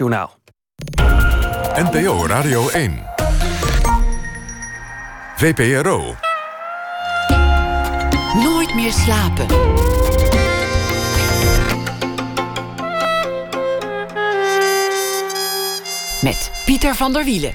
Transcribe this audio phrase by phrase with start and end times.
[0.00, 0.38] Journaal.
[1.74, 3.02] NPO Radio 1.
[5.36, 6.14] VPRO.
[8.34, 9.46] Nooit meer slapen.
[16.22, 17.54] Met Pieter van der Wielen.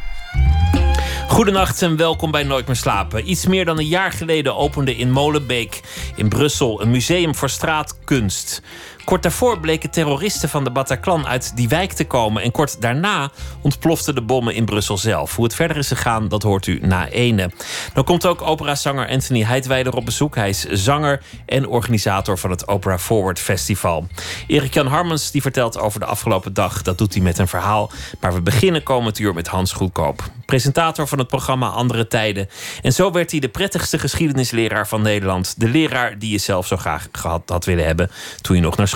[1.27, 3.29] Goedenacht en welkom bij Nooit meer slapen.
[3.29, 5.81] Iets meer dan een jaar geleden opende in Molenbeek
[6.15, 8.61] in Brussel een museum voor straatkunst.
[9.05, 12.43] Kort daarvoor bleken terroristen van de Bataclan uit die wijk te komen.
[12.43, 13.31] En kort daarna
[13.61, 15.35] ontploften de bommen in Brussel zelf.
[15.35, 17.51] Hoe het verder is gegaan, dat hoort u na ene.
[17.93, 20.35] Dan komt ook operazanger Anthony Heidwijder op bezoek.
[20.35, 24.07] Hij is zanger en organisator van het Opera Forward Festival.
[24.47, 26.81] Erik-Jan Harmens die vertelt over de afgelopen dag.
[26.81, 27.91] Dat doet hij met een verhaal.
[28.19, 30.23] Maar we beginnen komend uur met Hans Goedkoop.
[30.45, 32.49] Presentator van het programma Andere Tijden.
[32.81, 35.59] En zo werd hij de prettigste geschiedenisleraar van Nederland.
[35.59, 38.11] De leraar die je zelf zo graag gehad had willen hebben
[38.41, 38.87] toen je nog naar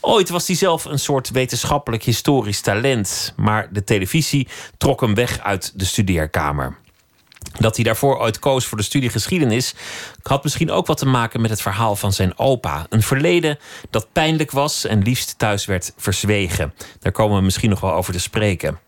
[0.00, 5.40] Ooit was hij zelf een soort wetenschappelijk historisch talent, maar de televisie trok hem weg
[5.40, 6.76] uit de studeerkamer.
[7.58, 9.74] Dat hij daarvoor ooit koos voor de studie geschiedenis,
[10.22, 12.86] had misschien ook wat te maken met het verhaal van zijn opa.
[12.88, 13.58] Een verleden
[13.90, 16.74] dat pijnlijk was en liefst thuis werd verzwegen.
[17.00, 18.78] Daar komen we misschien nog wel over te spreken.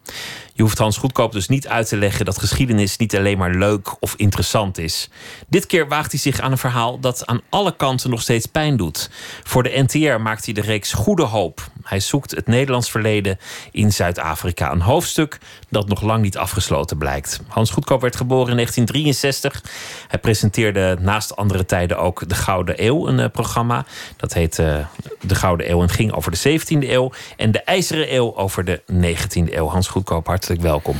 [0.57, 3.97] Je hoeft Hans Goedkoop dus niet uit te leggen dat geschiedenis niet alleen maar leuk
[4.01, 5.09] of interessant is.
[5.49, 8.77] Dit keer waagt hij zich aan een verhaal dat aan alle kanten nog steeds pijn
[8.77, 9.11] doet.
[9.43, 11.69] Voor de NTR maakt hij de reeks Goede Hoop.
[11.83, 13.39] Hij zoekt het Nederlands verleden
[13.71, 14.73] in Zuid-Afrika.
[14.73, 15.39] Een hoofdstuk
[15.69, 17.41] dat nog lang niet afgesloten blijkt.
[17.49, 19.63] Hans Goedkoop werd geboren in 1963.
[20.09, 23.85] Hij presenteerde naast andere tijden ook De Gouden Eeuw, een uh, programma.
[24.17, 24.87] Dat heet uh,
[25.21, 27.13] De Gouden Eeuw en ging over de 17e eeuw.
[27.37, 29.69] En De IJzeren Eeuw over de 19e eeuw.
[29.69, 30.97] Hans Goedkoop, hartelijk welkom.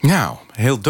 [0.00, 0.80] Nou, heel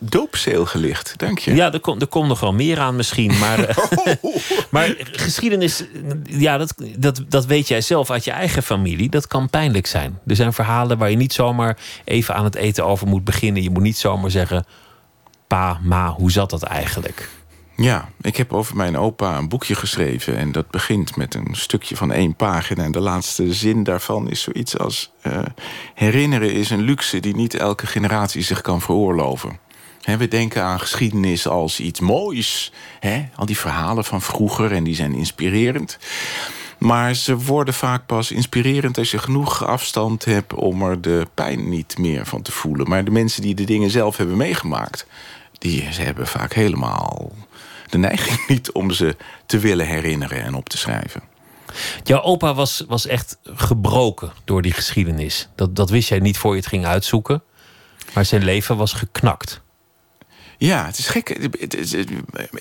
[0.00, 1.54] doopzeel gelicht, dank je.
[1.54, 3.38] Ja, er komt er komt nog wel meer aan misschien.
[3.38, 3.76] Maar,
[4.20, 4.36] oh.
[4.70, 5.84] maar geschiedenis,
[6.24, 9.08] ja, dat, dat, dat weet jij zelf uit je eigen familie.
[9.10, 10.18] Dat kan pijnlijk zijn.
[10.26, 13.62] Er zijn verhalen waar je niet zomaar even aan het eten over moet beginnen.
[13.62, 14.64] Je moet niet zomaar zeggen,
[15.46, 17.28] pa, ma, hoe zat dat eigenlijk?
[17.76, 20.36] Ja, ik heb over mijn opa een boekje geschreven.
[20.36, 22.84] En dat begint met een stukje van één pagina.
[22.84, 25.12] En de laatste zin daarvan is zoiets als...
[25.26, 25.38] Uh,
[25.94, 29.58] herinneren is een luxe die niet elke generatie zich kan veroorloven.
[30.04, 32.72] we denken aan geschiedenis als iets moois.
[33.34, 35.98] al die verhalen van vroeger en die zijn inspirerend.
[36.78, 40.54] Maar ze worden vaak pas inspirerend als je genoeg afstand hebt...
[40.54, 42.88] om er de pijn niet meer van te voelen.
[42.88, 45.06] Maar de mensen die de dingen zelf hebben meegemaakt...
[45.58, 47.32] die ze hebben vaak helemaal
[47.92, 49.16] de neiging niet om ze
[49.46, 51.22] te willen herinneren en op te schrijven.
[52.02, 55.48] Jouw opa was, was echt gebroken door die geschiedenis.
[55.54, 57.42] Dat, dat wist jij niet voor je het ging uitzoeken.
[58.14, 59.60] Maar zijn leven was geknakt.
[60.58, 61.28] Ja, het is gek.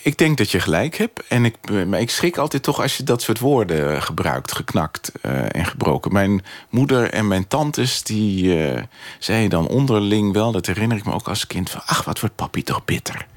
[0.02, 1.28] Ik denk dat je gelijk hebt.
[1.28, 4.52] En ik, maar ik schrik altijd toch als je dat soort woorden gebruikt.
[4.52, 6.14] Geknakt uh, en gebroken.
[6.14, 8.82] Mijn moeder en mijn tantes die uh,
[9.20, 10.52] zeiden dan onderling wel...
[10.52, 11.82] dat herinner ik me ook als kind van...
[11.86, 13.28] ach, wat wordt papi toch bitter.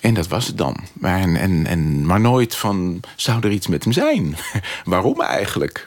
[0.00, 0.76] En dat was het dan.
[0.92, 4.36] Maar, en, en, en, maar nooit van, zou er iets met hem zijn?
[4.84, 5.86] Waarom eigenlijk?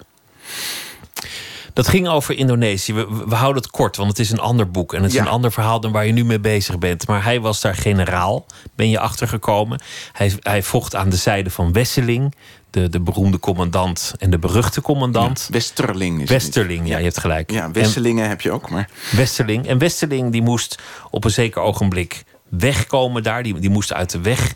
[1.74, 2.94] Dat ging over Indonesië.
[2.94, 4.94] We, we, houden het kort, want het is een ander boek.
[4.94, 7.08] En het is een ander verhaal dan waar je nu mee bezig bent.
[7.08, 9.82] Maar hij was daar generaal, ben je achtergekomen.
[10.12, 12.36] Hij, hij vocht aan de zijde van Wesseling.
[12.70, 15.46] De, de beroemde commandant en de beruchte commandant.
[15.48, 17.52] Ja, Westerling is Westerling, ja, je hebt gelijk.
[17.52, 18.90] Ja, Wesselingen heb je ook, maar...
[19.12, 19.68] Westerling.
[19.68, 22.24] En Westerling die moest op een zeker ogenblik
[22.58, 23.44] wegkomen daar.
[23.44, 24.56] Die, die moest uit de weg.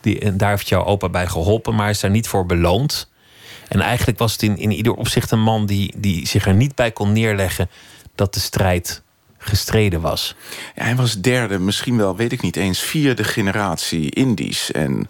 [0.00, 3.08] Die, en daar heeft jouw opa bij geholpen, maar is daar niet voor beloond.
[3.68, 6.74] En eigenlijk was het in, in ieder opzicht een man die, die zich er niet
[6.74, 7.70] bij kon neerleggen
[8.14, 9.02] dat de strijd
[9.38, 10.34] gestreden was.
[10.74, 14.72] Ja, hij was derde, misschien wel, weet ik niet eens, vierde generatie Indisch.
[14.72, 15.08] En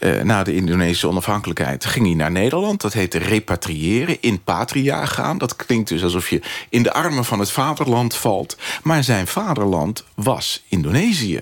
[0.00, 2.80] uh, na de Indonesische onafhankelijkheid ging hij naar Nederland.
[2.80, 5.38] Dat heette repatriëren, in patria gaan.
[5.38, 8.56] Dat klinkt dus alsof je in de armen van het vaderland valt.
[8.82, 11.40] Maar zijn vaderland was Indonesië.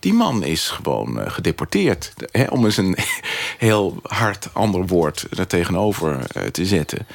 [0.00, 2.12] Die man is gewoon uh, gedeporteerd.
[2.32, 2.96] Hè, om eens een
[3.58, 7.06] heel hard ander woord er tegenover uh, te zetten.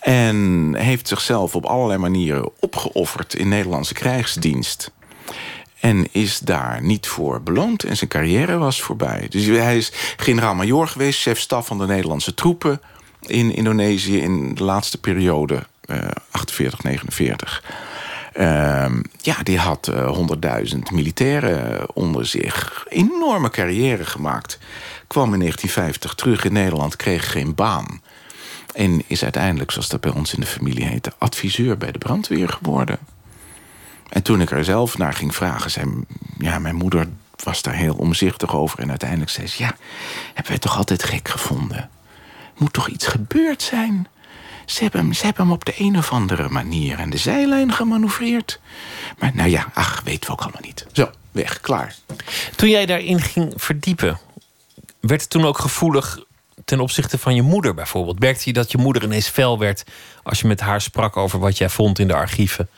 [0.00, 4.90] En heeft zichzelf op allerlei manieren opgeofferd in Nederlandse krijgsdienst.
[5.80, 7.84] En is daar niet voor beloond.
[7.84, 9.26] En zijn carrière was voorbij.
[9.28, 12.80] Dus hij is generaal-majoor geweest, chef-staf van de Nederlandse troepen
[13.26, 17.62] in Indonesië in de laatste periode, uh, 48, 49.
[18.32, 22.86] Ehm, ja, die had uh, eh, 100.000 militairen onder zich.
[22.88, 24.58] Enorme carrière gemaakt.
[25.06, 28.00] Kwam in 1950 terug in Nederland, kreeg geen baan.
[28.74, 31.12] En is uiteindelijk, zoals dat bij ons in de familie heette...
[31.18, 32.98] adviseur bij de brandweer geworden.
[34.08, 35.70] En toen ik er zelf naar ging vragen...
[35.70, 36.04] zei
[36.38, 37.08] ja, mijn moeder
[37.44, 38.78] was daar heel omzichtig over.
[38.78, 39.62] En uiteindelijk zei ze...
[39.62, 39.76] ja,
[40.26, 41.90] hebben wij toch altijd gek gevonden?
[42.56, 44.06] Moet toch iets gebeurd zijn?
[44.70, 47.72] Ze hebben, hem, ze hebben hem op de een of andere manier aan de zijlijn
[47.72, 48.60] gemanoeuvreerd.
[49.18, 50.86] Maar nou ja, ach, weten we ook allemaal niet.
[50.92, 51.94] Zo, weg, klaar.
[52.56, 54.18] Toen jij daarin ging verdiepen,
[55.00, 56.24] werd het toen ook gevoelig
[56.64, 58.18] ten opzichte van je moeder bijvoorbeeld?
[58.18, 59.84] Merkte je dat je moeder ineens fel werd
[60.22, 62.68] als je met haar sprak over wat jij vond in de archieven?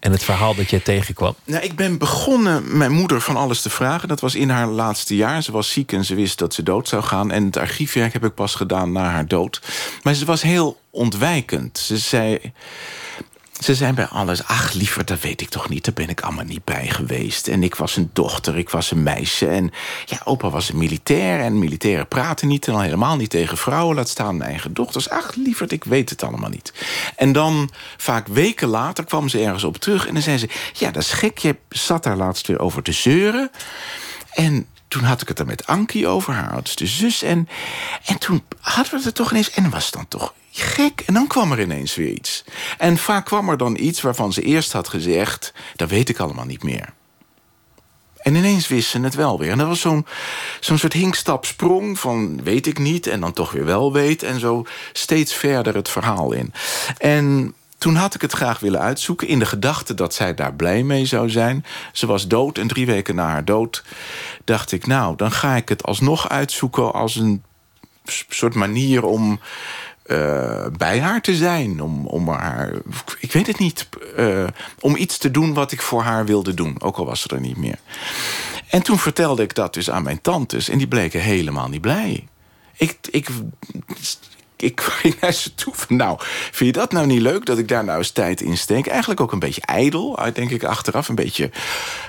[0.00, 1.34] En het verhaal dat je tegenkwam?
[1.44, 4.08] Nou, ik ben begonnen mijn moeder van alles te vragen.
[4.08, 5.42] Dat was in haar laatste jaar.
[5.42, 7.30] Ze was ziek en ze wist dat ze dood zou gaan.
[7.30, 9.60] En het archiefwerk heb ik pas gedaan na haar dood.
[10.02, 11.78] Maar ze was heel ontwijkend.
[11.78, 12.52] Ze zei...
[13.60, 15.84] Ze zijn bij alles, ach liever, dat weet ik toch niet.
[15.84, 17.48] Daar ben ik allemaal niet bij geweest.
[17.48, 19.48] En ik was een dochter, ik was een meisje.
[19.48, 19.70] En
[20.04, 21.40] ja, opa was een militair.
[21.40, 23.96] En militairen praten niet en al helemaal niet tegen vrouwen.
[23.96, 25.10] Laat staan eigen dochters.
[25.10, 26.72] Ach liever, ik weet het allemaal niet.
[27.16, 30.06] En dan, vaak weken later, kwam ze ergens op terug.
[30.06, 31.38] En dan zei ze, ja, dat is gek.
[31.38, 33.50] Je zat daar laatst weer over te zeuren.
[34.30, 37.22] En toen had ik het er met Ankie over, haar oudste zus.
[37.22, 37.48] En,
[38.04, 39.50] en toen hadden we het er toch ineens...
[39.50, 41.00] En was dan toch gek.
[41.06, 42.44] En dan kwam er ineens weer iets.
[42.78, 45.52] En vaak kwam er dan iets waarvan ze eerst had gezegd...
[45.76, 46.92] dat weet ik allemaal niet meer.
[48.16, 49.50] En ineens wist ze het wel weer.
[49.50, 50.06] En dat was zo'n
[50.60, 53.06] zo'n soort hinkstapsprong van weet ik niet...
[53.06, 54.22] en dan toch weer wel weet.
[54.22, 56.52] En zo steeds verder het verhaal in.
[56.98, 59.28] En toen had ik het graag willen uitzoeken...
[59.28, 61.64] in de gedachte dat zij daar blij mee zou zijn.
[61.92, 63.84] Ze was dood en drie weken na haar dood
[64.44, 64.86] dacht ik...
[64.86, 67.42] nou, dan ga ik het alsnog uitzoeken als een
[68.28, 69.40] soort manier om
[70.10, 71.82] uh, bij haar te zijn.
[71.82, 72.72] Om, om haar,
[73.18, 74.46] ik weet het niet, uh,
[74.80, 76.82] om iets te doen wat ik voor haar wilde doen.
[76.82, 77.78] Ook al was ze er niet meer.
[78.68, 80.68] En toen vertelde ik dat dus aan mijn tantes.
[80.68, 82.28] En die bleken helemaal niet blij.
[82.76, 83.28] Ik, ik,
[84.62, 86.18] ik ging naar ze toe nou,
[86.50, 88.86] vind je dat nou niet leuk dat ik daar nou eens tijd in steek?
[88.86, 91.08] Eigenlijk ook een beetje ijdel, denk ik achteraf.
[91.08, 91.50] Een beetje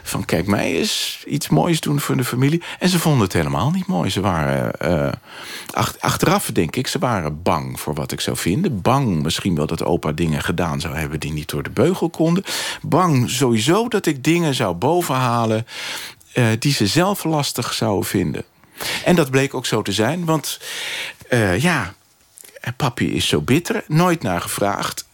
[0.04, 2.64] van, kijk, mij eens iets moois doen voor de familie.
[2.80, 4.10] En ze vonden het helemaal niet mooi.
[4.10, 5.12] Ze waren, uh,
[6.00, 8.82] achteraf denk ik, ze waren bang voor wat ik zou vinden.
[8.82, 11.20] Bang misschien wel dat opa dingen gedaan zou hebben...
[11.20, 12.44] die niet door de beugel konden.
[12.82, 15.68] Bang sowieso dat ik dingen zou bovenhalen...
[16.34, 18.44] Uh, die ze zelf lastig zouden vinden.
[19.06, 20.60] En dat bleek ook zo te zijn, want
[21.58, 21.94] ja,
[22.78, 25.08] papi is zo bitter, nooit naar gevraagd.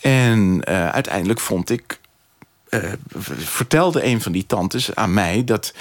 [0.00, 2.00] En uh, uiteindelijk vond ik,
[2.70, 2.92] uh,
[3.38, 5.74] vertelde een van die tantes aan mij dat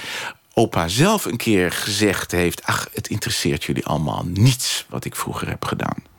[0.54, 5.48] opa zelf een keer gezegd heeft: Ach, het interesseert jullie allemaal niets wat ik vroeger
[5.48, 6.10] heb gedaan.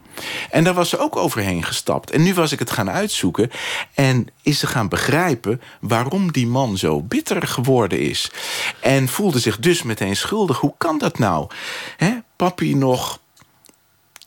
[0.50, 2.10] En daar was ze ook overheen gestapt.
[2.10, 3.50] En nu was ik het gaan uitzoeken.
[3.94, 8.30] En is ze gaan begrijpen waarom die man zo bitter geworden is.
[8.80, 10.58] En voelde zich dus meteen schuldig.
[10.58, 11.46] Hoe kan dat nou?
[11.96, 13.20] He, papi nog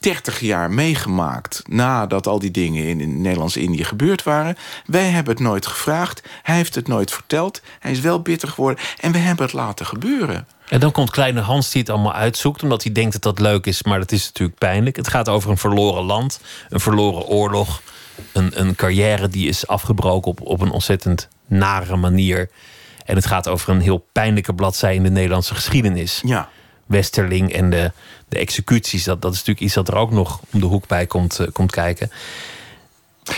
[0.06, 4.58] 30 jaar meegemaakt nadat al die dingen in, in Nederlands-Indië gebeurd waren.
[4.86, 6.24] Wij hebben het nooit gevraagd.
[6.44, 7.62] Hij heeft het nooit verteld.
[7.80, 8.84] Hij is wel bitter geworden.
[9.00, 10.48] En we hebben het laten gebeuren.
[10.70, 13.66] En dan komt kleine Hans die het allemaal uitzoekt, omdat hij denkt dat dat leuk
[13.66, 14.96] is, maar dat is natuurlijk pijnlijk.
[14.96, 17.82] Het gaat over een verloren land, een verloren oorlog,
[18.32, 22.50] een, een carrière die is afgebroken op, op een ontzettend nare manier.
[23.06, 26.22] En het gaat over een heel pijnlijke bladzij in de Nederlandse geschiedenis.
[26.26, 26.50] Ja.
[26.86, 27.92] Westerling en de,
[28.30, 29.04] de executies.
[29.04, 31.48] Dat, dat is natuurlijk iets dat er ook nog om de hoek bij komt, uh,
[31.52, 32.12] komt kijken.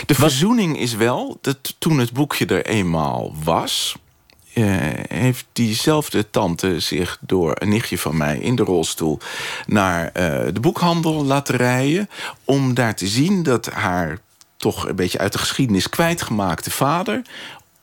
[0.06, 3.96] De verzoening is wel dat toen het boekje er eenmaal was.
[4.54, 4.76] Uh,
[5.08, 9.18] heeft diezelfde tante zich door een nichtje van mij in de rolstoel
[9.66, 10.12] naar uh,
[10.52, 12.10] de boekhandel laten rijden.
[12.44, 14.18] Om daar te zien dat haar
[14.56, 17.22] toch een beetje uit de geschiedenis kwijtgemaakte vader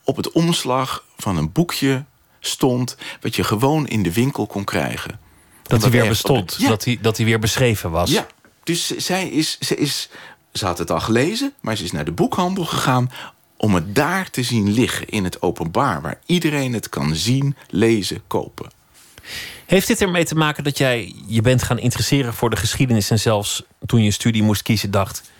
[0.03, 2.03] op het omslag van een boekje
[2.39, 2.97] stond.
[3.21, 5.19] wat je gewoon in de winkel kon krijgen.
[5.67, 6.69] Dat hij weer bestond, ja.
[6.69, 8.11] dat, hij, dat hij weer beschreven was.
[8.11, 8.27] Ja,
[8.63, 10.09] dus zij is, ze is,
[10.53, 13.11] ze had het al gelezen, maar ze is naar de boekhandel gegaan
[13.57, 18.21] om het daar te zien liggen in het openbaar, waar iedereen het kan zien, lezen,
[18.27, 18.71] kopen.
[19.65, 23.19] Heeft dit ermee te maken dat jij je bent gaan interesseren voor de geschiedenis en
[23.19, 25.31] zelfs toen je studie moest kiezen dacht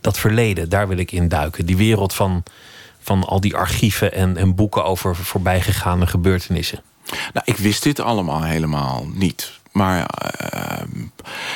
[0.00, 2.42] dat verleden, daar wil ik in duiken, die wereld van,
[3.00, 6.82] van al die archieven en, en boeken over voorbijgegaande gebeurtenissen?
[7.10, 9.52] Nou, ik wist dit allemaal helemaal niet.
[9.72, 10.10] Maar
[10.54, 10.82] uh,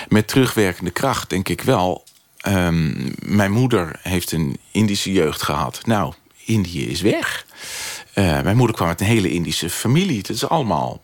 [0.09, 2.05] met terugwerkende kracht denk ik wel.
[2.49, 2.69] Uh,
[3.19, 5.81] mijn moeder heeft een Indische jeugd gehad.
[5.87, 6.13] Nou,
[6.45, 7.47] Indië is weg.
[8.15, 10.19] Uh, mijn moeder kwam uit een hele Indische familie.
[10.19, 11.01] Het is allemaal.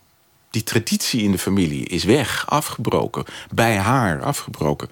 [0.49, 3.25] Die traditie in de familie is weg, afgebroken.
[3.53, 4.89] Bij haar afgebroken.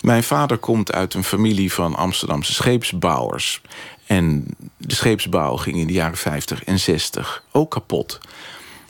[0.00, 3.60] Mijn vader komt uit een familie van Amsterdamse scheepsbouwers.
[4.06, 8.20] En de scheepsbouw ging in de jaren 50 en 60 ook kapot.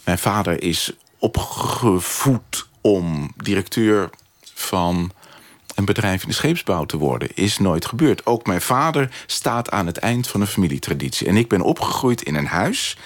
[0.07, 4.11] Mijn vader is opgevoed om directeur
[4.55, 5.11] van
[5.75, 7.29] een bedrijf in de scheepsbouw te worden.
[7.35, 8.27] Is nooit gebeurd.
[8.27, 11.27] Ook mijn vader staat aan het eind van een familietraditie.
[11.27, 12.99] En ik ben opgegroeid in een huis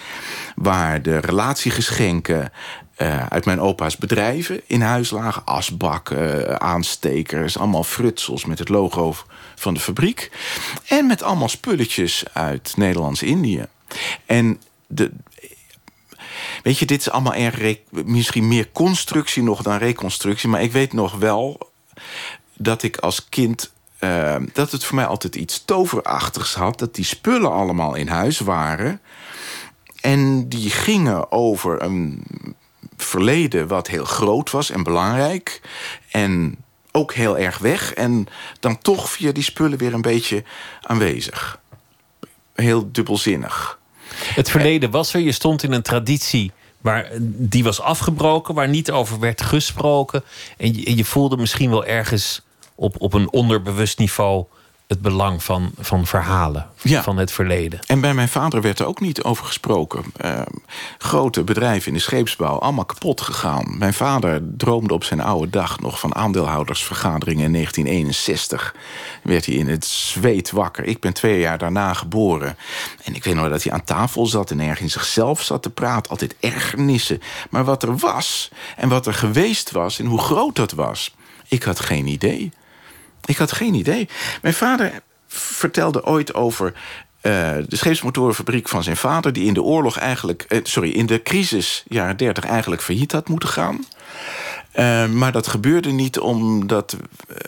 [0.56, 2.52] waar de relatiegeschenken
[2.94, 5.44] eh, uit mijn opa's bedrijven in huis lagen.
[5.44, 9.14] Asbakken, aanstekers, allemaal frutsels met het logo
[9.54, 10.30] van de fabriek.
[10.88, 13.66] En met allemaal spulletjes uit Nederlands-Indië.
[14.26, 15.10] En de,
[16.62, 20.48] Weet je, dit is allemaal erg misschien meer constructie nog dan reconstructie.
[20.48, 21.70] Maar ik weet nog wel
[22.56, 23.72] dat ik als kind.
[24.00, 26.78] Uh, dat het voor mij altijd iets toverachtigs had.
[26.78, 29.00] Dat die spullen allemaal in huis waren.
[30.00, 32.24] En die gingen over een
[32.96, 35.60] verleden wat heel groot was en belangrijk.
[36.10, 36.56] En
[36.92, 37.94] ook heel erg weg.
[37.94, 38.26] En
[38.60, 40.44] dan toch via die spullen weer een beetje
[40.82, 41.60] aanwezig.
[42.54, 43.79] Heel dubbelzinnig.
[44.24, 45.20] Het verleden was er.
[45.20, 50.24] Je stond in een traditie waar die was afgebroken, waar niet over werd gesproken.
[50.56, 52.40] En je, je voelde misschien wel ergens
[52.74, 54.44] op, op een onderbewust niveau
[54.90, 57.80] het belang van, van verhalen van het verleden.
[57.86, 60.04] En bij mijn vader werd er ook niet over gesproken.
[60.24, 60.40] Uh,
[60.98, 63.78] grote bedrijven in de scheepsbouw, allemaal kapot gegaan.
[63.78, 68.74] Mijn vader droomde op zijn oude dag nog van aandeelhoudersvergaderingen in 1961.
[69.22, 70.84] Werd hij in het zweet wakker.
[70.84, 72.56] Ik ben twee jaar daarna geboren.
[73.04, 75.70] En ik weet nog dat hij aan tafel zat en erg in zichzelf zat te
[75.70, 76.10] praten.
[76.10, 77.20] Altijd ergernissen.
[77.50, 81.14] Maar wat er was en wat er geweest was en hoe groot dat was...
[81.48, 82.52] ik had geen idee.
[83.30, 84.08] Ik had geen idee.
[84.42, 84.92] Mijn vader
[85.28, 87.32] vertelde ooit over uh,
[87.68, 89.32] de scheepsmotorenfabriek van zijn vader...
[89.32, 90.46] die in de oorlog eigenlijk...
[90.48, 93.84] Uh, sorry, in de crisis jaren 30 eigenlijk failliet had moeten gaan.
[94.74, 96.96] Uh, maar dat gebeurde niet omdat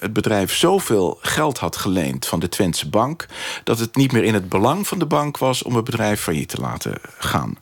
[0.01, 3.27] het bedrijf zoveel geld had geleend van de Twentse bank...
[3.65, 6.49] dat het niet meer in het belang van de bank was om het bedrijf failliet
[6.49, 7.59] te laten gaan.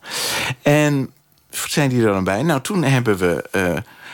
[0.61, 1.11] En
[1.49, 2.43] zijn die er dan bij?
[2.43, 3.43] Nou, toen hebben we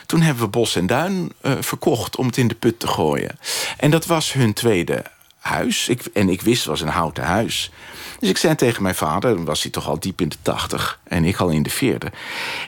[0.07, 3.39] toen hebben we Bos en Duin uh, verkocht om het in de put te gooien.
[3.77, 5.03] En dat was hun tweede
[5.39, 5.89] huis.
[5.89, 7.71] Ik, en ik wist, het was een houten huis.
[8.19, 10.99] Dus ik zei tegen mijn vader, dan was hij toch al diep in de tachtig...
[11.03, 12.11] en ik al in de veerde.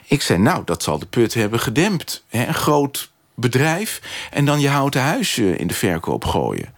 [0.06, 2.24] Ik zei, nou, dat zal de put hebben gedempt.
[2.28, 2.46] Hè?
[2.46, 6.74] Een groot bedrijf en dan je houten huisje in de verkoop gooien.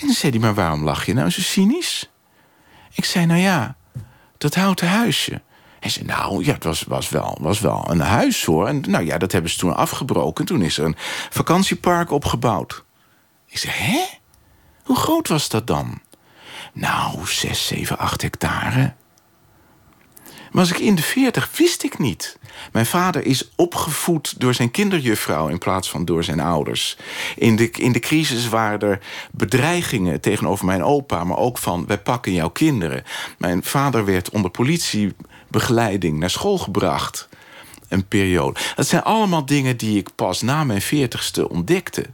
[0.00, 2.10] En dan zei hij, maar waarom lach je nou zo cynisch?
[2.94, 3.76] Ik zei, nou ja,
[4.38, 5.40] dat houten huisje...
[5.80, 8.66] Hij zei, nou, ja, het was, was, wel, was wel een huis, hoor.
[8.66, 10.44] En nou ja, dat hebben ze toen afgebroken.
[10.44, 10.96] Toen is er een
[11.30, 12.84] vakantiepark opgebouwd.
[13.46, 14.04] Ik zei, hè?
[14.84, 16.00] Hoe groot was dat dan?
[16.72, 18.94] Nou, zes, zeven, acht hectare.
[20.50, 22.38] Was ik in de veertig, wist ik niet.
[22.72, 26.96] Mijn vader is opgevoed door zijn kinderjuffrouw in plaats van door zijn ouders.
[27.36, 29.00] In de, in de crisis waren er
[29.32, 33.04] bedreigingen tegenover mijn opa, maar ook van wij pakken jouw kinderen.
[33.38, 35.14] Mijn vader werd onder politie
[35.50, 37.28] begeleiding naar school gebracht.
[37.88, 38.60] Een periode.
[38.76, 42.04] Dat zijn allemaal dingen die ik pas na mijn veertigste ontdekte.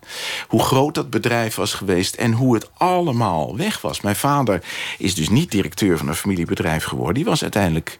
[0.48, 4.00] Hoe groot dat bedrijf was geweest en hoe het allemaal weg was.
[4.00, 4.64] Mijn vader
[4.98, 7.14] is dus niet directeur van een familiebedrijf geworden.
[7.14, 7.98] Die was uiteindelijk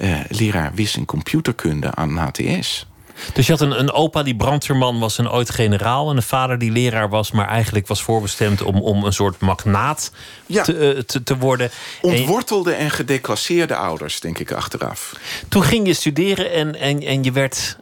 [0.00, 2.86] uh, leraar wis- en computerkunde aan HTS.
[3.32, 6.10] Dus je had een, een opa die brandweerman was en ooit generaal.
[6.10, 10.10] En een vader die leraar was, maar eigenlijk was voorbestemd om, om een soort magnaat
[10.46, 11.70] te, uh, te, te, worden.
[12.02, 15.12] Ontwortelde en gedeclasseerde ouders, denk ik achteraf.
[15.48, 17.76] Toen ging je studeren en, en, en je werd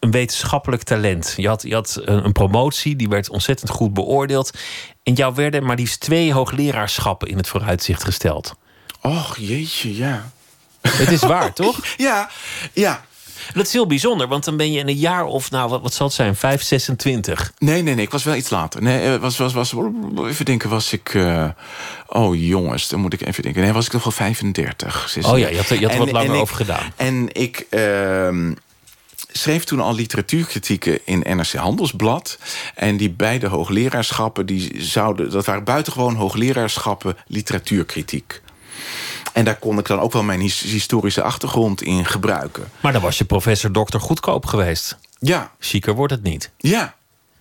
[0.00, 1.34] een wetenschappelijk talent.
[1.36, 4.50] Je had, je had een, een promotie, die werd ontzettend goed beoordeeld.
[5.02, 8.54] En jou werden maar liefst twee hoogleraarschappen in het vooruitzicht gesteld.
[9.00, 10.32] Och, jeetje, ja.
[10.80, 11.80] Het is waar, toch?
[11.96, 12.30] Ja,
[12.72, 13.04] ja.
[13.52, 15.94] Dat is heel bijzonder, want dan ben je in een jaar of, nou, wat, wat
[15.94, 17.52] zal het zijn, 5, 26?
[17.58, 18.82] Nee, nee, nee, ik was wel iets later.
[18.82, 19.74] Nee, was, was, was,
[20.24, 21.14] even denken, was ik.
[21.14, 21.48] Uh,
[22.06, 23.62] oh jongens, dan moet ik even denken.
[23.62, 25.16] Nee, was ik nog wel 35.
[25.22, 26.92] Oh ja, je had, je had er wat langer over gedaan.
[26.96, 27.66] En ik.
[27.70, 28.52] Uh,
[29.36, 32.38] schreef toen al literatuurkritieken in NRC Handelsblad.
[32.74, 38.42] En die beide hoogleraarschappen, die zouden, dat waren buitengewoon hoogleraarschappen literatuurkritiek.
[39.34, 42.70] En daar kon ik dan ook wel mijn historische achtergrond in gebruiken.
[42.80, 44.96] Maar dan was je professor dokter goedkoop geweest.
[45.18, 45.52] Ja.
[45.58, 46.50] Chiquer wordt het niet.
[46.56, 46.94] Ja,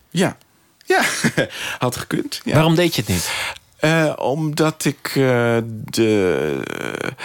[0.10, 0.38] ja.
[0.86, 1.04] Ja,
[1.80, 2.42] had gekund.
[2.44, 2.54] Ja.
[2.54, 3.32] Waarom deed je het niet?
[3.82, 6.60] Uh, omdat ik uh, de.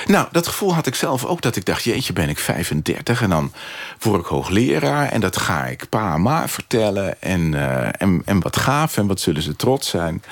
[0.07, 1.43] nou, dat gevoel had ik zelf ook.
[1.43, 3.53] Dat ik dacht: jeetje, ben ik 35 en dan
[3.99, 5.09] word ik hoogleraar.
[5.09, 7.23] En dat ga ik pa en ma vertellen.
[7.23, 10.23] En, uh, en, en wat gaaf en wat zullen ze trots zijn.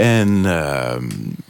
[0.00, 0.92] En, uh,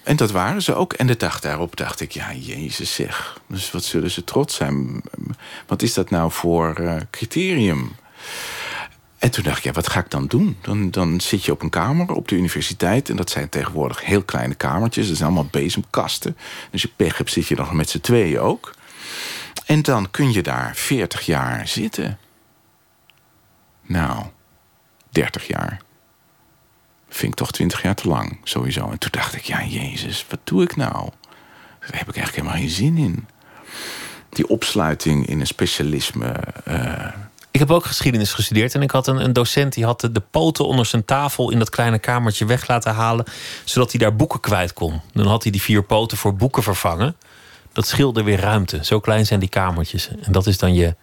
[0.03, 0.93] en dat waren ze ook.
[0.93, 3.41] En de dag daarop dacht ik, ja, jezus zeg.
[3.47, 5.03] Dus wat zullen ze trots zijn?
[5.67, 7.93] Wat is dat nou voor uh, criterium?
[9.19, 10.57] En toen dacht ik, ja, wat ga ik dan doen?
[10.61, 13.09] Dan, dan zit je op een kamer op de universiteit.
[13.09, 15.09] En dat zijn tegenwoordig heel kleine kamertjes.
[15.09, 16.37] Dat zijn allemaal bezemkasten.
[16.71, 18.75] Dus je pech hebt, zit je nog met z'n tweeën ook.
[19.67, 22.19] En dan kun je daar 40 jaar zitten.
[23.83, 24.25] Nou,
[25.11, 25.81] 30 jaar
[27.11, 28.91] vind ik toch twintig jaar te lang, sowieso.
[28.91, 31.11] En toen dacht ik, ja, Jezus, wat doe ik nou?
[31.81, 33.27] Daar heb ik eigenlijk helemaal geen zin in.
[34.29, 36.35] die opsluiting in een specialisme.
[36.69, 37.07] Uh...
[37.51, 40.23] Ik heb ook geschiedenis gestudeerd en ik had een, een docent die had de, de,
[40.31, 43.25] poten onder zijn tafel in dat kleine kamertje weg laten halen,
[43.65, 45.01] zodat hij daar boeken kwijt kon.
[45.13, 47.17] Dan had hij die vier poten voor boeken vervangen.
[47.73, 48.85] Dat scheelde weer ruimte.
[48.85, 50.09] Zo klein zijn die kamertjes.
[50.09, 50.95] En dat is dan je,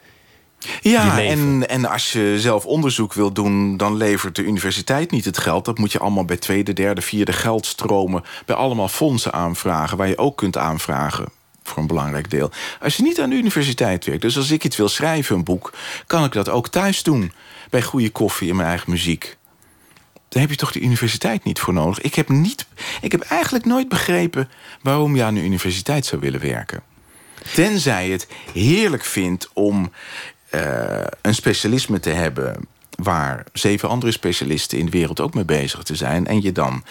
[0.81, 5.37] ja, en, en als je zelf onderzoek wilt doen, dan levert de universiteit niet het
[5.37, 5.65] geld.
[5.65, 10.17] Dat moet je allemaal bij tweede, derde, vierde geldstromen, bij allemaal fondsen aanvragen, waar je
[10.17, 11.27] ook kunt aanvragen
[11.63, 12.51] voor een belangrijk deel.
[12.81, 15.73] Als je niet aan de universiteit werkt, dus als ik iets wil schrijven, een boek,
[16.07, 17.31] kan ik dat ook thuis doen.
[17.69, 19.37] Bij goede koffie en mijn eigen muziek.
[20.29, 22.01] Daar heb je toch de universiteit niet voor nodig.
[22.01, 22.67] Ik heb, niet,
[23.01, 24.49] ik heb eigenlijk nooit begrepen
[24.81, 26.83] waarom je aan de universiteit zou willen werken.
[27.53, 29.91] Tenzij je het heerlijk vindt om
[30.57, 35.83] uh, een specialisme te hebben waar zeven andere specialisten in de wereld ook mee bezig
[35.83, 36.27] te zijn.
[36.27, 36.83] En je dan,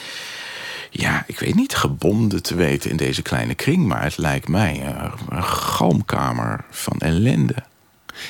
[0.90, 3.86] ja, ik weet niet, gebonden te weten in deze kleine kring.
[3.86, 4.94] Maar het lijkt mij
[5.28, 7.54] een, galmkamer van ellende.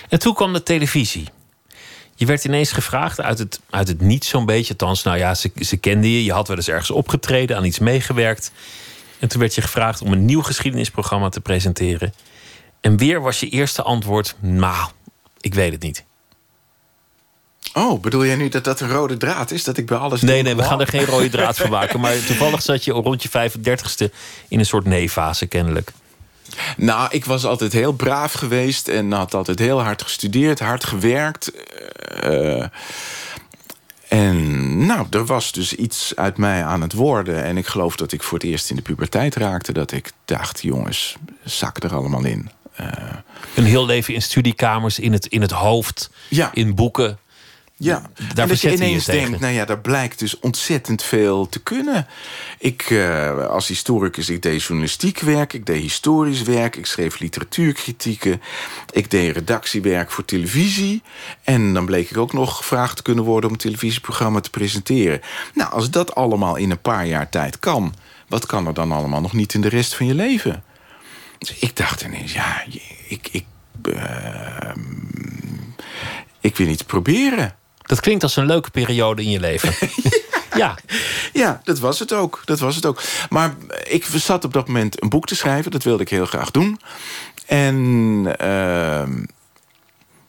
[0.09, 1.29] En toen kwam de televisie.
[2.15, 4.73] Je werd ineens gevraagd uit het, uit het niet zo'n beetje.
[4.73, 6.25] Althans, nou ja, ze, ze kenden je.
[6.25, 8.53] Je had wel eens ergens opgetreden, aan iets meegewerkt.
[9.19, 12.15] En toen werd je gevraagd om een nieuw geschiedenisprogramma te presenteren.
[12.81, 14.91] En weer was je eerste antwoord: Nou,
[15.47, 16.05] ik weet het niet.
[17.75, 19.65] Oh, bedoel jij nu dat dat een rode draad is?
[19.65, 20.21] Dat ik bij alles.
[20.23, 22.01] Nee, nee, we gaan er geen rode draad van maken.
[22.01, 24.13] Maar toevallig zat je rond je 35ste
[24.49, 25.93] in een soort nee-fase, kennelijk.
[26.77, 31.53] Nou, ik was altijd heel braaf geweest en had altijd heel hard gestudeerd, hard gewerkt.
[32.25, 32.65] Uh,
[34.09, 37.45] en nou, er was dus iets uit mij aan het worden.
[37.45, 39.73] En ik geloof dat ik voor het eerst in de puberteit raakte.
[39.73, 42.51] Dat ik dacht, jongens, zak er allemaal in.
[42.81, 42.87] Uh,
[43.55, 46.51] een heel leven in studiekamers, in het, in het hoofd, ja.
[46.53, 47.19] in boeken.
[47.79, 48.03] Ja,
[48.35, 52.07] Daar dat je ineens denkt, nou ja, daar blijkt dus ontzettend veel te kunnen.
[52.59, 58.43] Ik, uh, als historicus, ik deed journalistiek werk, ik deed historisch werk, ik schreef literatuurkritieken,
[58.93, 61.03] ik deed redactiewerk voor televisie.
[61.45, 65.21] En dan bleek ik ook nog gevraagd te kunnen worden om een televisieprogramma te presenteren.
[65.55, 67.95] Nou, als dat allemaal in een paar jaar tijd kan,
[68.29, 70.65] wat kan er dan allemaal nog niet in de rest van je leven?
[71.39, 72.65] Dus ik dacht ineens, ja,
[73.09, 73.45] ik, ik,
[73.83, 74.75] uh,
[76.41, 77.57] ik wil iets proberen.
[77.83, 79.75] Dat klinkt als een leuke periode in je leven.
[80.63, 80.75] ja.
[81.33, 82.43] ja, dat was het ook.
[82.45, 83.03] Dat was het ook.
[83.29, 85.71] Maar ik zat op dat moment een boek te schrijven.
[85.71, 86.81] Dat wilde ik heel graag doen.
[87.47, 87.75] En
[88.41, 89.03] uh,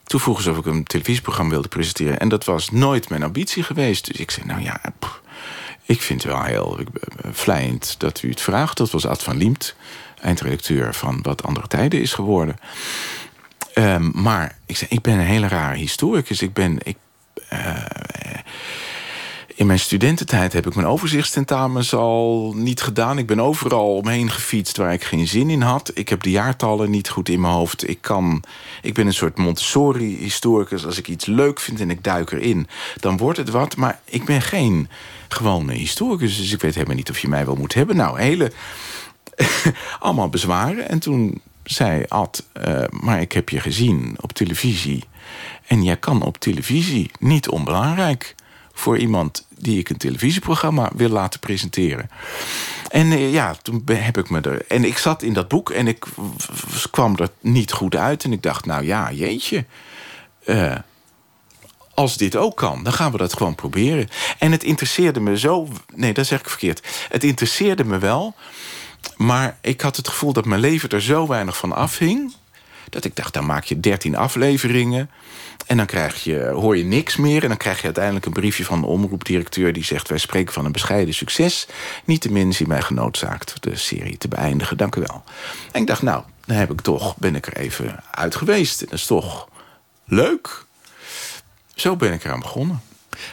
[0.04, 2.20] toen vroegen ze of ik een televisieprogramma wilde presenteren.
[2.20, 4.06] En dat was nooit mijn ambitie geweest.
[4.08, 4.82] Dus ik zei, nou ja,
[5.86, 6.80] ik vind het wel heel
[7.32, 8.78] vlijend dat u het vraagt.
[8.78, 9.76] Dat was Ad van Liemt
[10.28, 12.56] eindredacteur van Wat Andere Tijden is geworden.
[13.76, 16.42] Um, maar ik, ik ben een hele rare historicus.
[16.42, 16.78] Ik ben.
[16.84, 16.98] Ik,
[17.54, 17.86] uh,
[19.56, 23.18] in mijn studententijd heb ik mijn overzichtstentamens al niet gedaan.
[23.18, 25.92] Ik ben overal omheen gefietst waar ik geen zin in had.
[25.94, 27.90] Ik heb de jaartallen niet goed in mijn hoofd.
[27.90, 28.44] Ik, kan,
[28.82, 30.86] ik ben een soort Montessori-historicus.
[30.86, 32.68] Als ik iets leuk vind en ik duik erin,
[33.00, 33.76] dan wordt het wat.
[33.76, 34.90] Maar ik ben geen
[35.28, 36.38] gewone historicus.
[36.38, 37.96] Dus ik weet helemaal niet of je mij wel moet hebben.
[37.96, 38.52] Nou, hele
[40.00, 40.90] allemaal bezwaren.
[40.90, 45.04] En toen zei Ad, uh, maar ik heb je gezien op televisie.
[45.68, 48.36] En jij kan op televisie niet onbelangrijk
[48.74, 52.10] voor iemand die ik een televisieprogramma wil laten presenteren.
[52.90, 54.66] En uh, ja, toen heb ik me er.
[54.68, 56.06] En ik zat in dat boek en ik
[56.92, 58.24] kwam er niet goed uit.
[58.24, 59.66] En ik dacht, nou ja, jeetje.
[60.46, 60.76] Uh,
[61.94, 64.08] als dit ook kan, dan gaan we dat gewoon proberen.
[64.38, 65.68] En het interesseerde me zo.
[65.96, 66.88] Nee, dat zeg ik verkeerd.
[67.10, 68.36] Het interesseerde me wel.
[69.18, 72.34] Maar ik had het gevoel dat mijn leven er zo weinig van afhing.
[72.90, 75.10] Dat ik dacht, dan maak je dertien afleveringen.
[75.66, 77.42] En dan krijg je, hoor je niks meer.
[77.42, 79.74] En dan krijg je uiteindelijk een briefje van de omroepdirecteur...
[79.74, 81.68] die zegt, wij spreken van een bescheiden succes.
[82.06, 84.78] Niet de min mij genoodzaakt de serie te beëindigen.
[84.78, 85.24] Dank u wel.
[85.72, 88.82] En ik dacht, nou, dan heb ik toch, ben ik er even uit geweest.
[88.82, 89.50] En dat is toch
[90.06, 90.66] leuk.
[91.76, 92.82] Zo ben ik eraan begonnen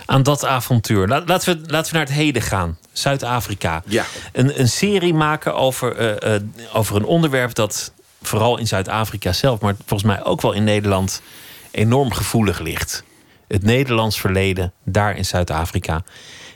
[0.07, 1.09] aan dat avontuur.
[1.09, 2.79] Laten we, laten we naar het heden gaan.
[2.93, 3.83] Zuid-Afrika.
[3.87, 4.05] Ja.
[4.33, 6.41] Een, een serie maken over, uh, uh,
[6.73, 7.93] over een onderwerp dat
[8.23, 11.23] vooral in Zuid-Afrika zelf, maar volgens mij ook wel in Nederland,
[11.71, 13.05] enorm gevoelig ligt.
[13.49, 16.03] Het Nederlands verleden daar in Zuid-Afrika.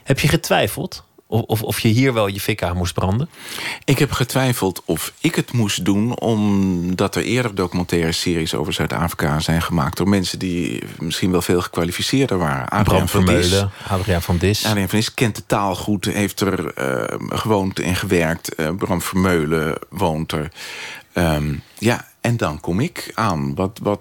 [0.05, 1.05] Heb je getwijfeld?
[1.31, 3.29] Of, of, of, je hier wel je fik aan moest branden?
[3.85, 6.19] Ik heb getwijfeld of ik het moest doen...
[6.19, 9.97] omdat er eerder documentaire series over Zuid-Afrika zijn gemaakt...
[9.97, 12.69] door mensen die misschien wel veel gekwalificeerder waren.
[12.69, 14.65] Adriaan van Meulen, Adriaan van Dis.
[14.65, 18.61] Adriaan van Dis kent de taal goed, heeft er uh, gewoond en gewerkt.
[18.61, 20.53] Uh, Bram Vermeulen woont er.
[21.15, 23.55] Um, ja, en dan kom ik aan.
[23.55, 24.01] Wat, wat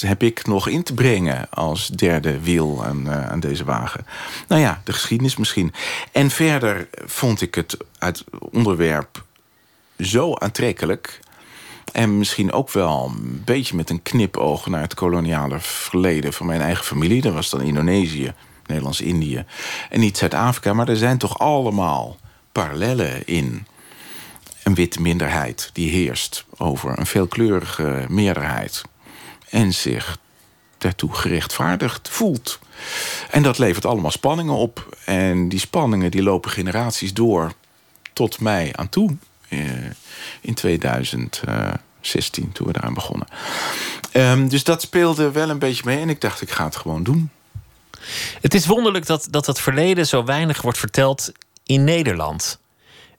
[0.00, 4.06] heb ik nog in te brengen als derde wiel aan, uh, aan deze wagen?
[4.48, 5.72] Nou ja, de geschiedenis misschien.
[6.12, 9.24] En verder vond ik het uit onderwerp
[9.98, 11.20] zo aantrekkelijk.
[11.92, 16.60] En misschien ook wel een beetje met een knipoog naar het koloniale verleden van mijn
[16.60, 17.20] eigen familie.
[17.20, 18.32] Dat was dan Indonesië,
[18.66, 19.44] Nederlands-Indië
[19.90, 20.72] en niet Zuid-Afrika.
[20.72, 22.16] Maar er zijn toch allemaal
[22.52, 23.66] parallellen in
[24.62, 28.82] een witte minderheid die heerst over een veelkleurige meerderheid.
[29.54, 30.18] En zich
[30.78, 32.58] daartoe gerechtvaardigd voelt.
[33.30, 34.96] En dat levert allemaal spanningen op.
[35.04, 37.52] En die spanningen die lopen generaties door
[38.12, 39.16] tot mij aan toe.
[39.48, 39.60] Eh,
[40.40, 43.26] in 2016, toen we daaraan begonnen.
[44.12, 46.00] Um, dus dat speelde wel een beetje mee.
[46.00, 47.30] En ik dacht, ik ga het gewoon doen.
[48.40, 51.32] Het is wonderlijk dat, dat het verleden zo weinig wordt verteld
[51.64, 52.58] in Nederland.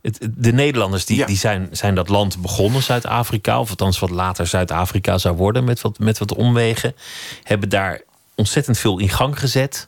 [0.06, 4.48] Het, de Nederlanders die, die zijn, zijn dat land begonnen, Zuid-Afrika, of althans wat later
[4.48, 6.96] Zuid-Afrika zou worden met wat, met wat omwegen,
[7.44, 8.02] hebben daar
[8.36, 9.88] ontzettend veel in gang gezet.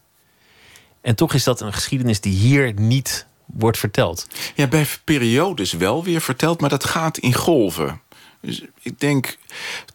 [1.02, 4.28] En toch is dat een geschiedenis die hier niet wordt verteld.
[4.56, 8.02] Ja, bij periodes wel weer verteld, maar dat gaat in golven.
[8.48, 9.38] Dus ik denk,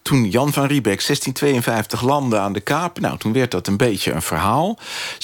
[0.03, 3.01] toen Jan van Riebeck 1652 landde aan de Kaap...
[3.01, 4.79] nou, toen werd dat een beetje een verhaal.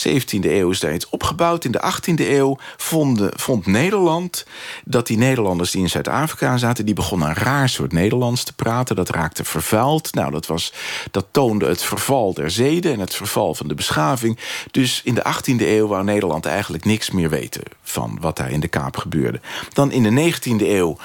[0.08, 1.64] 17e eeuw is daar iets opgebouwd.
[1.64, 4.46] In de 18e eeuw vond, vond Nederland
[4.84, 6.84] dat die Nederlanders die in Zuid-Afrika zaten...
[6.84, 8.96] die begonnen een raar soort Nederlands te praten.
[8.96, 10.14] Dat raakte vervuild.
[10.14, 10.72] Nou, dat, was,
[11.10, 14.38] dat toonde het verval der zeden en het verval van de beschaving.
[14.70, 17.62] Dus in de 18e eeuw wou Nederland eigenlijk niks meer weten...
[17.82, 19.40] van wat daar in de Kaap gebeurde.
[19.72, 20.96] Dan in de 19e eeuw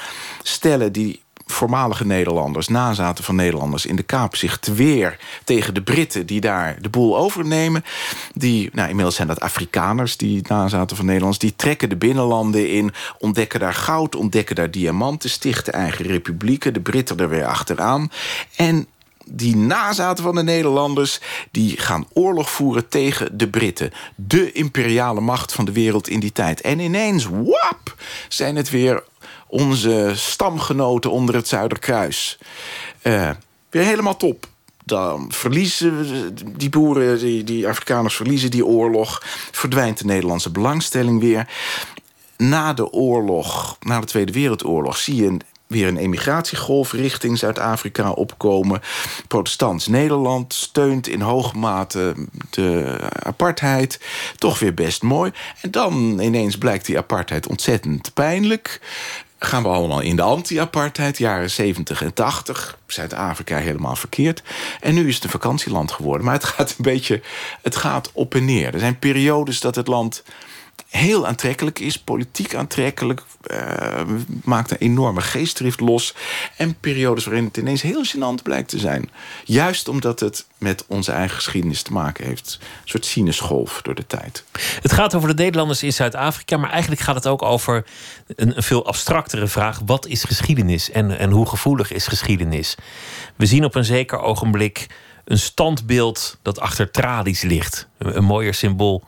[0.44, 6.26] stellen die voormalige Nederlanders, nazaten van Nederlanders in de Kaap, zich weer tegen de Britten
[6.26, 7.84] die daar de boel overnemen.
[8.34, 12.94] Die, nou, inmiddels zijn dat Afrikaners, die nazaten van Nederlanders, die trekken de binnenlanden in,
[13.20, 18.12] ontdekken daar goud, ontdekken daar diamanten, stichten eigen republieken, de Britten er weer achteraan.
[18.56, 18.88] En
[19.26, 21.20] die nazaten van de Nederlanders...
[21.52, 23.92] die gaan oorlog voeren tegen de Britten.
[24.16, 26.62] De imperiale macht van de wereld in die tijd.
[26.62, 27.96] En ineens, wap,
[28.28, 29.04] zijn het weer
[29.54, 32.38] onze stamgenoten onder het Zuiderkruis.
[33.04, 33.30] Uh,
[33.70, 34.48] weer helemaal top.
[34.86, 39.22] Dan verliezen die boeren, die, die Afrikaners verliezen die oorlog.
[39.52, 41.48] Verdwijnt de Nederlandse belangstelling weer.
[42.38, 45.38] Na de oorlog, na de Tweede Wereldoorlog, zie je
[45.68, 48.82] weer een emigratiegolf richting Zuid-Afrika opkomen.
[49.28, 52.14] Protestants Nederland steunt in hoge mate
[52.50, 54.00] de apartheid.
[54.38, 55.32] Toch weer best mooi.
[55.62, 58.82] En dan ineens blijkt die apartheid ontzettend pijnlijk
[59.46, 62.78] gaan we allemaal in de anti-apartheid, jaren 70 en 80.
[62.88, 64.44] Zuid-Afrika helemaal verkeerd.
[64.80, 66.26] En nu is het een vakantieland geworden.
[66.26, 67.22] Maar het gaat een beetje,
[67.62, 68.74] het gaat op en neer.
[68.74, 70.24] Er zijn periodes dat het land
[70.98, 74.02] heel aantrekkelijk is, politiek aantrekkelijk, uh,
[74.44, 76.14] maakt een enorme geestdrift los.
[76.58, 79.10] En periodes waarin het ineens heel gênant blijkt te zijn.
[79.44, 82.58] Juist omdat het met onze eigen geschiedenis te maken heeft.
[82.62, 84.44] Een soort sinusgolf door de tijd.
[84.82, 87.86] Het gaat over de Nederlanders in Zuid-Afrika, maar eigenlijk gaat het ook over
[88.28, 92.76] een, veel abstractere vraag: wat is geschiedenis en, en hoe gevoelig is geschiedenis?
[93.36, 94.88] We zien op een zeker ogenblik
[95.26, 97.88] een standbeeld dat achter tralies ligt.
[97.98, 99.04] Een, een mooier symbool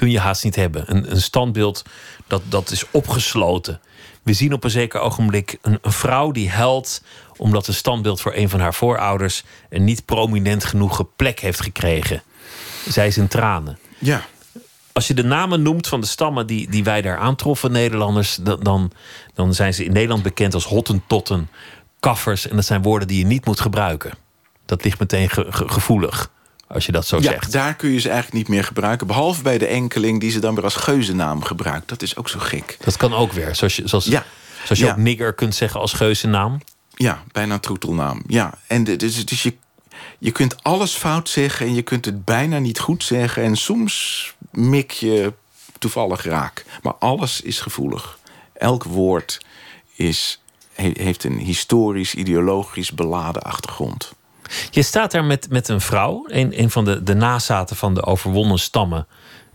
[0.00, 0.84] kun je haast niet hebben.
[0.86, 1.84] Een, een standbeeld
[2.26, 3.80] dat, dat is opgesloten.
[4.22, 7.02] We zien op een zeker ogenblik een, een vrouw die huilt
[7.36, 12.22] omdat een standbeeld voor een van haar voorouders een niet prominent genoeg plek heeft gekregen.
[12.88, 13.78] Zij is in tranen.
[13.98, 14.24] Ja.
[14.92, 18.92] Als je de namen noemt van de stammen die, die wij daar aantroffen, Nederlanders, dan,
[19.34, 21.50] dan zijn ze in Nederland bekend als hottentotten,
[21.98, 22.48] kaffers.
[22.48, 24.12] En dat zijn woorden die je niet moet gebruiken.
[24.66, 26.30] Dat ligt meteen gevoelig
[26.72, 27.52] als je dat zo ja, zegt.
[27.52, 29.06] Daar kun je ze eigenlijk niet meer gebruiken.
[29.06, 31.88] Behalve bij de enkeling die ze dan weer als geuzennaam gebruikt.
[31.88, 32.76] Dat is ook zo gek.
[32.80, 33.54] Dat kan ook weer.
[33.54, 34.24] Zoals je, zoals, ja.
[34.64, 36.60] zoals je ook nigger kunt zeggen als geuzennaam.
[36.94, 38.22] Ja, bijna troetelnaam.
[38.26, 39.54] Ja, en dus, dus je,
[40.18, 43.42] je kunt alles fout zeggen en je kunt het bijna niet goed zeggen.
[43.42, 45.32] En soms mik je
[45.78, 46.64] toevallig raak.
[46.82, 48.18] Maar alles is gevoelig.
[48.52, 49.40] Elk woord
[49.94, 50.42] is,
[50.74, 54.12] heeft een historisch, ideologisch beladen achtergrond.
[54.70, 58.04] Je staat daar met, met een vrouw, een, een van de, de nazaten van de
[58.04, 59.06] overwonnen stammen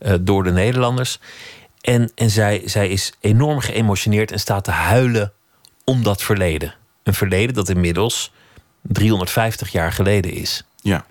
[0.02, 1.20] uh, door de Nederlanders.
[1.82, 5.34] En, en zij, zij is enorm geëmotioneerd en staat te huilen
[5.84, 6.76] om dat verleden.
[7.04, 8.32] Een verleden dat inmiddels
[8.82, 10.64] 350 jaar geleden is.
[10.82, 11.06] Ja.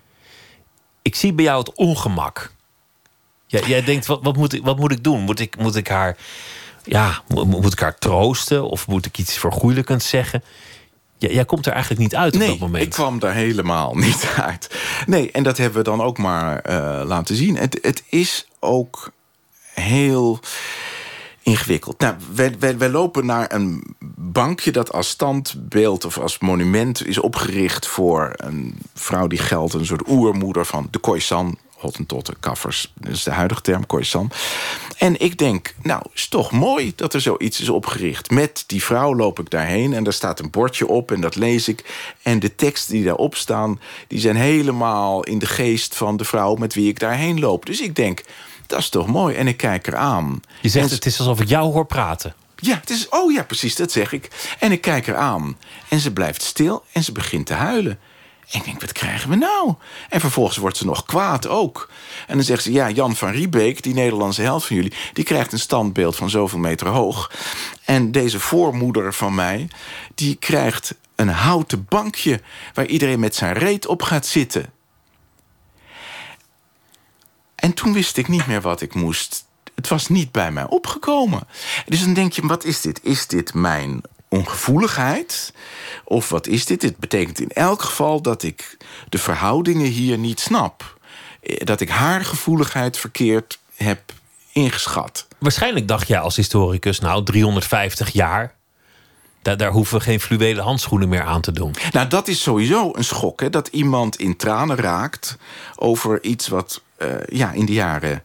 [1.03, 2.53] Ik zie bij jou het ongemak.
[3.47, 5.21] Jij, jij denkt, wat, wat, moet ik, wat moet ik doen?
[5.21, 6.17] Moet ik, moet ik haar
[6.85, 10.45] ja, moet ik haar troosten of moet ik iets vergoeilijkends zeggen?
[11.17, 12.85] Jij komt er eigenlijk niet uit nee, op dat moment.
[12.85, 14.71] ik kwam daar helemaal niet uit.
[15.07, 17.57] Nee, en dat hebben we dan ook maar uh, laten zien.
[17.57, 19.13] Het, het is ook
[19.75, 20.41] heel
[21.43, 22.01] ingewikkeld.
[22.01, 27.19] Nou, wij, wij, wij, lopen naar een bankje dat als standbeeld of als monument is
[27.19, 33.13] opgericht voor een vrouw die geldt, een soort oermoeder van de Khoisan Hottentotten, kaffers, dat
[33.13, 34.31] is de huidige term, Khoisan.
[34.99, 38.31] En ik denk, nou, is toch mooi dat er zoiets is opgericht.
[38.31, 41.69] Met die vrouw loop ik daarheen en daar staat een bordje op en dat lees
[41.69, 42.13] ik.
[42.23, 46.55] En de teksten die daarop staan, die zijn helemaal in de geest van de vrouw
[46.55, 47.67] met wie ik daarheen loop.
[47.67, 48.23] Dus ik denk,
[48.67, 49.35] dat is toch mooi.
[49.37, 50.41] En ik kijk eraan.
[50.61, 52.35] Je zegt, En- het is alsof ik jou hoor praten.
[52.57, 54.29] ja, het is, oh ja, precies, dat zeg ik.
[54.59, 55.57] En ik kijk haar aan.
[55.89, 57.99] En ze blijft stil en ze begint te huilen.
[58.51, 59.75] En ik denk, wat krijgen we nou?
[60.09, 61.91] En vervolgens wordt ze nog kwaad ook.
[62.27, 64.95] En dan zegt ze, ja, Jan van Riebeek, die Nederlandse held van jullie...
[65.13, 67.33] die krijgt een standbeeld van zoveel meter hoog.
[67.85, 69.69] En deze voormoeder van mij,
[70.15, 72.41] die krijgt een houten bankje...
[72.75, 74.73] waar iedereen met zijn reet op gaat zitten.
[77.55, 79.45] En toen wist ik niet meer wat ik moest.
[79.75, 81.47] Het was niet bij mij opgekomen.
[81.87, 83.01] Dus dan denk je, wat is dit?
[83.03, 84.03] Is dit mijn
[84.39, 85.53] ongevoeligheid?
[86.05, 86.81] Of wat is dit?
[86.81, 88.77] Dit betekent in elk geval dat ik
[89.09, 90.99] de verhoudingen hier niet snap.
[91.43, 94.13] Eh, Dat ik haar gevoeligheid verkeerd heb
[94.53, 95.27] ingeschat.
[95.39, 98.55] Waarschijnlijk dacht jij als historicus, nou, 350 jaar.
[99.43, 101.75] Daar, daar hoeven we geen fluwelen handschoenen meer aan te doen.
[101.93, 103.51] Nou, dat is sowieso een schok, hè?
[103.51, 105.37] Dat iemand in tranen raakt
[105.77, 108.23] over iets wat eh, ja, in de jaren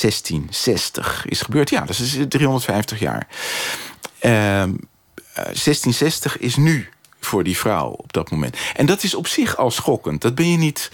[0.00, 1.70] 1660 is gebeurd.
[1.70, 3.26] Ja, dat is 350 jaar.
[4.18, 4.68] Ehm, eh,
[5.34, 6.88] 1660 is nu
[7.20, 8.56] voor die vrouw op dat moment.
[8.74, 10.20] En dat is op zich al schokkend.
[10.20, 10.90] Dat ben je niet.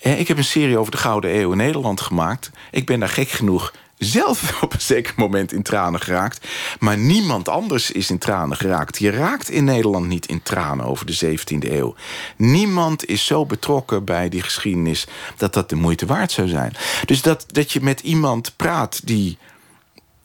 [0.00, 2.50] Eh, ik heb een serie over de Gouden Eeuw in Nederland gemaakt.
[2.70, 6.46] Ik ben daar gek genoeg zelf op een zeker moment in tranen geraakt.
[6.78, 8.98] Maar niemand anders is in tranen geraakt.
[8.98, 11.94] Je raakt in Nederland niet in tranen over de 17e eeuw.
[12.36, 16.72] Niemand is zo betrokken bij die geschiedenis dat dat de moeite waard zou zijn.
[17.04, 19.38] Dus dat, dat je met iemand praat die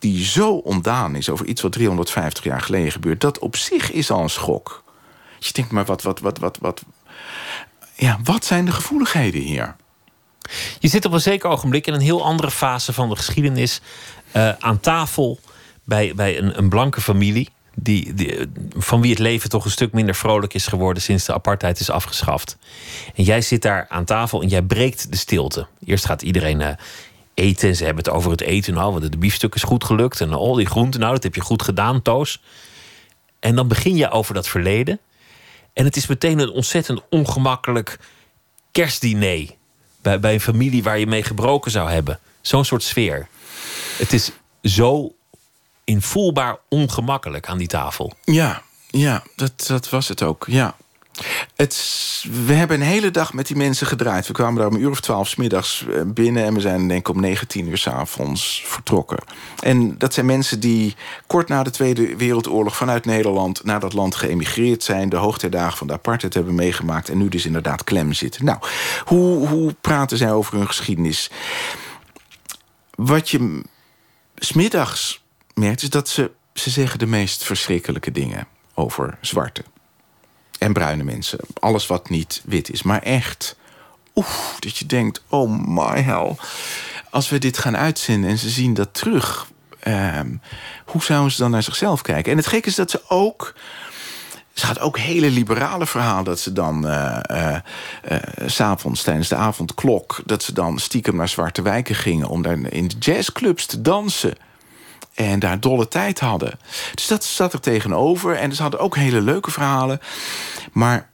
[0.04, 4.12] die zo ontdaan is over iets wat 350 jaar geleden gebeurt, dat op zich is
[4.12, 4.84] al een schok.
[5.40, 6.84] Je denkt, maar wat, wat, wat, wat, wat.
[7.96, 9.76] Ja, wat zijn de gevoeligheden hier?
[10.80, 13.82] Je zit op een zeker ogenblik in een heel andere fase van de geschiedenis.
[14.32, 15.40] eh, aan tafel
[15.84, 17.50] bij, bij een, een blanke familie.
[17.76, 21.34] Die, die, van wie het leven toch een stuk minder vrolijk is geworden sinds de
[21.34, 22.58] apartheid is afgeschaft.
[23.16, 25.68] En jij zit daar aan tafel en jij breekt de stilte.
[25.86, 26.76] Eerst gaat iedereen eh,
[27.34, 28.74] eten en ze hebben het over het eten.
[28.74, 30.22] Nou, want de biefstuk is goed gelukt.
[30.22, 32.42] En al die groenten, nou, dat heb je goed gedaan, Toos.
[33.40, 35.00] En dan begin je over dat verleden.
[35.74, 38.00] En het is meteen een ontzettend ongemakkelijk
[38.72, 39.50] kerstdiner.
[40.02, 42.20] Bij, bij een familie waar je mee gebroken zou hebben.
[42.42, 43.28] Zo'n soort sfeer.
[43.98, 44.32] Het is
[44.64, 45.16] zo
[45.84, 48.14] invoelbaar ongemakkelijk aan die tafel.
[48.24, 50.46] Ja, ja dat, dat was het ook.
[50.48, 50.76] Ja.
[51.56, 54.28] Het, we hebben een hele dag met die mensen gedraaid.
[54.28, 56.44] We kwamen daar om een uur of twaalf 's middags eh, binnen...
[56.44, 59.18] en we zijn denk ik om 19 uur s'avonds vertrokken.
[59.60, 60.96] En dat zijn mensen die
[61.28, 62.76] kort na de Tweede Wereldoorlog...
[62.76, 65.10] vanuit Nederland naar dat land geëmigreerd zijn...
[65.10, 67.10] de hoogtijdagen van de apartheid hebben meegemaakt...
[67.10, 68.46] en nu dus inderdaad klem zitten.
[68.46, 68.58] Nou,
[69.06, 71.30] hoe, hoe praten zij over hun geschiedenis?
[72.96, 73.62] Wat je
[74.36, 75.24] smiddags
[75.54, 79.64] merkt, is dat ze, ze zeggen de meest verschrikkelijke dingen over zwarte
[80.64, 81.40] en bruine mensen.
[81.60, 82.84] Alles wat niet wit is.
[82.84, 83.56] Maar echt,
[84.16, 86.36] oef, dat je denkt, oh my hell.
[87.10, 89.48] Als we dit gaan uitzenden en ze zien dat terug...
[89.80, 90.36] ehm,
[90.86, 92.32] hoe zouden ze dan naar zichzelf kijken?
[92.32, 93.54] En het gekke is dat ze ook...
[94.54, 97.56] Ze had ook hele liberale verhalen dat ze dan eh
[98.02, 100.22] eh, s'avonds tijdens de avondklok...
[100.26, 102.28] dat ze dan stiekem naar zwarte wijken gingen...
[102.28, 104.34] om daar in de jazzclubs te dansen.
[105.14, 106.60] En daar dolle tijd hadden.
[106.94, 108.36] Dus dat zat er tegenover.
[108.36, 110.00] En ze hadden ook hele leuke verhalen.
[110.72, 111.10] Maar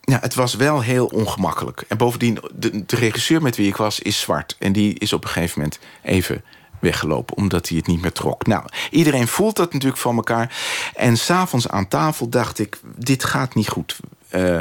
[0.00, 1.84] ja, het was wel heel ongemakkelijk.
[1.88, 4.56] En bovendien, de, regisseur met wie ik was, is zwart.
[4.58, 6.44] En die is op een gegeven moment even
[6.80, 8.46] weggelopen, omdat hij het niet meer trok.
[8.46, 10.56] Nou, iedereen voelt dat natuurlijk van elkaar.
[10.94, 13.98] En s'avonds aan tafel dacht ik, dit gaat niet goed.
[14.28, 14.60] Eh,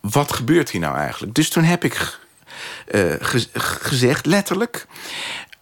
[0.00, 1.34] wat gebeurt hier nou eigenlijk?
[1.34, 2.18] Dus toen heb ik
[2.86, 4.86] eh, ge- gezegd, letterlijk...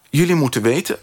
[0.09, 0.97] jullie moeten weten,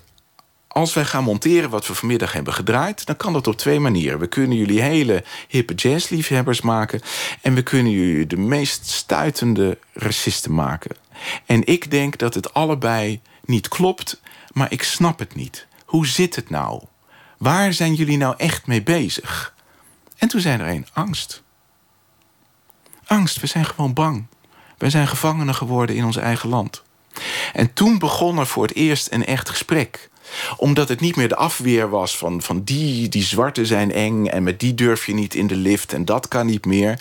[0.72, 3.06] als wij gaan monteren wat we vanmiddag hebben gedraaid...
[3.06, 4.18] dan kan dat op twee manieren.
[4.18, 7.00] We kunnen jullie hele hippe jazzliefhebbers maken...
[7.42, 10.96] en we kunnen jullie de meest stuitende racisten maken.
[11.46, 14.20] En ik denk dat het allebei niet klopt,
[14.52, 15.66] maar ik snap het niet.
[15.84, 16.82] Hoe zit het nou?
[17.38, 19.54] Waar zijn jullie nou echt mee bezig?
[20.16, 21.42] En toen zei er een, angst.
[23.06, 24.26] Angst, we zijn gewoon bang.
[24.78, 26.82] Wij zijn gevangenen geworden in ons eigen land.
[27.52, 30.09] En toen begon er voor het eerst een echt gesprek
[30.56, 34.26] omdat het niet meer de afweer was van, van die, die zwarte zijn eng...
[34.26, 37.00] en met die durf je niet in de lift en dat kan niet meer.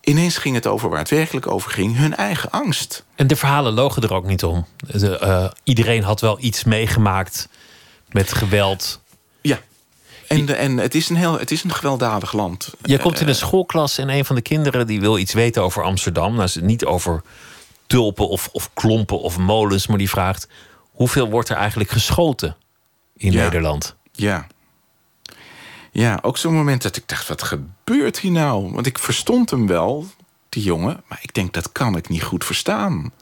[0.00, 3.04] Ineens ging het over waar het werkelijk over ging, hun eigen angst.
[3.14, 4.66] En de verhalen logen er ook niet om.
[4.76, 7.48] De, eh, iedereen had wel iets meegemaakt
[8.08, 9.00] met geweld.
[9.40, 9.60] Ja.
[10.28, 12.70] En, de, en het, is een heel, het is een gewelddadig land.
[12.82, 15.82] Jij komt in een schoolklas en een van de kinderen die wil iets weten over
[15.82, 16.34] Amsterdam.
[16.34, 17.22] Nou, niet over
[17.94, 20.48] stulpen of, of klompen of molens, maar die vraagt:
[20.94, 22.56] hoeveel wordt er eigenlijk geschoten
[23.16, 23.42] in Ja.
[23.42, 23.96] Nederland?
[24.12, 24.46] Ja.
[25.92, 28.72] Ja, ook zo'n moment dat ik dacht, wat gebeurt hier nou?
[28.72, 30.06] Want ik verstond hem wel,
[30.48, 33.12] die jongen, maar ik denk, dat kan ik niet goed verstaan.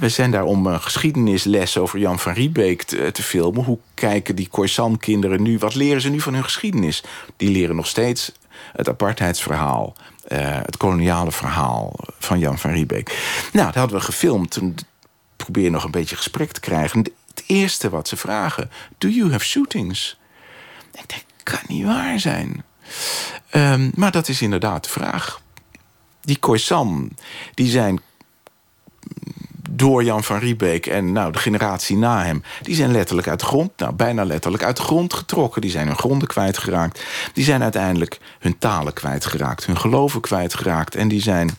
[0.00, 3.64] We zijn daar om een geschiedenisles over Jan van Riebeek te, te filmen.
[3.64, 5.58] Hoe kijken die Khoisan-kinderen nu?
[5.58, 7.02] Wat leren ze nu van hun geschiedenis?
[7.36, 8.32] Die leren nog steeds
[8.72, 13.08] het apartheidsverhaal, eh, het koloniale verhaal van Jan van Riebeek.
[13.52, 14.50] Nou, dat hadden we gefilmd.
[14.50, 14.74] Toen
[15.44, 16.98] probeer nog een beetje gesprek te krijgen.
[16.98, 20.18] Het eerste wat ze vragen: Do you have shootings?
[20.92, 22.64] Ik denk, kan niet waar zijn.
[23.50, 25.40] Ehm, maar dat is inderdaad de vraag.
[26.20, 27.10] Die Khoisan,
[27.54, 28.00] die zijn
[29.70, 32.42] door Jan van Riebeek en nou, de generatie na hem...
[32.62, 35.60] die zijn letterlijk uit grond, nou, bijna letterlijk uit grond getrokken.
[35.60, 37.04] Die zijn hun gronden kwijtgeraakt.
[37.32, 40.94] Die zijn uiteindelijk hun talen kwijtgeraakt, hun geloven kwijtgeraakt.
[40.94, 41.50] En die zijn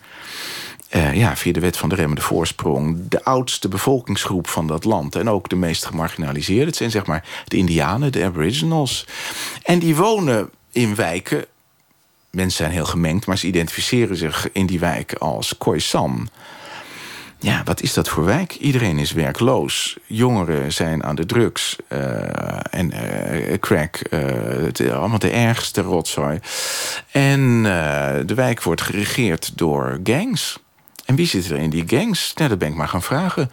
[0.90, 3.00] eh, ja, via de wet van de remmende voorsprong...
[3.10, 5.16] de oudste bevolkingsgroep van dat land.
[5.16, 6.66] En ook de meest gemarginaliseerde.
[6.66, 9.08] Het zijn zeg maar de Indianen, de Aboriginals.
[9.64, 11.46] En die wonen in wijken...
[12.30, 16.30] Mensen zijn heel gemengd, maar ze identificeren zich in die wijken als Khoisan.
[17.40, 18.56] Ja, wat is dat voor wijk?
[18.56, 19.98] Iedereen is werkloos.
[20.06, 22.00] Jongeren zijn aan de drugs eh,
[22.70, 24.00] en eh, crack.
[24.10, 26.40] het, allemaal de ergste rotzooi.
[27.12, 27.64] En
[28.26, 30.64] de wijk wordt geregeerd door gangs.
[31.06, 32.34] En wie zit er in die gangs?
[32.34, 33.52] Nou, dat ben ik maar gaan vragen.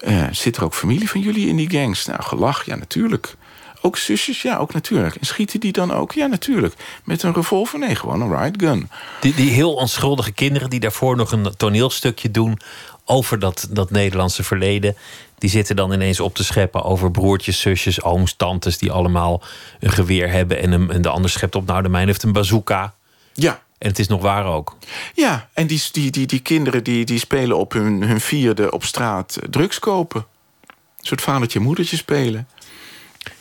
[0.00, 2.06] Eh, zit er ook familie van jullie in die gangs?
[2.06, 3.36] Nou, gelach, ja, natuurlijk.
[3.80, 4.42] Ook zusjes?
[4.42, 5.14] Ja, ook natuurlijk.
[5.14, 6.12] En schieten die dan ook?
[6.12, 6.74] Ja, natuurlijk.
[7.04, 7.78] Met een revolver?
[7.78, 8.90] Nee, gewoon een riot gun.
[9.20, 12.58] Die, die heel onschuldige kinderen die daarvoor nog een toneelstukje doen
[13.04, 14.96] over dat, dat Nederlandse verleden.
[15.38, 19.42] Die zitten dan ineens op te scheppen over broertjes, zusjes, ooms, tantes die allemaal
[19.80, 20.60] een geweer hebben.
[20.60, 22.94] En, en de ander schept op, nou, de mijne heeft een bazooka.
[23.32, 24.76] Ja, En het is nog waar ook.
[25.14, 28.84] Ja, en die, die, die, die kinderen die, die spelen op hun, hun vierde op
[28.84, 30.26] straat eh, drugs kopen.
[30.66, 32.48] Een soort vadertje moedertje spelen.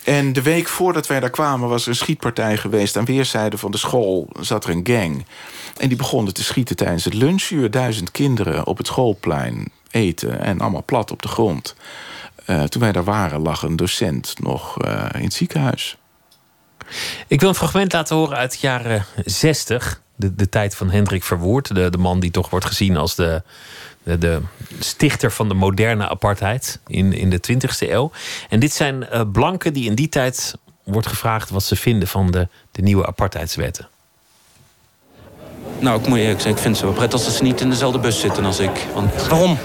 [0.03, 2.97] En de week voordat wij daar kwamen was er een schietpartij geweest.
[2.97, 5.25] Aan weerszijden van de school zat er een gang.
[5.77, 7.71] En die begonnen te schieten tijdens het lunchuur.
[7.71, 11.75] Duizend kinderen op het schoolplein eten en allemaal plat op de grond.
[12.45, 15.97] Eh, toen wij daar waren lag een docent nog eh, in het ziekenhuis.
[17.27, 20.01] Ik wil een fragment laten horen uit de jaren 60.
[20.23, 21.75] De, de tijd van Hendrik Verwoerd.
[21.75, 23.41] De, de man die toch wordt gezien als de,
[24.03, 24.41] de, de
[24.79, 28.12] stichter van de moderne apartheid in, in de 20e eeuw.
[28.49, 32.31] En dit zijn eh, blanken die in die tijd wordt gevraagd wat ze vinden van
[32.31, 33.88] de, de nieuwe apartheidswetten.
[35.79, 37.99] Nou, ik moet eerlijk zeggen, ik vind het wel prettig als ze niet in dezelfde
[37.99, 38.86] bus zitten als ik.
[38.93, 39.57] Want, Waarom?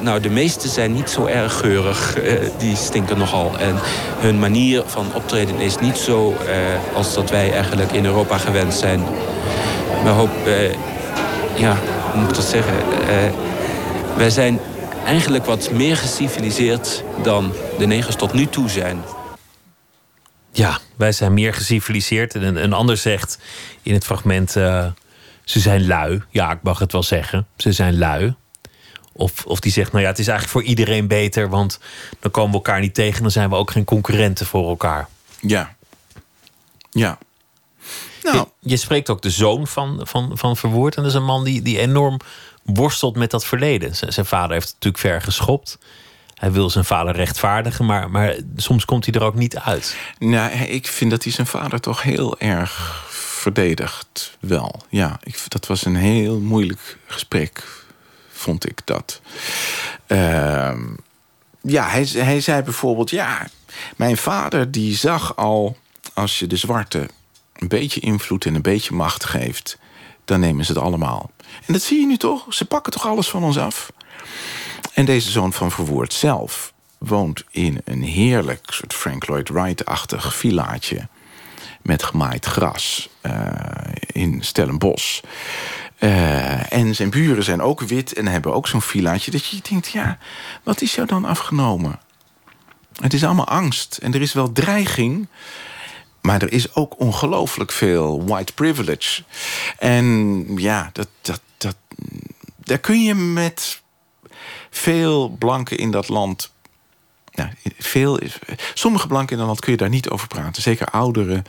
[0.00, 2.16] nou, de meeste zijn niet zo erg geurig.
[2.16, 3.58] eh, die stinken nogal.
[3.58, 3.74] En
[4.18, 8.74] hun manier van optreden is niet zo eh, als dat wij eigenlijk in Europa gewend
[8.74, 9.02] zijn.
[10.02, 10.72] We hoop, eh,
[11.54, 11.76] ja,
[12.10, 12.76] hoe moet ik dat zeggen?
[13.08, 13.32] Eh,
[14.16, 14.60] wij zijn
[15.04, 19.02] eigenlijk wat meer geciviliseerd dan de negers tot nu toe zijn.
[20.52, 22.34] Ja, wij zijn meer geciviliseerd.
[22.34, 23.38] En een, een ander zegt
[23.82, 24.86] in het fragment: eh,
[25.44, 26.22] ze zijn lui.
[26.30, 27.46] Ja, ik mag het wel zeggen.
[27.56, 28.34] Ze zijn lui.
[29.12, 31.80] Of, of die zegt: Nou ja, het is eigenlijk voor iedereen beter, want
[32.20, 33.22] dan komen we elkaar niet tegen.
[33.22, 35.08] Dan zijn we ook geen concurrenten voor elkaar.
[35.40, 35.74] Ja.
[36.90, 37.18] Ja.
[38.22, 40.96] Nou, Je, je spreekt ook de zoon van, van, van Verwoerd.
[40.96, 42.16] En dat is een man die, die enorm
[42.64, 43.96] worstelt met dat verleden.
[43.96, 45.78] Z- zijn vader heeft natuurlijk ver geschopt.
[46.34, 49.96] Hij wil zijn vader rechtvaardigen, maar, maar soms komt hij er ook niet uit.
[50.18, 54.36] Nou, ik vind dat hij zijn vader toch heel erg verdedigt.
[54.40, 55.18] Wel, ja.
[55.22, 57.64] Ik, dat was een heel moeilijk gesprek,
[58.32, 59.20] vond ik dat.
[60.06, 60.82] Ehm,
[61.62, 63.10] ja, hij, hij zei bijvoorbeeld...
[63.10, 63.46] Ja,
[63.96, 65.76] mijn vader die zag al...
[66.14, 67.08] als je de zwarte
[67.60, 69.78] een beetje invloed en een beetje macht geeft...
[70.24, 71.30] dan nemen ze het allemaal.
[71.66, 72.54] En dat zie je nu toch?
[72.54, 73.92] Ze pakken toch alles van ons af?
[74.94, 81.08] En deze zoon van Verwoerd zelf woont in een heerlijk soort Frank Lloyd Wright-achtig villaatje
[81.82, 83.32] met gemaaid gras eh,
[84.06, 85.20] in Stellenbosch.
[85.98, 89.88] Eh, en zijn buren zijn ook wit en hebben ook zo'n villaatje dat je denkt,
[89.88, 90.18] ja,
[90.62, 91.98] wat is jou dan afgenomen?
[93.00, 95.28] Het is allemaal angst en er is wel dreiging,
[96.20, 99.22] maar er is ook ongelooflijk veel white privilege.
[99.78, 101.76] En ja, dat, dat, dat,
[102.56, 103.82] daar kun je met
[104.70, 106.52] veel blanken in dat land.
[107.32, 108.18] Nou, veel,
[108.74, 110.62] sommige blanken in dat land kun je daar niet over praten.
[110.62, 111.44] Zeker ouderen.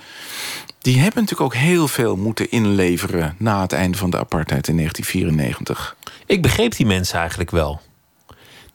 [0.80, 4.76] Die hebben natuurlijk ook heel veel moeten inleveren na het einde van de apartheid in
[4.76, 5.96] 1994.
[6.26, 7.82] Ik begreep die mensen eigenlijk wel.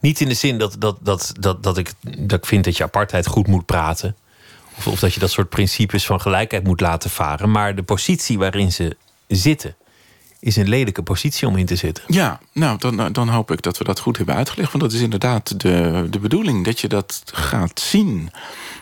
[0.01, 2.83] Niet in de zin dat, dat, dat, dat, dat, ik, dat ik vind dat je
[2.83, 4.17] apartheid goed moet praten.
[4.85, 7.51] Of, dat je dat soort principes van gelijkheid moet laten varen.
[7.51, 8.97] Maar de positie waarin ze
[9.29, 9.77] zitten.
[10.41, 12.05] is een lelijke positie om in te zitten.
[12.07, 14.73] Ja, nou, dan, dan hoop ik dat we dat goed hebben uitgelegd.
[14.73, 18.31] Want dat is inderdaad de, de bedoeling, dat je dat gaat zien.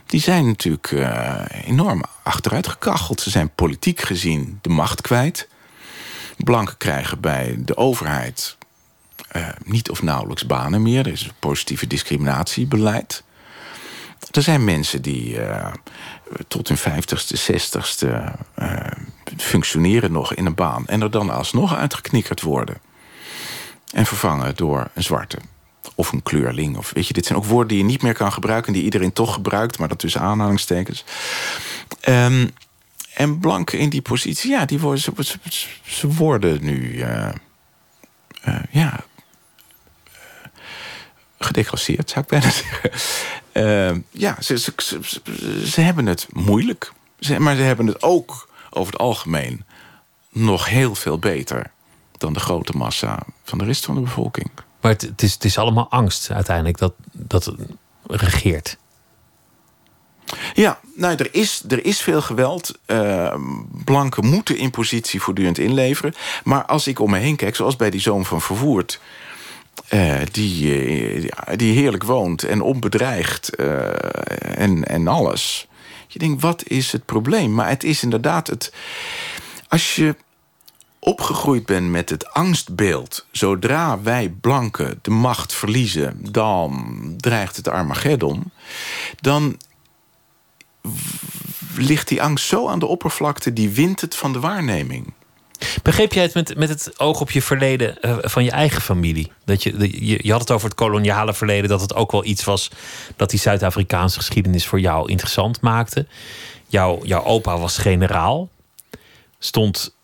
[0.06, 3.20] Die zijn natuurlijk uh, enorm achteruitgekacheld.
[3.20, 5.48] Ze zijn politiek gezien de macht kwijt.
[6.36, 8.56] Blanken krijgen bij de overheid
[9.36, 11.06] uh, niet of nauwelijks banen meer.
[11.06, 13.24] Er is positieve discriminatiebeleid.
[14.34, 15.72] Er zijn mensen die uh,
[16.48, 18.76] tot hun vijftigste, zestigste uh,
[19.36, 20.86] functioneren nog in een baan...
[20.86, 22.76] en er dan alsnog uitgeknikkerd worden.
[23.92, 25.38] En vervangen door een zwarte
[25.94, 26.76] of een kleurling.
[26.76, 28.72] Of, weet je, dit zijn ook woorden die je niet meer kan gebruiken...
[28.72, 31.04] die iedereen toch gebruikt, maar dat tussen aanhalingstekens.
[32.08, 32.50] Um,
[33.14, 35.02] en blanken in die positie, ja, die worden,
[35.82, 36.92] ze, worden nu...
[36.92, 37.28] Uh,
[38.70, 39.04] ja,
[41.38, 42.90] gedeclasseerd, zou ik bijna zeggen.
[43.54, 45.00] Uh, ja, ze, ze, ze,
[45.66, 46.92] ze, hebben het moeilijk.
[47.38, 49.64] Maar ze hebben het ook over het algemeen
[50.30, 51.70] nog heel veel beter
[52.18, 54.50] dan de grote massa van de rest van de bevolking.
[54.80, 57.54] Maar het, het, is, het is allemaal angst uiteindelijk dat, dat
[58.06, 58.76] regeert.
[60.54, 62.78] Ja, nou, er is, er is veel geweld.
[62.86, 63.34] Uh,
[63.84, 66.14] blanken moeten in positie voortdurend inleveren.
[66.44, 69.00] Maar als ik om me heen kijk, zoals bij die zoon van Vervoerd...
[69.90, 70.64] Uh, die,
[71.20, 73.54] uh, die heerlijk woont en onbedreigd
[74.54, 75.68] en, en alles.
[76.06, 77.54] Je denkt, wat is het probleem?
[77.54, 78.72] Maar het is inderdaad het...
[79.68, 80.16] Als je
[80.98, 83.26] opgegroeid bent met het angstbeeld...
[83.30, 86.18] zodra wij blanken de macht verliezen...
[86.30, 88.52] dan dreigt het Armageddon...
[89.20, 89.60] dan
[91.76, 93.52] ligt die angst zo aan de oppervlakte...
[93.52, 95.12] die wint het van de waarneming.
[95.82, 99.32] Begreep jij het met, met het oog op je verleden uh, van je eigen familie?
[99.44, 102.44] Dat je, je, je had het over het koloniale verleden, dat het ook wel iets
[102.44, 102.70] was
[103.16, 106.06] dat die Zuid-Afrikaanse geschiedenis voor jou interessant maakte.
[106.66, 108.48] Jouw, jouw opa was generaal,
[109.38, 109.94] stond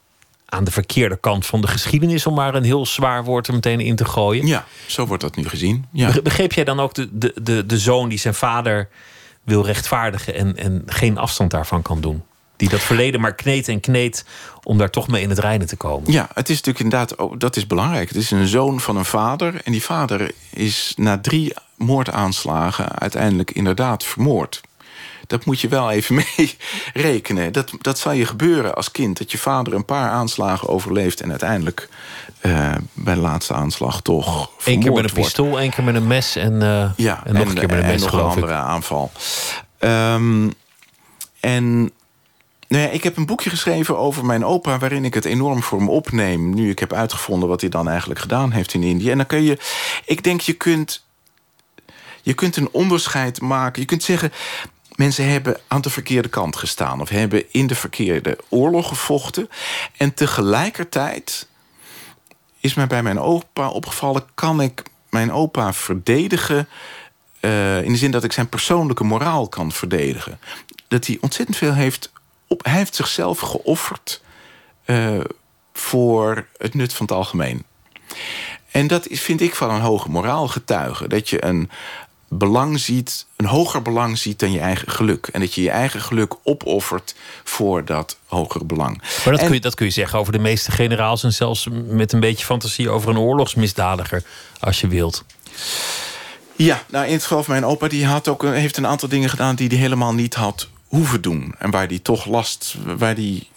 [0.46, 3.80] aan de verkeerde kant van de geschiedenis, om maar een heel zwaar woord er meteen
[3.80, 4.46] in te gooien.
[4.46, 5.86] Ja, zo wordt dat nu gezien.
[5.92, 6.12] Ja.
[6.22, 8.88] Begreep jij dan ook de, de, de, de zoon die zijn vader
[9.44, 12.22] wil rechtvaardigen en, en geen afstand daarvan kan doen?
[12.60, 14.24] Die dat verleden maar kneedt en kneedt
[14.62, 16.12] om daar toch mee in het reinen te komen.
[16.12, 18.08] Ja, het is natuurlijk inderdaad, oh, dat is belangrijk.
[18.08, 19.60] Het is een zoon van een vader.
[19.64, 24.60] En die vader is na drie moordaanslagen uiteindelijk inderdaad vermoord.
[25.26, 26.56] Dat moet je wel even mee
[26.92, 27.52] rekenen.
[27.52, 29.18] Dat, dat zal je gebeuren als kind.
[29.18, 31.88] Dat je vader een paar aanslagen overleeft en uiteindelijk
[32.42, 34.50] uh, bij de laatste aanslag toch.
[34.64, 37.48] Eén keer met een pistool, één keer met een mes en, uh, ja, en nog
[37.48, 38.02] een keer met een mes.
[38.04, 39.10] En nog een andere aanval.
[39.78, 40.52] Um,
[41.40, 41.92] en
[42.70, 44.78] Nee, ik heb een boekje geschreven over mijn opa...
[44.78, 46.54] waarin ik het enorm voor hem opneem...
[46.54, 49.10] nu ik heb uitgevonden wat hij dan eigenlijk gedaan heeft in Indië.
[49.10, 49.58] En dan kun je...
[50.04, 51.04] Ik denk, je kunt...
[52.22, 53.80] Je kunt een onderscheid maken.
[53.80, 54.32] Je kunt zeggen...
[54.94, 57.00] Mensen hebben aan de verkeerde kant gestaan...
[57.00, 59.50] of hebben in de verkeerde oorlog gevochten.
[59.96, 61.48] En tegelijkertijd
[62.60, 64.24] is mij bij mijn opa opgevallen...
[64.34, 66.68] kan ik mijn opa verdedigen...
[67.40, 70.38] Uh, in de zin dat ik zijn persoonlijke moraal kan verdedigen.
[70.88, 72.10] Dat hij ontzettend veel heeft
[72.52, 74.20] op, hij heeft zichzelf geofferd
[74.86, 75.20] uh,
[75.72, 77.64] voor het nut van het algemeen.
[78.70, 81.08] En dat is, vind ik van een hoge moraal getuigen.
[81.08, 81.70] Dat je een
[82.28, 85.26] belang ziet, een hoger belang ziet dan je eigen geluk.
[85.26, 89.02] En dat je je eigen geluk opoffert voor dat hogere belang.
[89.24, 91.22] Maar dat, kun, je, dat kun je zeggen over de meeste generaals...
[91.22, 94.22] en zelfs met een beetje fantasie over een oorlogsmisdadiger,
[94.60, 95.24] als je wilt.
[96.56, 97.88] Ja, nou in het geval van mijn opa...
[97.88, 101.54] die had ook, heeft een aantal dingen gedaan die hij helemaal niet had hoeven doen.
[101.58, 103.48] En waar die toch last, waar die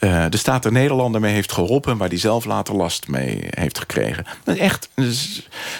[0.00, 1.92] uh, de staat der Nederlanden mee heeft geholpen...
[1.92, 4.26] en waar die zelf later last mee heeft gekregen.
[4.44, 4.88] Echt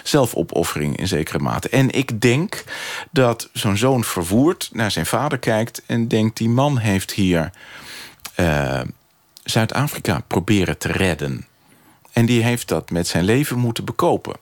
[0.03, 1.69] zelfopoffering in zekere mate.
[1.69, 2.65] En ik denk
[3.11, 5.83] dat zo'n zoon vervoerd naar zijn vader kijkt...
[5.87, 7.51] en denkt, die man heeft hier
[8.37, 8.81] uh,
[9.45, 11.47] Zuid-Afrika proberen te redden.
[12.13, 14.37] En die heeft dat met zijn leven moeten bekopen.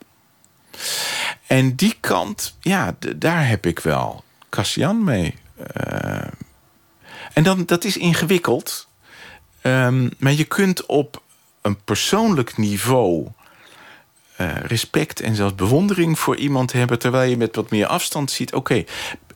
[1.47, 5.35] En die kant, ja, daar heb ik wel Cassian mee...
[5.87, 6.27] Uh,
[7.35, 8.87] en dan, dat is ingewikkeld.
[9.61, 11.21] Um, maar je kunt op
[11.61, 13.27] een persoonlijk niveau
[14.41, 18.53] uh, respect en zelfs bewondering voor iemand hebben, terwijl je met wat meer afstand ziet:
[18.53, 18.87] oké, okay,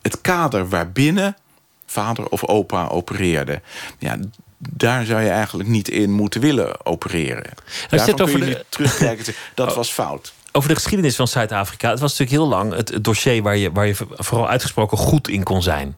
[0.02, 1.38] het kader waarbinnen
[1.86, 3.62] vader of opa opereerde.
[3.98, 4.18] Ja,
[4.58, 7.54] daar zou je eigenlijk niet in moeten willen opereren.
[7.90, 8.66] Daarvan kun je de...
[8.70, 9.76] terugkijken dat oh.
[9.76, 10.34] was fout.
[10.52, 11.90] Over de geschiedenis van Zuid-Afrika.
[11.90, 15.28] Het was natuurlijk heel lang het, het dossier waar je, waar je vooral uitgesproken goed
[15.28, 15.98] in kon zijn.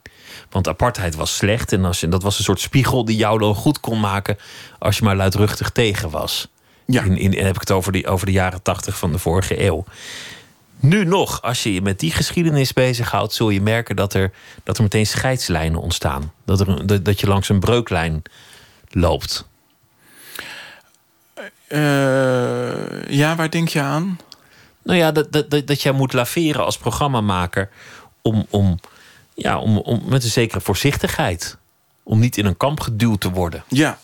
[0.51, 3.55] Want apartheid was slecht en als je, dat was een soort spiegel die jou dan
[3.55, 4.37] goed kon maken
[4.79, 6.47] als je maar luidruchtig tegen was.
[6.85, 7.03] Ja.
[7.03, 9.85] In, in, heb ik het over, die, over de jaren tachtig van de vorige eeuw.
[10.79, 14.31] Nu nog, als je je met die geschiedenis bezighoudt, zul je merken dat er,
[14.63, 16.33] dat er meteen scheidslijnen ontstaan.
[16.45, 18.21] Dat, er, dat, dat je langs een breuklijn
[18.89, 19.47] loopt.
[21.67, 24.19] Uh, ja, waar denk je aan?
[24.83, 27.69] Nou ja, dat, dat, dat jij moet laveren als programmamaker
[28.21, 28.79] om, om,
[29.33, 31.57] ja, om, om met een zekere voorzichtigheid.
[32.03, 33.63] Om niet in een kamp geduwd te worden.
[33.67, 33.99] Ja,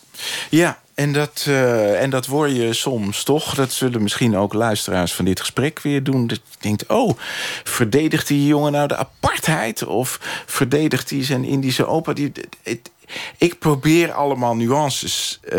[0.50, 0.78] ja.
[0.94, 3.54] En dat, uh, en dat word je soms toch.
[3.54, 6.26] Dat zullen misschien ook luisteraars van dit gesprek weer doen.
[6.26, 7.18] Dat je denkt, oh,
[7.64, 9.84] verdedigt die jongen nou de apartheid?
[9.84, 12.12] Of verdedigt hij zijn Indische opa?
[12.12, 12.90] Die, het,
[13.36, 15.52] ik probeer allemaal nuances uh,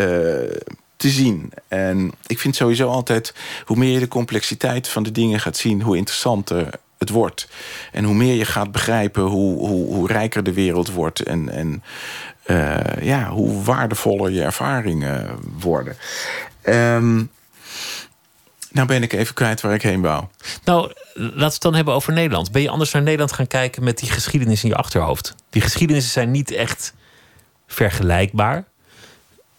[0.96, 1.52] te zien.
[1.68, 3.34] En ik vind sowieso altijd...
[3.64, 5.82] hoe meer je de complexiteit van de dingen gaat zien...
[5.82, 6.70] hoe interessanter
[7.00, 7.48] het wordt.
[7.92, 11.20] En hoe meer je gaat begrijpen hoe, hoe, hoe rijker de wereld wordt...
[11.20, 11.82] en, en
[12.46, 15.96] uh, ja, hoe waardevoller je ervaringen worden.
[16.64, 17.30] Um,
[18.70, 20.24] nou ben ik even kwijt waar ik heen wou.
[20.64, 22.52] Nou, laten we het dan hebben over Nederland.
[22.52, 25.34] Ben je anders naar Nederland gaan kijken met die geschiedenis in je achterhoofd?
[25.50, 26.94] Die geschiedenissen zijn niet echt
[27.66, 28.64] vergelijkbaar.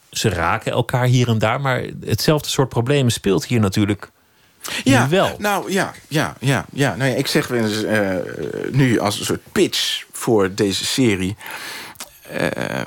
[0.10, 4.12] Ze raken elkaar hier en daar, maar hetzelfde soort problemen speelt hier natuurlijk
[4.84, 5.36] ja, wel.
[5.38, 6.96] Nou ja, ja, ja, ja.
[6.96, 8.16] Nou ja ik zeg wel eens uh,
[8.72, 11.36] nu als een soort pitch voor deze serie.
[12.32, 12.82] Uh,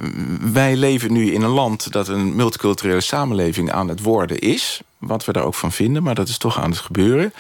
[0.53, 4.81] wij leven nu in een land dat een multiculturele samenleving aan het worden is.
[4.99, 7.33] Wat we daar ook van vinden, maar dat is toch aan het gebeuren.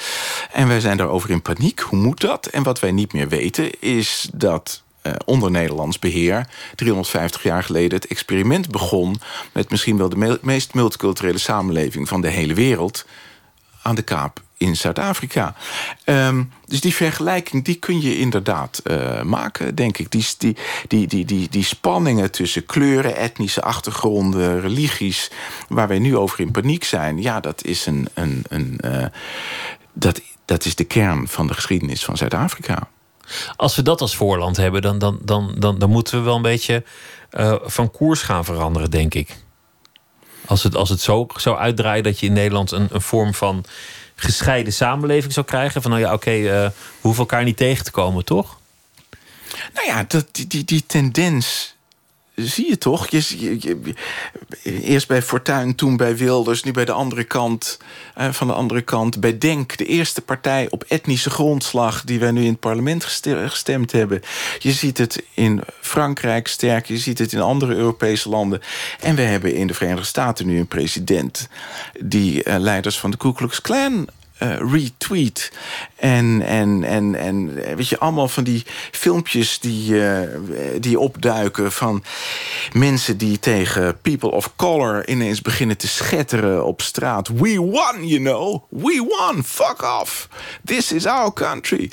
[0.53, 1.81] En wij zijn daarover in paniek.
[1.81, 2.47] Hoe moet dat?
[2.47, 7.99] En wat wij niet meer weten is dat uh, onder Nederlands beheer 350 jaar geleden
[7.99, 9.21] het experiment begon
[9.53, 13.05] met misschien wel de meest multiculturele samenleving van de hele wereld
[13.85, 15.55] aan de Kaap in Zuid-Afrika.
[16.05, 20.11] Um, dus die vergelijking die kun je inderdaad uh, maken, denk ik.
[20.11, 20.57] Die, die,
[20.89, 25.31] die, die, die, die spanningen tussen kleuren, etnische achtergronden, religies...
[25.69, 27.23] waar wij nu over in paniek zijn...
[27.23, 29.07] ja, dat is, een, een, een, uh,
[29.93, 32.89] dat, dat is de kern van de geschiedenis van Zuid-Afrika.
[33.57, 36.43] Als we dat als voorland hebben, dan, dan, dan, dan, dan moeten we wel een
[36.43, 36.85] beetje
[37.39, 39.44] uh, van koers gaan veranderen, denk ik.
[40.47, 43.65] Als het, als het zo zou uitdraaien dat je in Nederland een, een vorm van
[44.15, 45.83] gescheiden samenleving zou krijgen.
[45.83, 48.59] Van nou ja, oké, okay, uh, we hoeven elkaar niet tegen te komen, toch?
[49.75, 51.75] Nou ja, dat, die, die, die tendens
[52.35, 53.09] zie je toch?
[53.09, 53.95] Je,
[54.63, 57.79] eerst bij Fortuyn, toen bij Wilders, nu bij de andere kant.
[58.19, 62.31] Uh, van de andere kant bij Denk, de eerste partij op etnische grondslag die wij
[62.31, 64.23] nu in het parlement gestemd hebben.
[64.59, 68.61] Je ziet het in Frankrijk sterk, je ziet het in andere Europese landen.
[69.01, 71.49] En we hebben in de Verenigde Staten nu een president
[72.01, 74.09] die uh, leiders van de Ku Klux Klan
[74.43, 75.53] uh, retweet.
[75.97, 80.21] En, en, en, en weet je, allemaal van die filmpjes die, uh,
[80.81, 82.05] die opduiken van
[82.73, 87.29] mensen die tegen people of color ineens beginnen te schetteren op straat.
[87.29, 88.63] We won, you know.
[88.69, 89.45] We won.
[89.45, 90.29] Fuck off.
[90.65, 91.91] This is our country.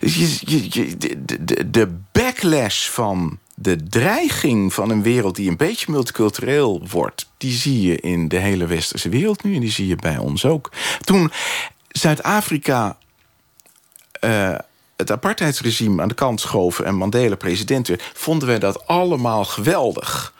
[0.00, 0.96] Dus je, je,
[1.44, 7.52] de, de backlash van de dreiging van een wereld die een beetje multicultureel wordt, die
[7.52, 10.72] zie je in de hele westerse wereld nu en die zie je bij ons ook.
[11.04, 11.30] Toen
[11.92, 12.96] Zuid-Afrika
[14.20, 14.54] uh,
[14.96, 20.34] het apartheidsregime aan de kant schoven en Mandela president werd, vonden wij dat allemaal geweldig.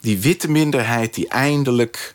[0.00, 2.14] Die witte minderheid die eindelijk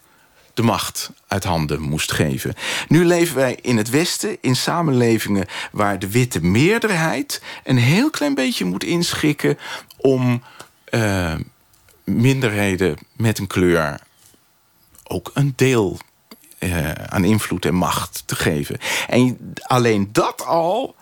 [0.54, 2.54] de macht uit handen moest geven.
[2.88, 8.34] Nu leven wij in het Westen in samenlevingen waar de witte meerderheid een heel klein
[8.34, 9.58] beetje moet inschikken
[9.98, 10.44] om
[10.90, 11.36] uh,
[12.04, 14.00] minderheden met een kleur
[15.10, 16.00] ook een deel
[16.60, 18.78] uh, aan invloed en macht te geven.
[19.08, 20.96] En alleen dat al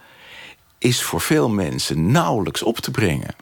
[0.78, 3.36] is voor veel mensen nauwelijks op te brengen.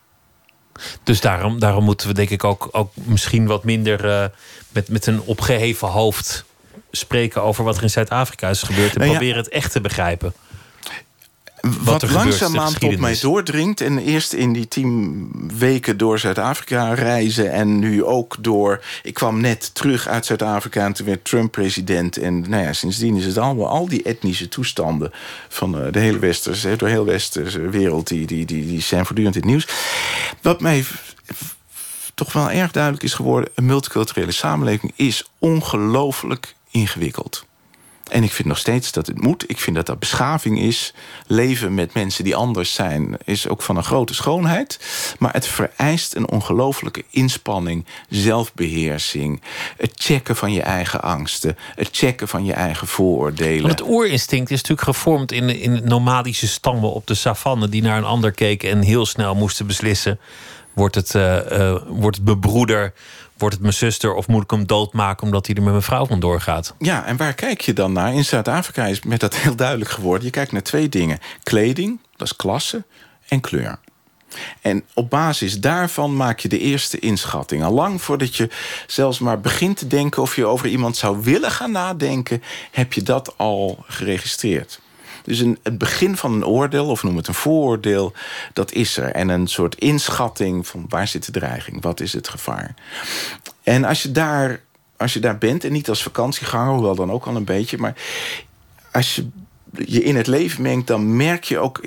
[1.04, 4.26] Dus daarom, daarom moeten we denk ik ook, ook misschien wat minder uh,
[4.70, 6.46] met, met een opgeheven hoofd
[6.92, 8.94] spreken over wat er in Zuid-Afrika is gebeurd.
[8.94, 10.34] En nou ja, proberen het echt te begrijpen
[11.84, 13.82] wat, langzaamaan tot mij doordringt.
[13.82, 17.52] En eerst in die tien weken door Zuid-Afrika reizen.
[17.52, 18.84] En nu ook door.
[19.04, 22.18] Ik kwam net terug uit Zuid-Afrika en toen werd Trump president.
[22.18, 25.12] En nou ja, sindsdien is het allemaal al die etnische toestanden
[25.50, 28.08] van eh, de hele westerse, door heel westerse wereld.
[28.08, 29.68] Die, die, die, die zijn voortdurend in het nieuws.
[30.42, 30.86] Wat mij
[32.14, 37.46] toch wel erg duidelijk is geworden: een multiculturele samenleving is ongelooflijk ingewikkeld.
[38.12, 39.50] En ik vind nog steeds dat het moet.
[39.50, 40.94] Ik vind dat dat beschaving is.
[41.28, 44.80] Leven met mensen die anders zijn is ook van een grote schoonheid.
[45.20, 49.42] Maar het vereist een ongelofelijke inspanning, zelfbeheersing.
[49.78, 51.58] Het checken van je eigen angsten.
[51.76, 53.68] Het checken van je eigen vooroordelen.
[53.68, 57.70] Want het oerinstinct is natuurlijk gevormd in, in nomadische stammen op de savanne...
[57.70, 60.20] die naar een ander keken en heel snel moesten beslissen...
[60.76, 62.94] wordt het, uh, uh, wordt het bebroeder
[63.38, 66.06] wordt het mijn zuster of moet ik hem doodmaken omdat hij er met mijn vrouw
[66.06, 66.74] vandoor gaat?
[66.78, 68.14] Ja, en waar kijk je dan naar?
[68.14, 70.26] In Zuid-Afrika is met dat heel duidelijk geworden.
[70.26, 72.84] Je kijkt naar twee dingen: kleding, dat is klasse,
[73.28, 73.80] en kleur.
[74.62, 77.64] En op basis daarvan maak je de eerste inschatting.
[77.64, 78.50] Al lang voordat je
[78.88, 83.04] zelfs maar begint te denken of je over iemand zou willen gaan nadenken, heb je
[83.04, 84.80] dat al geregistreerd.
[85.26, 88.14] Dus een, het begin van een oordeel, of noem het een vooroordeel,
[88.54, 89.12] dat is er.
[89.12, 92.74] En een soort inschatting van waar zit de dreiging, wat is het gevaar.
[93.64, 94.62] En als je daar,
[94.98, 97.96] als je daar bent, en niet als vakantieganger, hoewel dan ook al een beetje, maar
[98.92, 99.28] als je
[99.86, 101.82] je in het leven mengt, dan merk je ook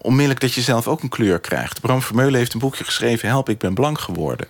[0.00, 1.80] onmiddellijk dat je zelf ook een kleur krijgt.
[1.80, 4.48] Bram Vermeulen heeft een boekje geschreven, Help, ik ben blank geworden.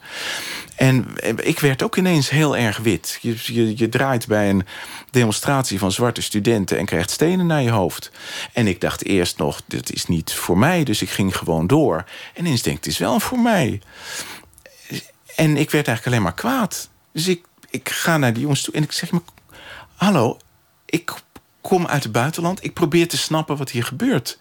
[0.77, 1.07] En
[1.43, 3.19] ik werd ook ineens heel erg wit.
[3.21, 4.67] Je, je, draait bij een
[5.11, 8.11] demonstratie van zwarte studenten en krijgt stenen naar je hoofd.
[8.53, 12.05] En ik dacht eerst nog, dit is niet voor mij, dus ik ging gewoon door.
[12.35, 13.81] En ineens denk het is wel voor mij.
[15.37, 16.89] En ik werd eigenlijk alleen maar kwaad.
[17.13, 19.11] Dus ik, ik ga naar die jongens toe en ik zeg.
[19.95, 20.39] Hallo,
[20.87, 21.13] ik
[21.67, 22.65] kom uit het buitenland.
[22.65, 24.39] Ik probeer te snappen wat hier gebeurt.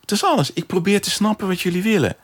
[0.00, 0.52] Dat is alles.
[0.52, 2.16] Ik probeer te snappen wat jullie willen.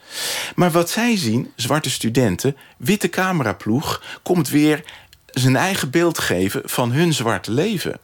[0.54, 4.02] Maar wat zij zien, zwarte studenten, witte cameraploeg...
[4.22, 4.84] komt weer
[5.26, 7.98] zijn eigen beeld geven van hun zwarte leven.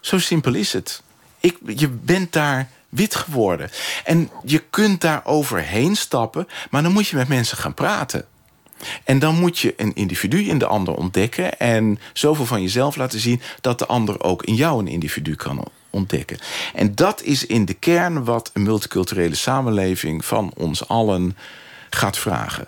[0.00, 1.02] Zo simpel is het.
[1.40, 3.70] Ik, je bent daar wit geworden.
[4.04, 8.26] En je kunt daar overheen stappen, maar dan moet je met mensen gaan praten.
[9.04, 13.20] En dan moet je een individu in de ander ontdekken en zoveel van jezelf laten
[13.20, 16.38] zien dat de ander ook in jou een individu kan ontdekken.
[16.74, 21.36] En dat is in de kern wat een multiculturele samenleving van ons allen
[21.90, 22.64] gaat vragen.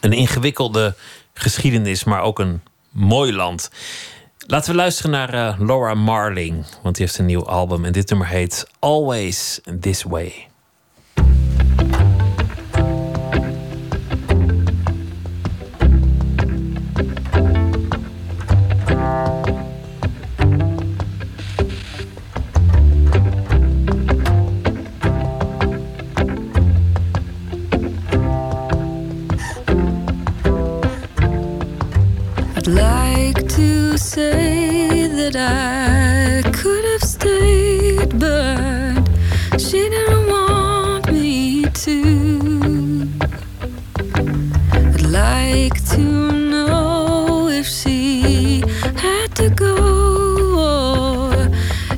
[0.00, 0.94] Een ingewikkelde
[1.34, 3.70] geschiedenis, maar ook een mooi land.
[4.46, 8.08] Laten we luisteren naar uh, Laura Marling, want die heeft een nieuw album en dit
[8.08, 10.48] nummer heet Always This Way.
[45.14, 48.64] Like to know if she
[48.96, 49.76] had to go
[50.58, 51.32] or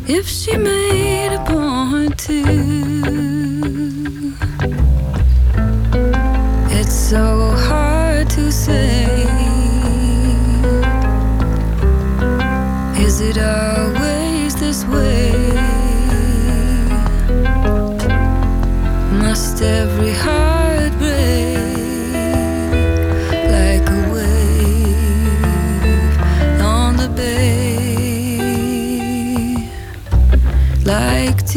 [0.07, 2.43] if she made a point to.
[6.79, 9.07] It's so hard to say.
[13.07, 15.33] Is it always this way?
[19.23, 20.46] Must every heart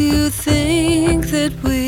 [0.00, 1.79] to think that we're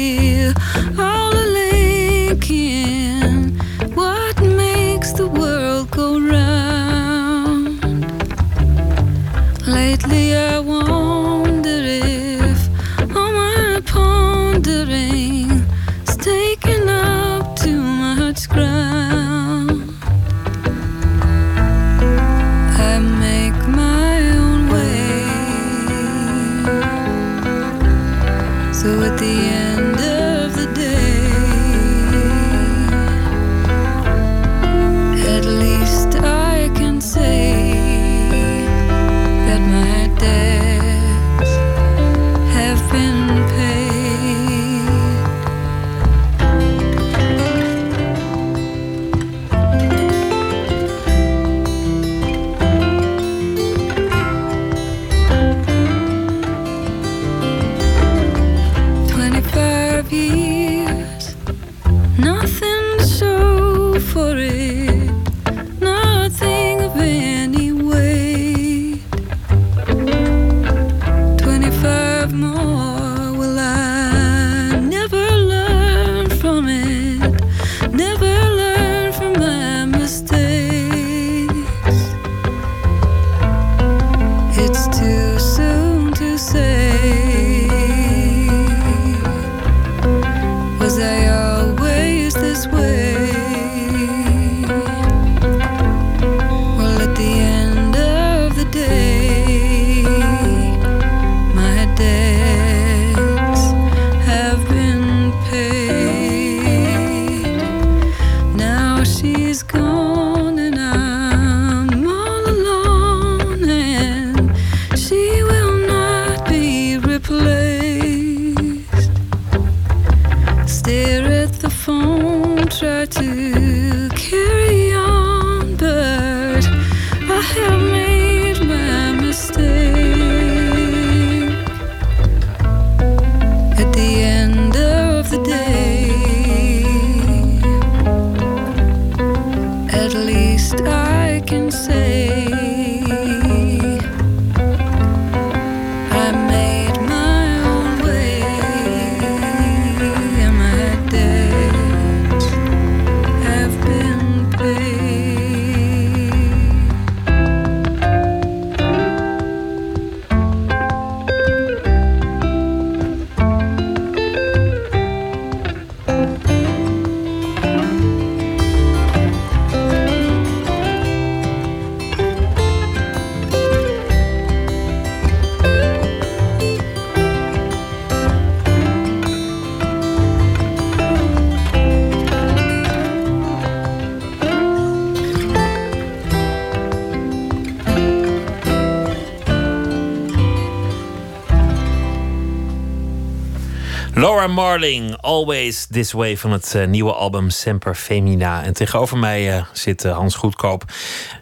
[194.50, 198.62] Marling, Always This Way van het eh, nieuwe album Semper Femina.
[198.62, 200.84] En tegenover mij eh, zit eh, Hans Goedkoop,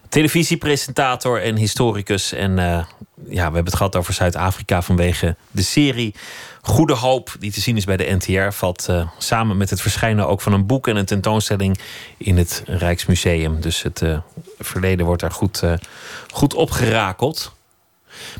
[0.08, 2.32] televisiepresentator en historicus.
[2.32, 2.86] En ja,
[3.26, 6.14] we hebben het gehad over Zuid-Afrika vanwege de serie
[6.62, 8.52] Goede Hoop, die te zien is bij de NTR.
[8.52, 8.88] Valt
[9.18, 11.78] samen met het verschijnen ook van een boek en een tentoonstelling
[12.16, 13.60] in het Rijksmuseum.
[13.60, 14.02] Dus het
[14.58, 15.62] verleden wordt daar goed,
[16.32, 17.52] goed opgerakeld.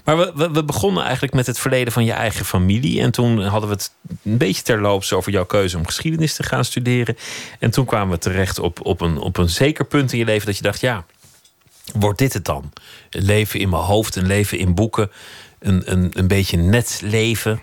[0.05, 3.01] Maar we, we, we begonnen eigenlijk met het verleden van je eigen familie.
[3.01, 3.93] En toen hadden we het
[4.31, 7.17] een beetje terloops over jouw keuze om geschiedenis te gaan studeren.
[7.59, 10.47] En toen kwamen we terecht op, op, een, op een zeker punt in je leven
[10.47, 11.05] dat je dacht: ja,
[11.95, 12.73] wordt dit het dan?
[13.11, 15.11] Een leven in mijn hoofd, een leven in boeken,
[15.59, 17.61] een, een, een beetje net leven.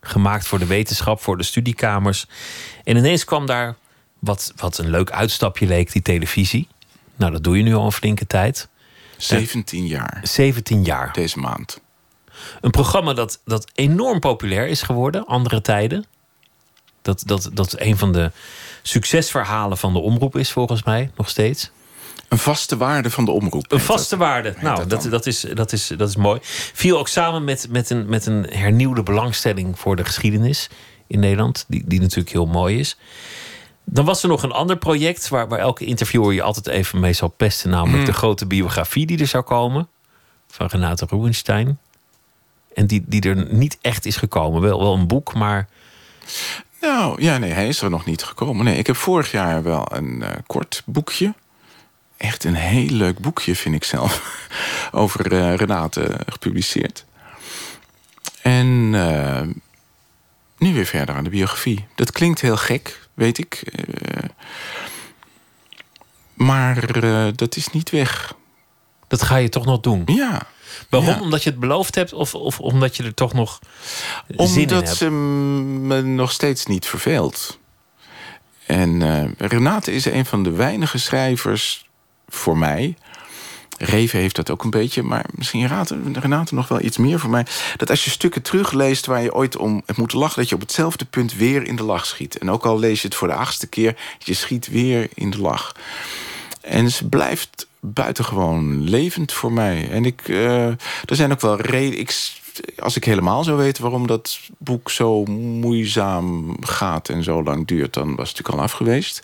[0.00, 2.26] Gemaakt voor de wetenschap, voor de studiekamers.
[2.84, 3.76] En ineens kwam daar
[4.18, 6.68] wat, wat een leuk uitstapje leek, die televisie.
[7.16, 8.68] Nou, dat doe je nu al een flinke tijd.
[9.16, 11.12] 17 jaar 17 jaar.
[11.12, 11.80] deze maand.
[12.60, 16.04] Een programma dat, dat enorm populair is geworden, andere tijden.
[17.02, 18.30] Dat, dat, dat een van de
[18.82, 21.70] succesverhalen van de omroep is, volgens mij, nog steeds.
[22.28, 23.72] Een vaste waarde van de omroep.
[23.72, 24.28] Een vaste dat.
[24.28, 24.54] waarde.
[24.60, 26.38] Nou, dat dat, is, dat, is, dat is mooi.
[26.72, 30.68] Viel ook samen met, met, een, met een hernieuwde belangstelling voor de geschiedenis
[31.06, 32.96] in Nederland, die, die natuurlijk heel mooi is.
[33.84, 37.12] Dan was er nog een ander project waar, waar elke interviewer je altijd even mee
[37.12, 38.04] zal pesten, namelijk Hmm.
[38.04, 39.88] de grote biografie die er zou komen
[40.48, 41.78] van Renate Rubenstein.
[42.78, 44.60] En die, die er niet echt is gekomen.
[44.60, 45.68] Wel, wel een boek, maar
[46.80, 48.64] Nou, ja, nee, hij is er nog niet gekomen.
[48.64, 51.34] Nee, ik heb vorig jaar wel een eh, kort boekje.
[52.16, 54.40] Echt een heel leuk boekje, vind ik zelf.
[54.92, 57.04] Over eh, Renate gepubliceerd.
[58.42, 59.42] En eh,
[60.58, 61.86] nu weer verder aan de biografie.
[61.94, 63.62] Dat klinkt heel gek, weet ik.
[66.34, 66.86] maar
[67.36, 68.34] dat is niet weg.
[69.08, 70.02] dat ga je toch nog doen.
[70.06, 70.46] Ja.
[70.88, 71.10] Waarom?
[71.10, 71.20] Ja.
[71.20, 73.58] Omdat je het beloofd hebt of, of omdat je er toch nog
[74.28, 74.96] zin in Omdat hebt?
[74.96, 77.58] ze me nog steeds niet verveelt.
[78.66, 81.86] En eh, Renate is een van de weinige schrijvers
[82.28, 82.96] voor mij.
[83.78, 87.30] Reven heeft dat ook een beetje, maar misschien Renate, Renate nog wel iets meer voor
[87.30, 87.46] mij.
[87.76, 90.60] Dat als je stukken terugleest waar je ooit om hebt moeten lachen, dat je op
[90.60, 92.38] hetzelfde punt weer in de lach schiet.
[92.38, 95.40] En ook al lees je het voor de achtste keer, je schiet weer in de
[95.40, 95.74] lach.
[96.60, 99.90] En ze blijft buitengewoon levend voor mij.
[99.90, 102.06] En ik, eh, er zijn ook wel redenen.
[102.78, 107.94] Als ik helemaal zou weten waarom dat boek zo moeizaam gaat en zo lang duurt,
[107.94, 109.22] dan was het natuurlijk al af geweest.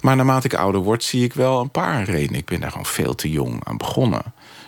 [0.00, 2.40] Maar naarmate ik ouder word, zie ik wel een paar redenen.
[2.40, 4.22] Ik ben daar gewoon veel te jong aan begonnen.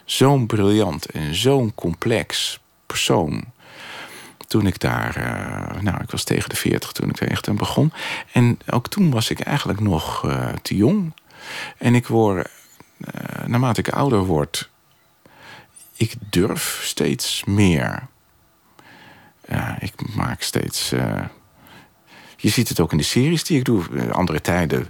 [0.05, 3.45] Zo'n briljant en zo'n complex persoon
[4.55, 7.57] toen ik daar, eh, nou, ik was tegen de 40 toen ik er echt aan
[7.57, 7.93] begon.
[8.33, 11.13] En ook toen was ik eigenlijk nog eh, te jong.
[11.79, 12.49] En ik word,
[13.01, 14.71] eh, naarmate ik ouder word,
[15.97, 18.07] ik durf steeds meer.
[19.49, 20.93] Ja, ik maak steeds.
[20.93, 21.25] eh,
[22.37, 24.11] je ziet het ook in de series die ik doe.
[24.13, 24.89] Andere tijden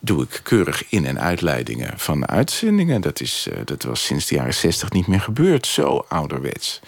[0.00, 3.00] doe ik keurig in- en uitleidingen van uitzendingen.
[3.00, 5.66] Dat, is, eh, dat was sinds de jaren 60 niet meer gebeurd.
[5.66, 6.80] Zo ouderwets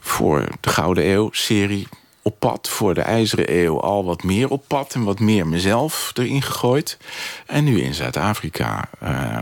[0.00, 1.88] voor de Gouden Eeuw-serie
[2.30, 2.68] op pad.
[2.68, 6.98] Voor de IJzeren Eeuw al wat meer op pad en wat meer mezelf erin gegooid.
[7.46, 9.38] En nu in Zuid-Afrika eh,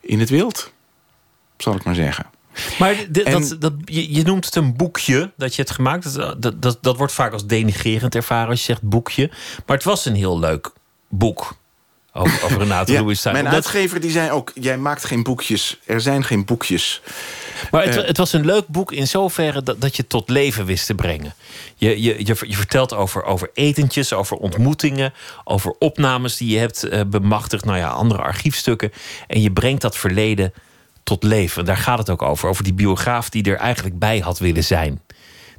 [0.00, 0.72] in het wild,
[1.56, 2.26] zal ik maar zeggen.
[2.78, 6.14] Maar d- En- dat, dat, je, je noemt het een boekje dat je hebt gemaakt.
[6.14, 9.30] Dat, dat, dat, wordt vaak als denigrerend ervaren als je zegt boekje.
[9.66, 10.70] Maar het was een heel leuk
[11.08, 11.54] boek.
[12.12, 13.34] Over, over Renate Ja, Rubenstein.
[13.34, 15.78] mijn Omdat- uitgever die zei ook: jij maakt geen boekjes.
[15.86, 17.02] Er zijn geen boekjes.
[17.70, 18.06] Maar het, Eh.
[18.06, 20.94] het was een leuk boek in zoverre dat, dat je het tot leven wist te
[20.94, 21.34] brengen.
[21.76, 25.12] Je, je, je, je vertelt over, over etentjes, over ontmoetingen,
[25.44, 28.92] over opnames die je hebt eh, bemachtigd, nou ja, andere archiefstukken.
[29.26, 30.52] En je brengt dat verleden
[31.02, 31.64] tot leven.
[31.64, 32.48] Daar gaat het ook over.
[32.48, 35.00] Over die biograaf die er eigenlijk bij had willen zijn.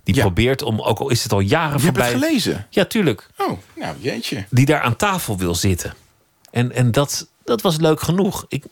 [0.04, 0.22] Die Ja.
[0.22, 2.12] probeert om, ook al is het al jaren Je voorbij.
[2.12, 2.68] het gelezen.
[2.70, 3.28] Ja, tuurlijk.
[3.38, 4.46] Oh, nou jeetje.
[4.50, 5.94] Die daar aan tafel wil zitten.
[6.52, 8.46] En, en dat, dat was leuk genoeg.
[8.48, 8.66] Ik,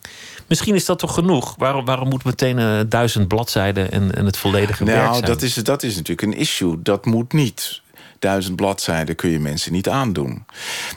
[0.48, 1.54] misschien is dat toch genoeg?
[1.58, 5.24] Waarom, waarom moet meteen uh, duizend bladzijden en, en het volledige nou, werk zijn?
[5.24, 6.82] Dat is, dat is natuurlijk een issue.
[6.82, 7.82] Dat moet niet.
[8.18, 10.44] Duizend bladzijden kun je mensen niet aandoen.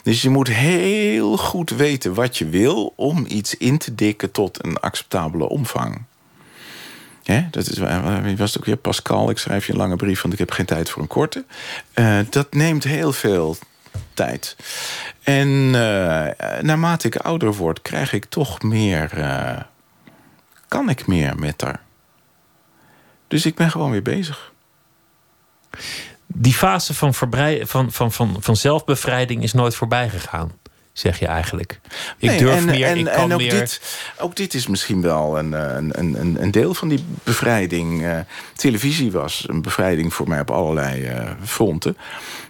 [0.02, 2.92] Dus je moet heel goed weten wat je wil...
[2.96, 6.02] om iets in te dikken tot een acceptabele omvang.
[7.22, 7.78] Ja, dat is,
[8.36, 8.76] was het ook weer?
[8.76, 10.22] Pascal, ik schrijf je een lange brief...
[10.22, 11.44] want ik heb geen tijd voor een korte.
[11.94, 13.56] Uh, dat neemt heel veel
[14.14, 14.56] tijd.
[15.22, 16.26] En uh,
[16.60, 19.18] naarmate ik ouder word, krijg ik toch meer.
[19.18, 19.60] Uh,
[20.68, 21.80] kan ik meer met haar.
[23.28, 24.52] Dus ik ben gewoon weer bezig.
[26.26, 30.52] Die fase van, van, van, van, van zelfbevrijding is nooit voorbij gegaan
[30.98, 31.80] zeg je eigenlijk.
[32.18, 33.50] Ik nee, durf en, meer, en, ik kan en ook meer.
[33.50, 33.80] Dit,
[34.18, 38.02] ook dit is misschien wel een, een, een, een deel van die bevrijding.
[38.02, 38.18] Uh,
[38.56, 41.96] televisie was een bevrijding voor mij op allerlei uh, fronten.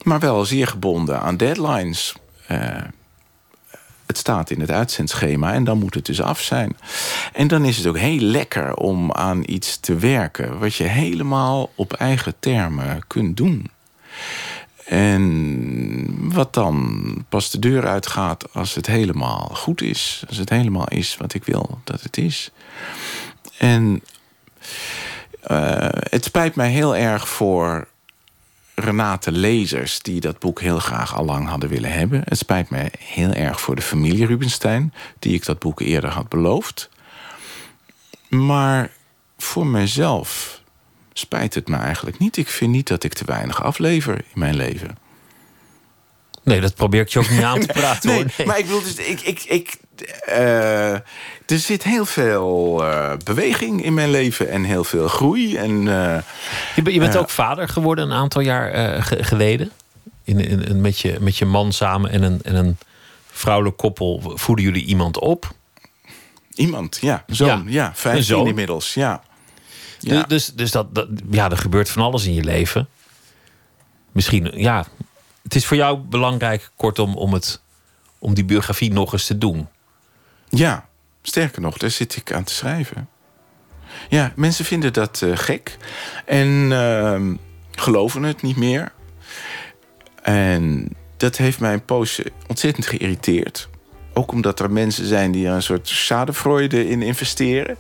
[0.03, 2.14] Maar wel zeer gebonden aan deadlines.
[2.51, 2.76] Uh,
[4.07, 6.76] het staat in het uitzendschema en dan moet het dus af zijn.
[7.32, 10.59] En dan is het ook heel lekker om aan iets te werken...
[10.59, 13.70] wat je helemaal op eigen termen kunt doen.
[14.89, 20.24] En wat dan pas de deur uitgaat als het helemaal goed is.
[20.28, 22.51] Als het helemaal is wat ik wil dat het is.
[23.59, 24.03] En
[25.51, 27.89] uh, het spijt mij heel erg voor
[28.74, 30.01] Renate lezers...
[30.01, 32.22] die dat boek heel graag al lang hadden willen hebben.
[32.24, 34.95] Het spijt mij heel erg voor de familie Rubenstein...
[35.18, 36.91] die ik dat boek eerder had beloofd.
[38.28, 38.91] Maar
[39.39, 40.57] voor mezelf
[41.18, 42.36] spijt het me eigenlijk niet.
[42.36, 44.98] Ik vind niet dat ik te weinig aflever in mijn leven.
[46.42, 48.08] Nee, dat probeer ik je ook niet aan te praten.
[48.08, 48.32] nee, hoor.
[48.36, 48.46] Nee.
[48.46, 49.76] maar ik bedoel, dus, ik, ik, ik,
[50.28, 51.02] uh, er
[51.46, 55.56] zit heel veel uh, beweging in mijn leven en heel veel groei.
[55.56, 56.18] En, uh,
[56.74, 59.70] je, je, bent ook vader geworden een aantal jaar geleden.
[60.24, 62.76] In, in, in, met, je, met je man samen en een, en een
[63.30, 65.56] vrouwelijk koppel voeden jullie iemand op.
[66.54, 67.24] Iemand, ja.
[67.26, 67.84] Zoon, ja.
[67.84, 68.46] ja 15 zoon.
[68.46, 69.22] inmiddels, ja.
[69.99, 70.22] Ja.
[70.22, 72.88] Dus, dus, dus dat, dat, ja, er gebeurt van alles in je leven.
[74.12, 74.86] Misschien, ja.
[75.42, 77.61] Het is voor jou belangrijk, kortom, om, het,
[78.18, 79.68] om die biografie nog eens te doen.
[80.49, 80.88] Ja,
[81.22, 83.09] sterker nog, daar zit ik aan te schrijven.
[84.09, 85.76] Ja, mensen vinden dat uh, gek.
[86.24, 87.20] En uh,
[87.70, 88.92] geloven het niet meer.
[90.22, 93.68] En dat heeft mij een poosje ontzettend geïrriteerd.
[94.18, 97.78] Ook omdat er mensen zijn die er een soort schadefreude in investeren.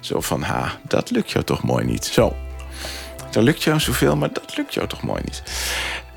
[0.00, 2.04] Zo van, ha, dat lukt jou toch mooi niet.
[2.04, 2.36] Zo,
[3.30, 5.42] dat lukt jou zoveel, maar dat lukt jou toch mooi niet.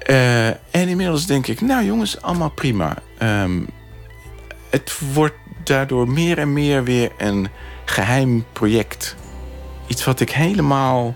[0.10, 2.98] Uh, en inmiddels denk ik, nou jongens, allemaal prima.
[3.24, 3.68] Um,
[4.70, 7.48] het wordt daardoor meer en meer weer een
[7.86, 9.16] geheim project.
[9.88, 11.16] Iets wat ik helemaal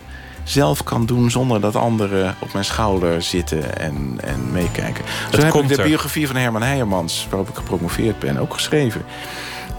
[0.51, 5.03] zelf kan doen zonder dat anderen op mijn schouder zitten en, en meekijken.
[5.05, 5.87] Zo Het heb komt ik de er.
[5.87, 9.05] biografie van Herman Heijermans, waarop ik gepromoveerd ben, ook geschreven.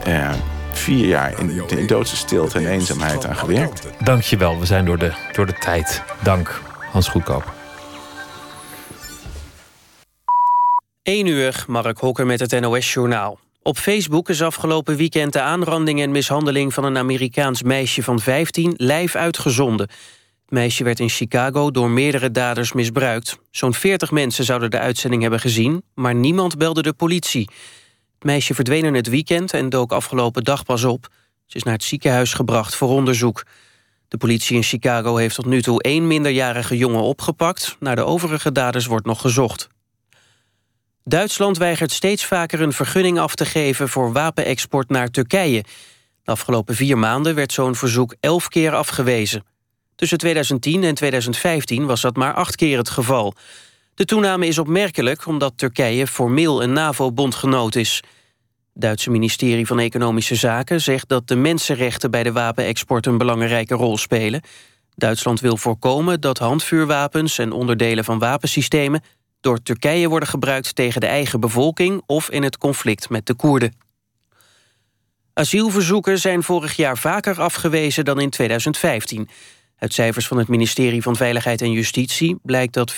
[0.08, 0.30] Uh,
[0.72, 3.86] vier jaar in, in doodse stilte en eenzaamheid aan gewerkt.
[4.04, 6.02] Dank je wel, we zijn door de, door de tijd.
[6.22, 6.60] Dank,
[6.90, 7.52] Hans Goedkoop.
[11.02, 13.38] 1 uur, Mark Hokker met het NOS-journaal.
[13.62, 16.74] Op Facebook is afgelopen weekend de aanranding en mishandeling...
[16.74, 19.88] van een Amerikaans meisje van 15 live uitgezonden.
[20.52, 23.38] Meisje werd in Chicago door meerdere daders misbruikt.
[23.50, 25.82] Zo'n 40 mensen zouden de uitzending hebben gezien...
[25.94, 27.50] maar niemand belde de politie.
[28.14, 31.08] Het meisje verdween in het weekend en dook afgelopen dag pas op.
[31.46, 33.46] Ze is naar het ziekenhuis gebracht voor onderzoek.
[34.08, 37.76] De politie in Chicago heeft tot nu toe één minderjarige jongen opgepakt.
[37.80, 39.68] Naar de overige daders wordt nog gezocht.
[41.04, 43.88] Duitsland weigert steeds vaker een vergunning af te geven...
[43.88, 45.64] voor wapenexport naar Turkije.
[46.22, 49.51] De afgelopen vier maanden werd zo'n verzoek elf keer afgewezen.
[50.02, 53.34] Tussen 2010 en 2015 was dat maar acht keer het geval.
[53.94, 58.02] De toename is opmerkelijk omdat Turkije formeel een NAVO-bondgenoot is.
[58.72, 62.10] Het Duitse ministerie van Economische Zaken zegt dat de mensenrechten...
[62.10, 64.42] bij de wapenexport een belangrijke rol spelen.
[64.94, 69.02] Duitsland wil voorkomen dat handvuurwapens en onderdelen van wapensystemen
[69.40, 72.02] door Turkije worden gebruikt tegen de eigen bevolking...
[72.06, 73.76] of in het conflict met de Koerden.
[75.34, 79.28] Asielverzoeken zijn vorig jaar vaker afgewezen dan in 2015.
[79.82, 82.38] Uit cijfers van het ministerie van Veiligheid en Justitie...
[82.42, 82.96] blijkt dat 44%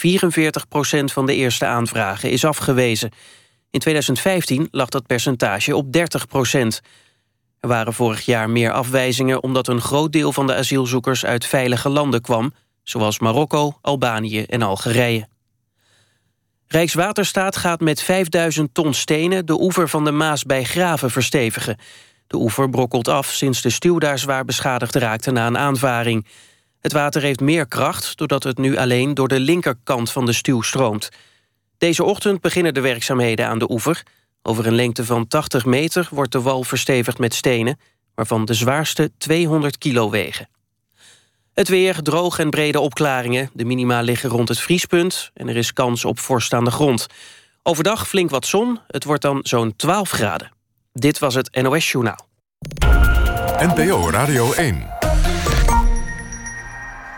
[1.05, 3.11] van de eerste aanvragen is afgewezen.
[3.71, 6.01] In 2015 lag dat percentage op 30%
[7.61, 9.43] Er waren vorig jaar meer afwijzingen...
[9.43, 12.53] omdat een groot deel van de asielzoekers uit veilige landen kwam...
[12.83, 15.29] zoals Marokko, Albanië en Algerije.
[16.67, 21.79] Rijkswaterstaat gaat met 5000 ton stenen de oever van de Maas bij Graven verstevigen.
[22.27, 26.27] De oever brokkelt af sinds de stuw daar zwaar beschadigd raakte na een aanvaring.
[26.85, 30.63] Het water heeft meer kracht doordat het nu alleen door de linkerkant van de stuw
[30.63, 31.09] stroomt.
[31.79, 34.03] Deze ochtend beginnen de werkzaamheden aan de oever.
[34.43, 37.81] Over een lengte van 80 meter wordt de wal verstevigd met stenen...
[38.15, 40.49] waarvan de zwaarste 200 kilo wegen.
[41.53, 43.51] Het weer, droog en brede opklaringen.
[43.53, 47.07] De minima liggen rond het vriespunt en er is kans op vorst aan de grond.
[47.63, 50.53] Overdag flink wat zon, het wordt dan zo'n 12 graden.
[50.93, 52.27] Dit was het NOS Journaal.
[53.59, 54.94] NPO Radio 1.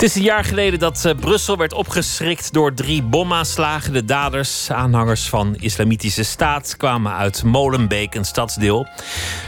[0.00, 3.92] Het is een jaar geleden dat uh, Brussel werd opgeschrikt door drie bomaanslagen.
[3.92, 8.86] De daders, aanhangers van Islamitische Staat, kwamen uit Molenbeek, een stadsdeel.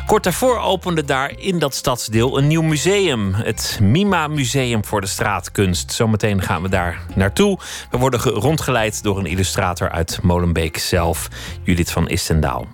[0.06, 3.34] Kort daarvoor opende daar in dat stadsdeel een nieuw museum.
[3.34, 5.92] Het Mima Museum voor de Straatkunst.
[5.92, 7.58] Zometeen gaan we daar naartoe.
[7.90, 11.28] We worden rondgeleid door een illustrator uit Molenbeek zelf,
[11.62, 12.66] Judith van Istendaal.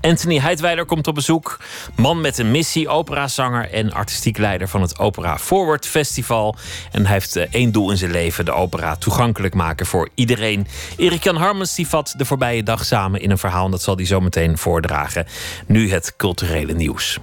[0.00, 1.58] Anthony Heidweiler komt op bezoek.
[1.96, 6.56] Man met een missie, operazanger en artistiek leider van het Opera Forward Festival.
[6.92, 10.66] En hij heeft eh, één doel in zijn leven: de opera toegankelijk maken voor iedereen.
[10.96, 13.64] Erik Jan Harmens vat de voorbije dag samen in een verhaal.
[13.64, 15.26] En dat zal hij zo meteen voordragen.
[15.66, 17.18] Nu het culturele nieuws.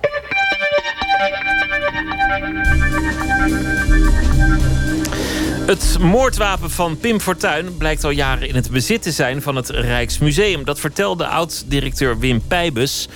[5.65, 9.69] Het moordwapen van Pim Fortuyn blijkt al jaren in het bezit te zijn van het
[9.69, 10.65] Rijksmuseum.
[10.65, 13.07] Dat vertelde oud-directeur Wim Pijbus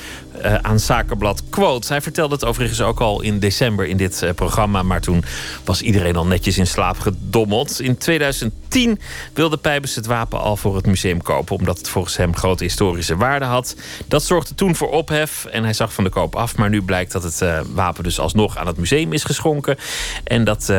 [0.46, 1.88] uh, aan Zakenblad Quote.
[1.88, 4.84] Hij vertelde het overigens ook al in december in dit uh, programma.
[4.84, 5.24] Maar toen
[5.64, 7.82] was iedereen al netjes in slaap gedommeld.
[7.82, 9.00] In 2010
[9.34, 11.56] wilde Pijbus het wapen al voor het museum kopen.
[11.56, 13.76] Omdat het volgens hem grote historische waarde had.
[14.08, 15.46] Dat zorgde toen voor ophef.
[15.46, 16.56] En hij zag van de koop af.
[16.58, 19.78] Maar nu blijkt dat het uh, wapen dus alsnog aan het museum is geschonken.
[20.24, 20.74] En dat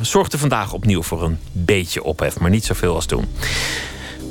[0.00, 2.38] zorgde vandaag opnieuw voor een beetje ophef.
[2.38, 3.26] Maar niet zoveel als toen.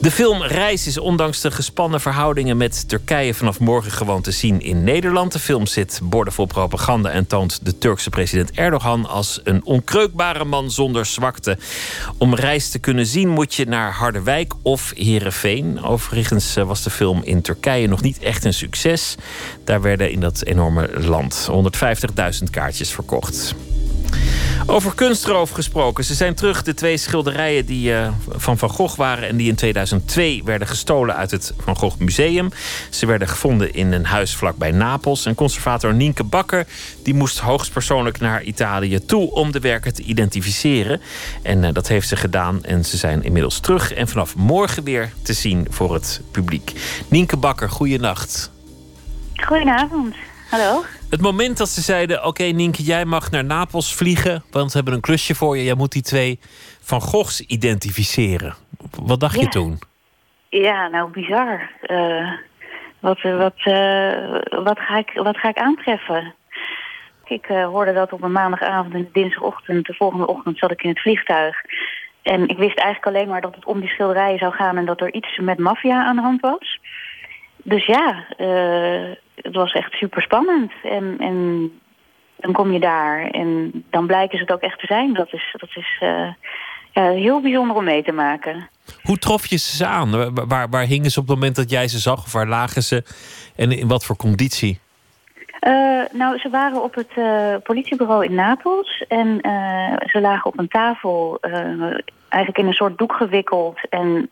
[0.04, 4.62] De film Reis is ondanks de gespannen verhoudingen met Turkije vanaf morgen gewoon te zien
[4.62, 5.32] in Nederland.
[5.32, 10.72] De film zit boordevol propaganda en toont de Turkse president Erdogan als een onkreukbare man
[10.72, 11.58] zonder zwakte.
[12.18, 15.84] Om Reis te kunnen zien moet je naar Harderwijk of Heerenveen.
[15.84, 19.16] Overigens eh, was de film in Turkije nog niet echt een succes.
[19.64, 23.56] Daar werden in dat enorme land 150.000 kaartjes verkocht.
[24.66, 26.04] Over kunstroof gesproken.
[26.04, 29.28] Ze zijn terug, de twee schilderijen die uh, van Van Gogh waren...
[29.28, 32.50] en die in 2002 werden gestolen uit het Van Gogh Museum.
[32.90, 35.26] Ze werden gevonden in een huis vlakbij Napels.
[35.26, 36.66] En conservator Nienke Bakker
[37.04, 39.32] die moest hoogstpersoonlijk naar Italië toe...
[39.32, 41.02] om de werken te identificeren.
[41.42, 43.94] En uh, dat heeft ze gedaan en ze zijn inmiddels terug...
[43.94, 46.72] en vanaf morgen weer te zien voor het publiek.
[47.08, 48.52] Nienke Bakker, goeienacht.
[49.36, 50.16] Goedenavond.
[50.50, 50.84] Hallo.
[51.14, 54.44] Het moment dat ze zeiden: Oké, okay, Nienke, jij mag naar Napels vliegen.
[54.52, 55.64] Want we hebben een klusje voor je.
[55.64, 56.40] Jij moet die twee
[56.82, 58.54] Van Goghs identificeren.
[59.04, 59.42] Wat dacht ja.
[59.42, 59.80] je toen?
[60.50, 61.70] Ja, nou bizar.
[61.88, 62.32] Uh,
[63.00, 66.34] wat, wat, uh, wat, ga ik, wat ga ik aantreffen?
[67.26, 69.86] Ik uh, hoorde dat op een maandagavond en dinsdagochtend.
[69.86, 71.56] De volgende ochtend zat ik in het vliegtuig.
[72.22, 74.78] En ik wist eigenlijk alleen maar dat het om die schilderijen zou gaan...
[74.78, 76.80] en dat er iets met maffia aan de hand was.
[77.64, 78.26] Dus ja,
[79.36, 80.72] het was echt super spannend.
[80.84, 81.72] En, en
[82.36, 85.14] dan kom je daar en dan blijken ze het ook echt te zijn.
[85.14, 86.34] Dat is, dat is uh,
[86.92, 88.70] ja, heel bijzonder om mee te maken.
[89.02, 90.34] Hoe trof je ze aan?
[90.48, 92.26] Waar, waar hingen ze op het moment dat jij ze zag?
[92.26, 93.04] Of waar lagen ze?
[93.56, 94.80] En in wat voor conditie?
[95.68, 99.06] Uh, nou, ze waren op het uh, politiebureau in Napels.
[99.08, 99.40] En
[100.06, 101.38] ze lagen op een tafel,
[102.30, 103.80] eigenlijk in een soort doek gewikkeld.
[103.90, 104.30] En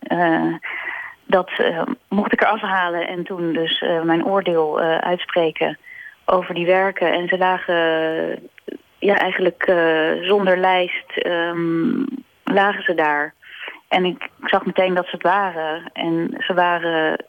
[1.31, 5.77] dat uh, mocht ik eraf halen en toen dus uh, mijn oordeel uh, uitspreken
[6.25, 7.13] over die werken.
[7.13, 7.75] En ze lagen
[8.99, 9.63] ja, eigenlijk
[10.21, 12.05] zonder lijst um,
[12.43, 13.33] lagen ze daar.
[13.87, 15.89] En ik, ik, zag meteen dat ze het waren.
[15.93, 17.25] En ze waren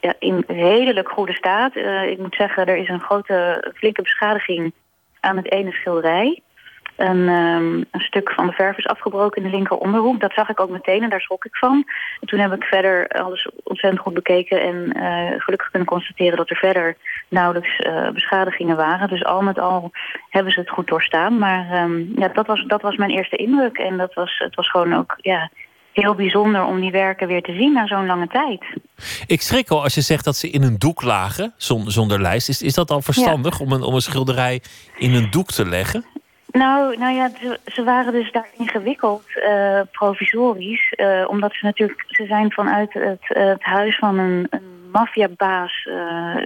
[0.00, 1.76] ja, in redelijk goede staat.
[2.06, 4.72] ik moet zeggen, er is een grote, flinke beschadiging
[5.20, 6.42] aan het ene schilderij.
[7.00, 10.20] Een, um, een, stuk van de verf is afgebroken in de linker onderhoek.
[10.20, 11.84] Dat zag ik ook meteen en daar schrok ik van.
[12.20, 14.62] En toen heb ik verder alles ontzettend goed bekeken...
[14.62, 16.96] en uh, gelukkig kunnen constateren dat er verder
[17.28, 19.08] nauwelijks uh, beschadigingen waren.
[19.08, 19.90] Dus al met al
[20.30, 21.38] hebben ze het goed doorstaan.
[21.38, 23.78] Maar um, ja, dat, was, dat was mijn eerste indruk.
[23.78, 25.50] En dat was, het was gewoon ook ja,
[25.92, 28.64] heel bijzonder om die werken weer te zien na zo'n lange tijd.
[29.26, 32.48] Ik schrik al als je zegt dat ze in een doek lagen, zonder, zonder lijst.
[32.48, 33.64] Is, is dat al verstandig ja.
[33.64, 34.62] om, een, om een schilderij
[34.98, 36.04] in een doek te leggen?
[36.52, 37.30] Nou, nou ja,
[37.64, 40.92] ze, waren dus daar ingewikkeld, uh, provisorisch.
[40.96, 45.88] Uh, omdat ze natuurlijk, ze zijn vanuit het, het huis van een, een maffiabaas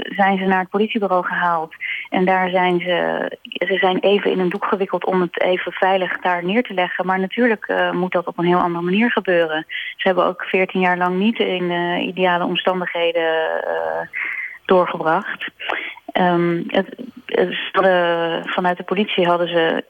[0.02, 1.74] zijn ze naar het politiebureau gehaald.
[2.08, 6.20] En daar zijn ze, ze zijn even in een doek gewikkeld om het even veilig
[6.20, 7.06] daar neer te leggen.
[7.06, 9.64] Maar natuurlijk moet dat op een heel andere manier gebeuren.
[9.68, 13.64] Ze hebben ook veertien jaar lang niet in ideale omstandigheden
[14.64, 15.50] doorgebracht.
[16.14, 16.96] Ehm, het,
[17.72, 19.84] hadden- vanuit de politie hadden ze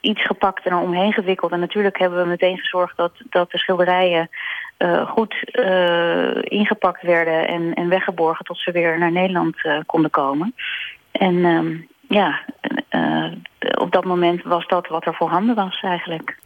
[0.00, 1.52] iets gepakt en er omheen gewikkeld.
[1.52, 4.28] En natuurlijk hebben we meteen gezorgd dat, dat de schilderijen
[4.76, 10.10] eh, goed eh, ingepakt werden en, en weggeborgen tot ze weer naar Nederland eh, konden
[10.10, 10.54] komen.
[11.10, 11.76] En ehm,
[12.08, 12.40] ja,
[12.88, 13.32] eh,
[13.78, 16.38] op dat moment was dat wat er voorhanden was eigenlijk.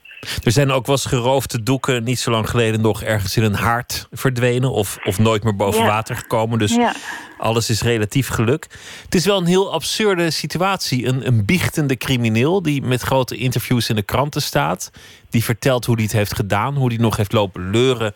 [0.44, 3.54] Er zijn ook wel eens geroofde doeken niet zo lang geleden nog ergens in een
[3.54, 5.86] haard verdwenen of, of nooit meer boven Ja.
[5.86, 6.58] water gekomen.
[6.58, 6.94] Dus Ja.
[7.38, 8.66] alles is relatief geluk.
[9.04, 11.06] Het is wel een heel absurde situatie.
[11.06, 14.90] Een, een biechtende crimineel die met grote interviews in de kranten staat.
[15.30, 18.14] Die vertelt hoe hij het heeft gedaan, hoe hij nog heeft lopen leuren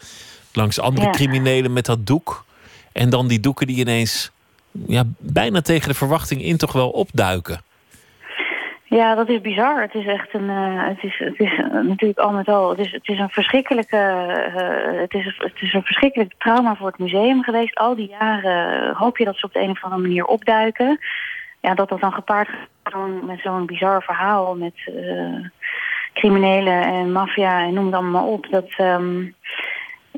[0.52, 1.12] langs andere Ja.
[1.12, 2.44] criminelen met dat doek.
[2.92, 4.30] En dan die doeken die ineens
[4.86, 7.62] ja, bijna tegen de verwachting in toch wel opduiken.
[8.88, 9.80] Ja, dat is bizar.
[9.80, 10.48] Het is echt een.
[10.50, 12.68] eh, het is, het is eh, natuurlijk al met al.
[12.70, 13.96] Het is, het is een verschrikkelijke.
[13.96, 17.74] eh, het, is, het is een verschrikkelijk trauma voor het museum geweest.
[17.78, 20.98] Al die jaren hoop je dat ze op de een of andere manier opduiken.
[21.60, 22.48] Ja, dat dat dan gepaard
[22.82, 25.48] gaat met zo'n- bizar verhaal met eh,
[26.12, 28.46] criminelen en maffia en noem allemaal maar op.
[28.50, 28.68] Dat.
[28.76, 29.24] ehm,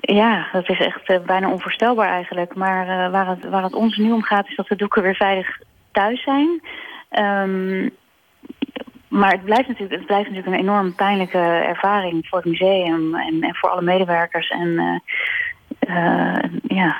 [0.00, 2.54] ja, dat is echt eh, bijna onvoorstelbaar eigenlijk.
[2.54, 5.14] Maar eh, waar, het, waar het ons nu om gaat, is dat de doeken weer
[5.16, 5.58] veilig
[5.92, 6.60] thuis zijn.
[7.08, 7.88] Ehm,
[9.08, 13.42] maar het blijft, natuurlijk, het blijft natuurlijk een enorm pijnlijke ervaring voor het museum en,
[13.42, 14.48] en voor alle medewerkers.
[14.48, 14.96] En eh,
[15.78, 16.96] eh, ja.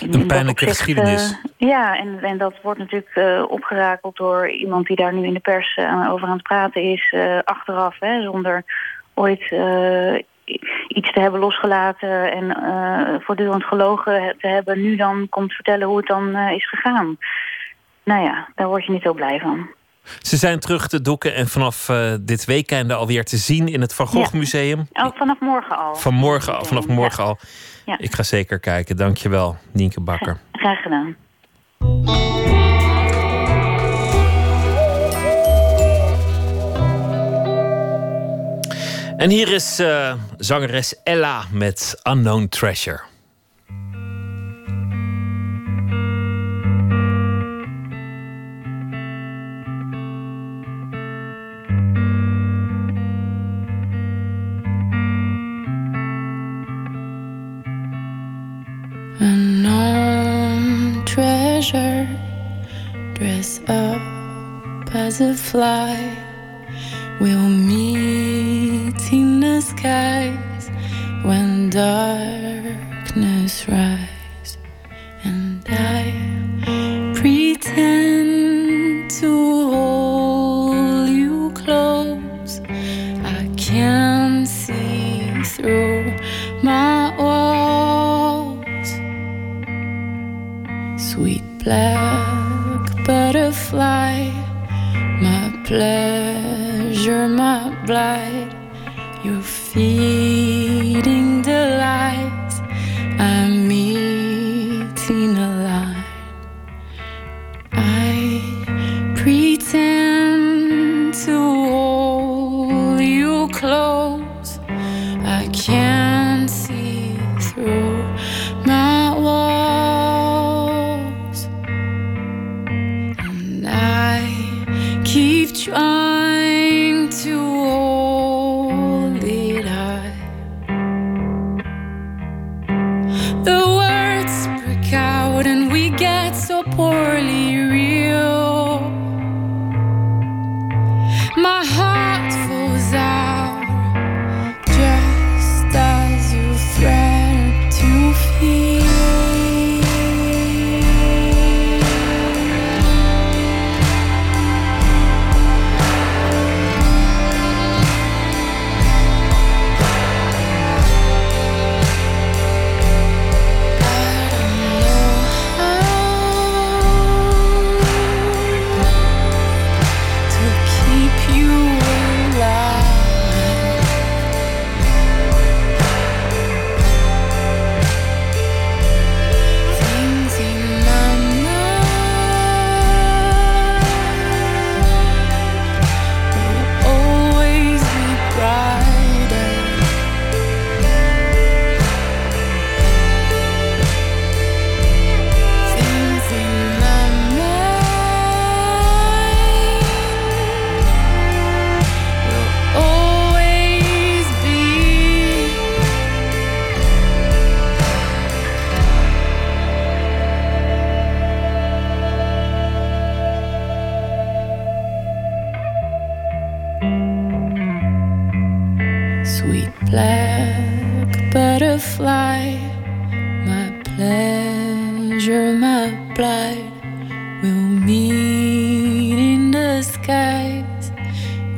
[0.00, 1.40] dat pijnlijke opzicht, geschiedenis.
[1.58, 5.40] eh, ja, en, en dat wordt natuurlijk opgerakeld door iemand die daar nu in de
[5.40, 5.78] pers
[6.08, 7.14] over aan het praten is,
[7.44, 8.64] achteraf, hè, zonder
[9.14, 9.50] ooit
[10.88, 12.56] iets te hebben losgelaten en
[13.22, 17.16] voortdurend gelogen te hebben, nu dan komt vertellen hoe het dan is gegaan.
[18.04, 19.68] Nou ja, daar word je niet heel blij van.
[20.20, 23.94] Ze zijn terug te doeken en vanaf eh, dit weekend alweer te zien in het
[23.94, 24.38] Van Gogh Ja.
[24.38, 24.86] Museum.
[24.92, 25.94] Oh, vanaf morgen al.
[25.94, 27.38] Vanmorgen, al- vanaf morgen al.
[27.86, 27.98] Ja.
[27.98, 28.96] Ik ga zeker kijken.
[28.96, 30.40] Dankjewel, Nienke Bakker.
[30.52, 31.16] Graag gedaan.
[39.16, 43.00] En hier is eh, zangeres Ella met Unknown Treasure.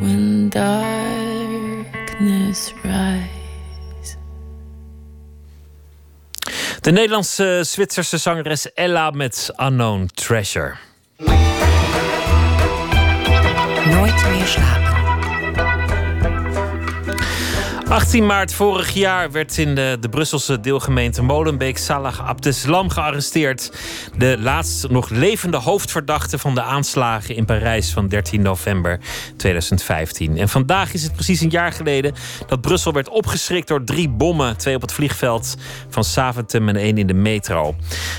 [0.01, 0.73] When darkness
[2.83, 4.17] rises.
[6.81, 10.75] De Nederlandse Zwitserse zangeres Ella met Unknown Treasure.
[13.87, 14.94] Nooit meer slapen.
[17.95, 23.73] 18 maart vorig jaar werd in de, de Brusselse deelgemeente Molenbeek Salah Abdeslam gearresteerd.
[24.17, 29.01] De laatst nog levende hoofdverdachte van de aanslagen in Parijs van 13 november
[29.37, 30.39] 2015.
[30.39, 32.15] En vandaag is het precies een jaar geleden
[32.47, 34.57] dat Brussel werd opgeschrikt door drie bommen.
[34.57, 35.57] Twee op het vliegveld
[35.89, 37.75] van Saventem en één in de metro.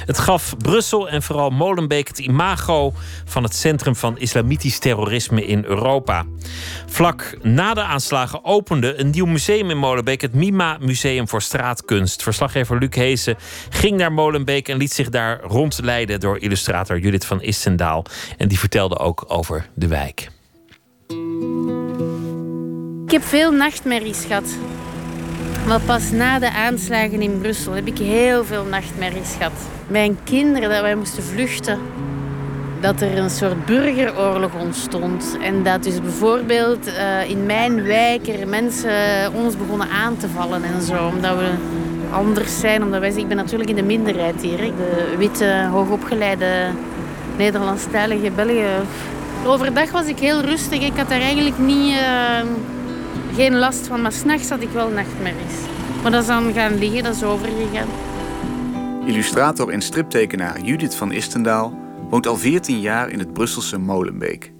[0.06, 2.94] Het gaf Brussel en vooral Molenbeek het imago
[3.26, 6.26] van het centrum van islamitisch terrorisme in Europa.
[6.88, 12.24] Vlak na de aanslagen opende een nieuw museum in Molenbeek, het MIMA Museum voor Straatkunst.
[12.24, 13.38] Verslaggever Luc Heesen
[13.70, 18.06] ging naar Molenbeek en liet zich daar rondleiden door illustrator Judith van Istendaal.
[18.38, 20.30] En die vertelde ook over de wijk.
[23.06, 24.58] Ik heb veel nachtmerries gehad.
[25.68, 29.54] Maar pas na de aanslagen in Brussel heb ik heel veel nachtmerries gehad.
[29.88, 31.80] Mijn kinderen, dat wij moesten vluchten.
[32.80, 35.38] Dat er een soort burgeroorlog ontstond.
[35.42, 38.92] En dat dus bijvoorbeeld eh, in mijn wijk er mensen
[39.34, 41.08] ons begonnen aan te vallen en zo.
[41.16, 41.50] Omdat we
[42.12, 42.84] anders zijn.
[42.84, 44.58] Omdat wij, ik ben natuurlijk in de minderheid hier.
[44.58, 46.70] De witte, hoogopgeleide
[47.38, 48.86] Nederlandstalige Belgen.
[49.46, 50.82] Overdag was ik heel rustig.
[50.82, 52.46] Ik had daar eigenlijk niet, eh,
[53.36, 54.02] geen last van.
[54.02, 55.56] Maar s'nachts had ik wel nachtmerries.
[56.02, 57.88] Maar dat is dan gaan liggen, dat is overgegaan.
[59.06, 61.85] Illustrator en striptekenaar Judith van Istendaal
[62.16, 64.52] woont al 14 jaar in het Brusselse Molenbeek.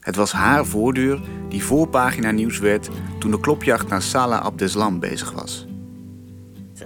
[0.00, 2.88] Het was haar voordeur die voorpagina nieuws werd
[3.18, 5.66] toen de klopjacht naar Salah Abdeslam bezig was.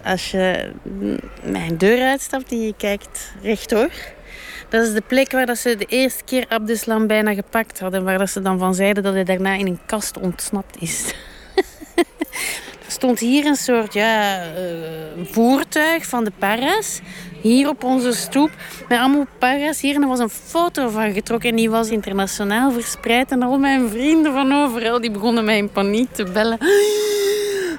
[0.04, 0.72] Als je
[1.42, 3.90] mijn deur uitstapt en je kijkt rechtdoor...
[4.68, 8.04] Dat is de plek waar dat ze de eerste keer Abdeslam bijna gepakt hadden.
[8.04, 11.14] Waar dat ze dan van zeiden dat hij daarna in een kast ontsnapt is.
[12.84, 14.62] er stond hier een soort ja, eh,
[15.24, 17.00] voertuig van de paras.
[17.42, 18.50] Hier op onze stoep.
[18.88, 19.94] Met allemaal paras hier.
[19.94, 21.50] En er was een foto van getrokken.
[21.50, 23.30] En die was internationaal verspreid.
[23.30, 26.58] En al mijn vrienden van overal die begonnen mij in paniek te bellen.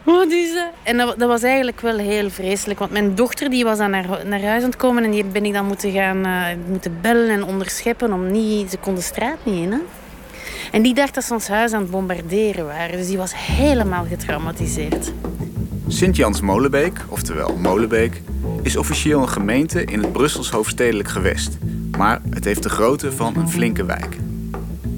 [0.03, 0.69] Wat is dat?
[0.83, 2.79] En dat, was eigenlijk wel heel vreselijk.
[2.79, 5.03] Want mijn dochter die was dan naar, naar huis aan het komen.
[5.03, 8.13] En die ben ik dan moeten gaan eh, moeten bellen en onderscheppen.
[8.13, 9.71] Om niet, ze kon de straat niet in.
[9.71, 9.79] Hè?
[10.71, 12.97] En die dacht dat ze ons huis aan het bombarderen waren.
[12.97, 15.11] Dus die was helemaal getraumatiseerd.
[15.93, 18.21] Sint-Jans Molenbeek, oftewel Molenbeek,
[18.61, 21.57] is officieel een gemeente in het Brussels hoofdstedelijk gewest.
[21.97, 24.17] Maar het heeft de grootte van een flinke wijk.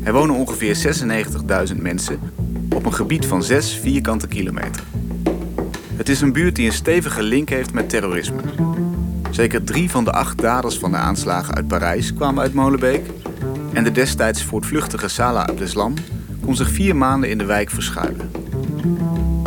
[0.03, 0.97] Er wonen ongeveer
[1.73, 2.19] 96.000 mensen
[2.75, 4.83] op een gebied van 6 vierkante kilometer.
[5.95, 8.41] Het is een buurt die een stevige link heeft met terrorisme.
[9.31, 13.05] Zeker drie van de acht daders van de aanslagen uit Parijs kwamen uit Molenbeek.
[13.73, 15.93] En de destijds voortvluchtige Salah Abdeslam
[16.41, 18.31] kon zich vier maanden in de wijk verschuilen.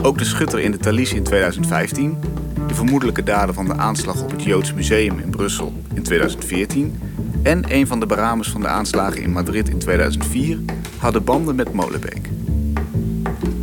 [0.03, 2.19] Ook de schutter in de Thalys in 2015,
[2.67, 7.01] de vermoedelijke dader van de aanslag op het Joods Museum in Brussel in 2014
[7.43, 10.59] en een van de beramers van de aanslagen in Madrid in 2004
[10.99, 12.29] hadden banden met Molenbeek.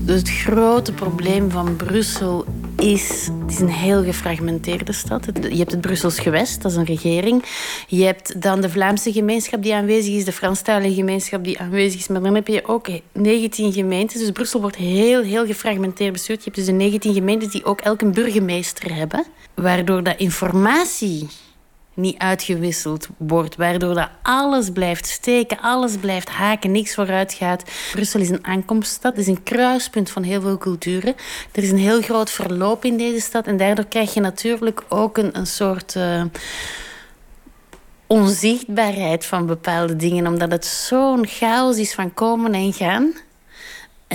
[0.04, 2.46] Dus het grote probleem van Brussel
[2.78, 3.30] is...
[3.42, 5.26] Het is een heel gefragmenteerde stad.
[5.42, 7.44] Je hebt het Brussels gewest, dat is een regering.
[7.88, 12.08] Je hebt dan de Vlaamse gemeenschap die aanwezig is, de Franstalige gemeenschap die aanwezig is.
[12.08, 14.20] Maar dan heb je ook 19 gemeentes.
[14.20, 16.38] Dus Brussel wordt heel, heel gefragmenteerd bestuurd.
[16.38, 19.26] Je hebt dus de 19 gemeentes die ook elk een burgemeester hebben.
[19.54, 21.28] Waardoor dat informatie
[21.96, 23.56] niet uitgewisseld wordt.
[23.56, 27.64] Waardoor dat alles blijft steken, alles blijft haken, niks vooruit gaat.
[27.92, 31.16] Brussel is een aankomststad, het is een kruispunt van heel veel culturen.
[31.52, 35.18] Er is een heel groot verloop in deze stad en daardoor krijg je natuurlijk ook
[35.18, 36.24] een, een soort eh,
[38.08, 43.14] onzichtbaarheid van bepaalde dingen, omdat het zo'n chaos is van komen en gaan.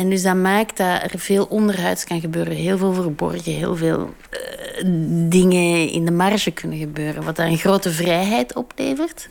[0.00, 2.54] En dus dat maakt dat er veel onderhuids kan gebeuren.
[2.54, 4.84] Heel veel verborgen, heel veel eh,
[5.28, 7.24] dingen in de marge kunnen gebeuren.
[7.24, 9.28] Wat dat een grote vrijheid oplevert.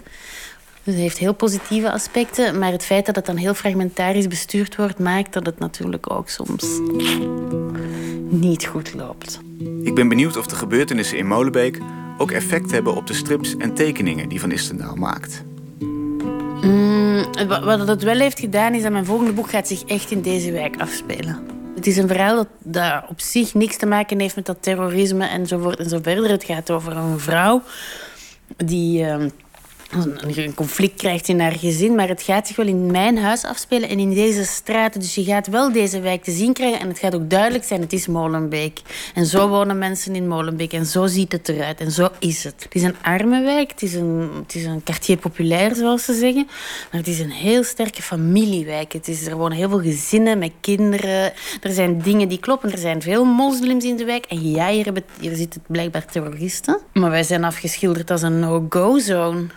[0.84, 2.60] Dus het heeft heel positieve aspecten.
[2.60, 5.00] Maar het feit dat het dan heel fragmentarisch bestuurd wordt...
[5.00, 6.66] maakt dat het natuurlijk ook soms
[8.30, 9.40] niet goed loopt.
[9.84, 11.80] Ik ben benieuwd of de gebeurtenissen in Molenbeek
[12.18, 15.44] ook effect hebben op de strips en tekeningen die Van Istendaal maakt.
[16.61, 20.11] Mm, wa- wat het wel heeft gedaan, is dat mijn volgende boek gaat zich echt
[20.11, 21.40] in deze wijk afspelen.
[21.76, 25.26] Het is een verhaal dat, dat op zich niks te maken heeft met dat terrorisme
[25.27, 26.30] enzovoort en zo verder.
[26.30, 27.61] Het gaat over een vrouw
[28.57, 29.30] die, ehm,
[29.90, 33.90] een conflict krijgt in haar gezin, maar het gaat zich wel in mijn huis afspelen
[33.90, 34.99] en in deze straten.
[34.99, 37.82] Dus je gaat wel deze wijk te zien krijgen en het gaat ook duidelijk zijn,
[37.82, 38.80] het is Molenbeek.
[39.14, 42.64] En zo wonen mensen in Molenbeek en zo ziet het eruit en zo is het.
[42.64, 46.14] Het is een arme wijk, het is een, het is een quartier populair zoals ze
[46.14, 46.45] zeggen,
[46.91, 48.94] maar het is een heel sterke familiewijk.
[48.94, 52.78] Het is, er wonen heel veel gezinnen met kinderen, er zijn dingen die kloppen, er
[52.78, 56.80] zijn veel moslims in de wijk en ja, hier, hebben, hier zitten blijkbaar terroristen.
[56.94, 59.48] Maar wij zijn afgeschilderd als een no-go zone.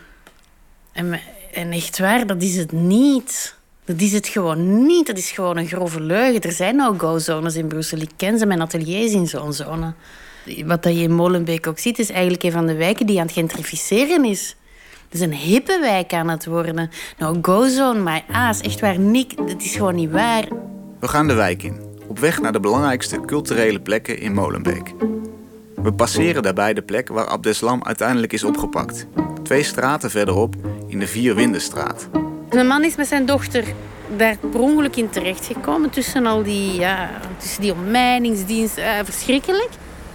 [0.93, 1.21] En,
[1.53, 3.57] en echt waar, dat is het niet.
[3.85, 5.07] Dat is het gewoon niet.
[5.07, 6.41] Dat is gewoon een grove leugen.
[6.41, 7.99] Er zijn no-go-zones in Brussel.
[7.99, 9.93] Ik ken ze, mijn ateliers in zo'n zone.
[10.65, 13.27] Wat dat je in Molenbeek ook ziet, is eigenlijk een van de wijken die aan
[13.27, 14.57] het gentrificeren is.
[15.05, 16.91] Het is een hippe wijk aan het worden.
[17.19, 20.49] Nou, go-zone, maar ah, is echt waar, Nick, dat is gewoon niet waar.
[21.01, 24.93] We gaan de wijk in, op weg naar de belangrijkste culturele plekken in Molenbeek.
[25.83, 29.07] We passeren daarbij de plek waar Abdeslam uiteindelijk is opgepakt.
[29.43, 30.55] Twee straten verderop
[30.87, 32.09] in de Vierwindenstraat.
[32.49, 33.65] Een man is met zijn dochter
[34.17, 38.79] daar per ongeluk in terechtgekomen tussen al die, ja, tussen die ommijningsdienst.
[38.79, 39.71] Uh, verschrikkelijk.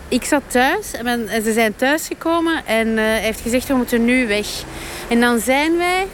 [0.08, 4.48] Ik zat thuis en ze zijn thuisgekomen en uh, heeft gezegd we moeten nu weg.
[5.10, 6.08] En dan zijn wij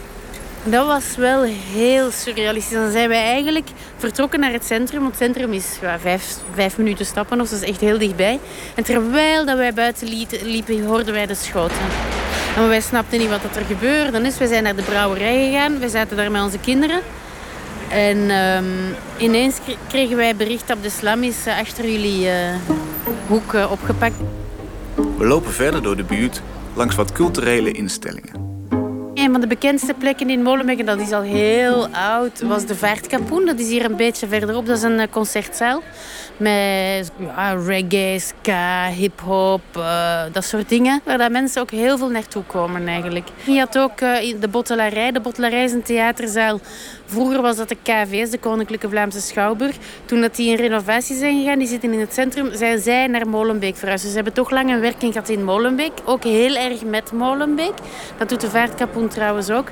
[0.63, 1.41] dat was wel
[1.73, 2.73] heel surrealistisch.
[2.73, 3.67] Dan zijn wij eigenlijk
[3.97, 5.01] vertrokken naar het centrum.
[5.01, 5.79] Want het centrum is
[6.53, 8.39] vijf, minuten stappen of dat is echt heel dichtbij.
[8.75, 10.07] En terwijl dat wij buiten
[10.43, 11.85] liepen, hoorden wij de schoten.
[12.55, 14.21] En wij snapten niet wat er gebeurde.
[14.21, 15.79] Dus wij zijn naar de brouwerij gegaan.
[15.79, 16.99] We zaten daar met onze kinderen.
[17.89, 19.57] En um, ineens
[19.87, 22.31] kregen wij bericht dat de slam is eh, achter jullie uh,
[23.27, 24.15] hoek uh, opgepakt.
[25.17, 26.41] We lopen verder door de buurt
[26.73, 28.52] langs wat culturele instellingen.
[29.23, 32.75] Een van de bekendste plekken in Molenbeek, en dat is al heel oud, was de
[32.75, 33.45] Vaartkapoen.
[33.45, 34.65] Dat is hier een beetje verderop.
[34.65, 35.81] Dat is een concertzaal.
[36.37, 37.11] Met
[37.65, 41.01] reggae, ska, hip-hop, uh, dat soort dingen.
[41.03, 43.27] Waar dat mensen ook heel veel naartoe komen eigenlijk.
[43.43, 45.11] Je had ook uh, de Bottelarij.
[45.11, 46.59] De Bottelarij is een theaterzaal.
[47.13, 49.75] Vroeger was dat de KVS, de Koninklijke Vlaamse Schouwburg.
[50.05, 53.27] Toen dat die in renovatie zijn gegaan, die zitten in het centrum, zijn zij naar
[53.27, 54.01] Molenbeek verhuisd.
[54.01, 55.91] Dus ze hebben toch lang een werking gehad in Molenbeek.
[56.05, 57.73] Ook heel erg met Molenbeek.
[58.17, 59.67] Dat doet de Vaartkapoen trouwens ook.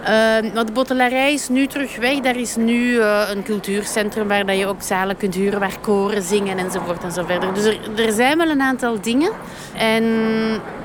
[0.00, 2.20] Uh, de bottelarij is nu terug weg.
[2.20, 6.22] Daar is nu uh, een cultuurcentrum waar dat je ook zalen kunt huren, waar koren
[6.22, 7.54] zingen enzovoort en.
[7.54, 9.32] Dus er, er zijn wel een aantal dingen.
[9.76, 10.04] En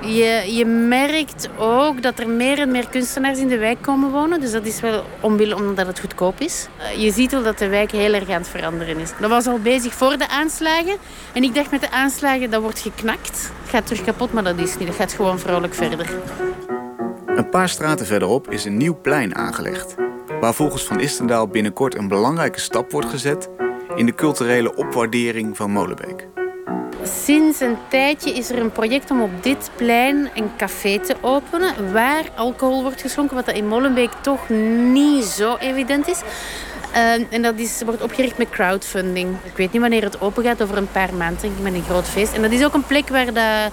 [0.02, 4.40] je, je merkt ook dat er meer en meer kunstenaars in de wijk komen wonen.
[4.40, 6.68] Dus dat is wel omwille omdat het goedkoop is.
[6.80, 9.12] Uh, je ziet wel dat de wijk heel erg aan het veranderen is.
[9.20, 10.98] Dat was al bezig voor de aanslagen.
[11.34, 13.52] En ik dacht met de aanslagen, dat wordt geknakt.
[13.62, 14.88] Het gaat terug kapot, maar dat is niet.
[14.88, 16.08] Dat gaat gewoon vrolijk verder.
[17.36, 19.96] Een paar straten verderop is een nieuw plein aangelegd,
[20.40, 23.50] waar volgens Van Istendaal binnenkort een belangrijke stap wordt gezet
[23.96, 26.28] in de culturele opwaardering van Molenbeek.
[27.04, 31.94] Sinds een tijdje is er een project om op dit plein een café te openen
[31.94, 36.22] waar alcohol wordt geschonken, wat in Molenbeek toch niet zo evident is.
[36.96, 39.36] Uh, en dat is, wordt opgericht met crowdfunding.
[39.44, 42.34] Ik weet niet wanneer het open gaat, over een paar maanden, met een groot feest.
[42.34, 43.70] En dat is ook een plek waar de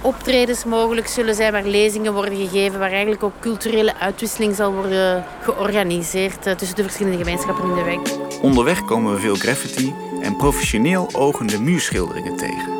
[0.00, 5.24] optredens mogelijk zullen zijn, waar lezingen worden gegeven, waar eigenlijk ook culturele uitwisseling zal worden
[5.42, 8.08] georganiseerd eh, tussen de verschillende gemeenschappen in de wijk.
[8.42, 12.72] Onderweg komen we veel graffiti en professioneel ogende muurschilderingen tegen.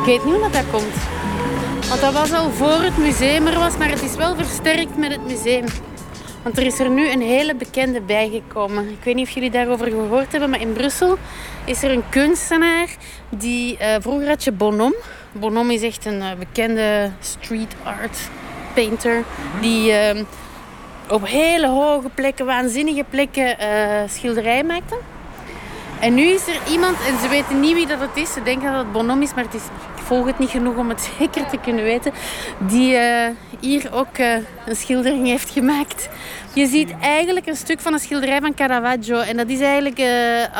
[0.00, 0.94] Ik weet niet hoe dat, dat komt.
[1.88, 5.10] Want dat was al voor het museum er was, maar het is wel versterkt met
[5.10, 5.64] het museum.
[6.42, 8.88] Want er is er nu een hele bekende bijgekomen.
[8.88, 11.16] Ik weet niet of jullie daarover gehoord hebben, maar in Brussel
[11.64, 12.88] is er een kunstenaar
[13.28, 14.96] die uh, vroeger had je Bonhomme.
[15.32, 18.18] Bonhomme is echt een uh, bekende street art
[18.74, 19.24] painter
[19.60, 20.22] die uh,
[21.08, 23.56] op hele hoge plekken, waanzinnige plekken
[24.08, 24.98] schilderijen maakte.
[26.00, 28.72] En nu is er iemand, en ze weten niet wie dat het is, ze denken
[28.72, 29.62] dat het Bonhomme is, maar het is,
[30.08, 32.12] volg het niet genoeg om het zeker te kunnen weten,
[32.58, 32.98] die
[33.60, 34.18] hier ook
[34.66, 36.08] een schildering heeft gemaakt
[36.58, 39.18] je ziet eigenlijk een stuk van een schilderij van Caravaggio.
[39.18, 40.06] En dat is eigenlijk uh,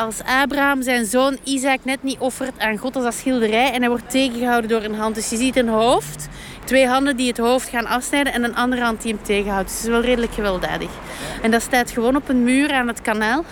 [0.03, 3.71] als Abraham zijn zoon Isaac net niet offert aan God als dat schilderij.
[3.71, 5.15] En hij wordt tegengehouden door een hand.
[5.15, 6.27] Dus je ziet een hoofd,
[6.63, 9.67] twee handen die het hoofd gaan afsnijden en een andere hand die hem tegenhoudt.
[9.67, 10.89] Dus het is wel redelijk gewelddadig.
[11.41, 13.43] En dat staat gewoon op een muur aan het kanaal.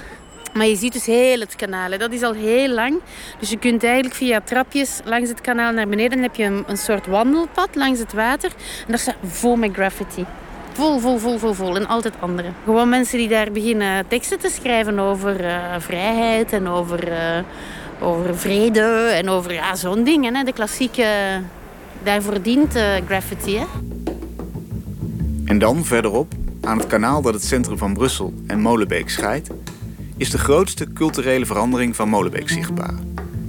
[0.57, 1.91] Maar je ziet dus heel het kanaal.
[1.91, 1.97] Hè.
[1.97, 2.99] Dat is al heel lang.
[3.39, 6.11] Dus je kunt eigenlijk via trapjes langs het kanaal naar beneden.
[6.11, 8.51] Dan heb je een, soort wandelpad langs het water.
[8.85, 10.25] En dat staat vol met graffiti.
[10.73, 11.75] Vol, vol, vol, vol, vol.
[11.75, 12.49] En altijd andere.
[12.63, 17.17] Gewoon mensen die daar beginnen teksten te schrijven over uh, vrijheid en over, uh,
[17.99, 20.35] over vrede en over ja, zo'n dingen.
[20.35, 20.43] Hè.
[20.43, 21.07] De klassieke,
[22.03, 23.57] daarvoor dient uh, graffiti.
[23.57, 23.65] Hè.
[25.45, 29.49] En dan verderop, aan het kanaal dat het centrum van Brussel en Molenbeek scheidt,
[30.17, 32.93] is de grootste culturele verandering van Molenbeek zichtbaar.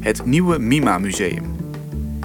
[0.00, 1.56] Het nieuwe Mima Museum.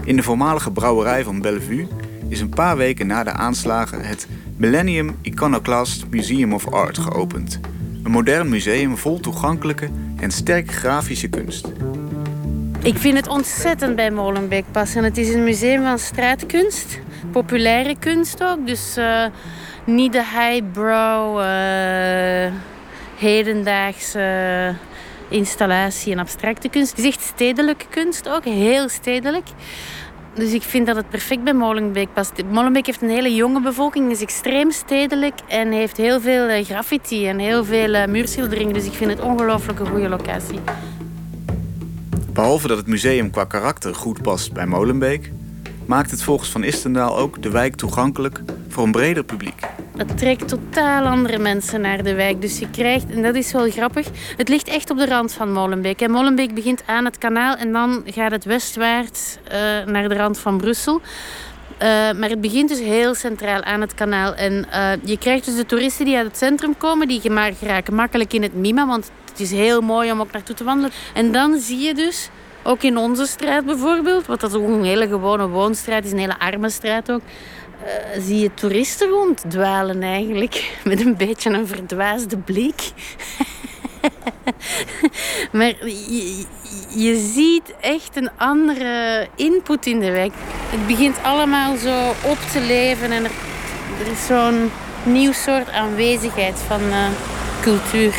[0.04, 1.88] In de voormalige brouwerij van Bellevue
[2.28, 7.60] is een paar weken na de aanslagen het Millennium Iconoclast Museum of Art geopend.
[8.04, 9.90] Een modern museum vol toegankelijke
[10.20, 11.68] en sterk grafische kunst.
[12.82, 15.04] Ik vind het ontzettend bij Molenbeek passen.
[15.04, 17.00] Het is een museum van straatkunst,
[17.32, 18.68] populaire kunst ook.
[18.68, 19.26] Dus uh,
[19.86, 22.54] niet de highbrow, uh,
[23.24, 24.76] hedendaagse
[25.30, 26.90] installatie en abstracte kunst.
[26.90, 29.48] Het is echt stedelijke kunst ook, heel stedelijk.
[30.34, 32.32] Dus ik vind dat het perfect bij Molenbeek past.
[32.52, 37.28] Molenbeek heeft een hele jonge bevolking, is extreem stedelijk en heeft heel veel eh, graffiti
[37.28, 38.74] en heel veel uh, muurschilderingen.
[38.74, 40.60] Dus ik vind het ongelooflijk een goede locatie.
[42.34, 45.32] Behalve dat het museum qua karakter goed past bij Molenbeek,
[45.86, 49.62] maakt het volgens Van Istendaal ook de wijk toegankelijk voor een breder publiek.
[49.98, 52.42] Het trekt totaal andere mensen naar de wijk.
[52.42, 54.08] Dus je krijgt, en dat is wel grappig,
[54.38, 56.02] het ligt echt op de rand van Molenbeek.
[56.02, 59.52] En Molenbeek begint aan het kanaal en dan gaat het westwaarts uh,
[59.86, 61.02] naar de rand van Brussel.
[61.74, 64.36] Uh, maar het begint dus heel centraal aan het kanaal.
[64.36, 67.22] En uh, je krijgt dus de toeristen die uit het centrum komen, die
[67.60, 70.92] geraken makkelijk in het Mima, want het is heel mooi om ook naartoe te wandelen.
[71.14, 72.30] En dan zie je dus
[72.64, 76.40] ook in onze straat bijvoorbeeld, wat dat ook een hele gewone woonstraat is, een hele
[76.40, 77.22] arme straat ook.
[77.84, 80.74] Uh, zie je toeristen ronddwalen eigenlijk.
[80.84, 82.82] Met een beetje een verdwaasde blik.
[85.52, 86.46] maar je,
[86.96, 90.34] je, ziet echt een andere input in de wijk.
[90.70, 93.32] Het begint allemaal zo op te leven en er,
[94.00, 94.72] er is zo'n
[95.04, 97.08] nieuw soort aanwezigheid van uh,
[97.62, 98.14] cultuur.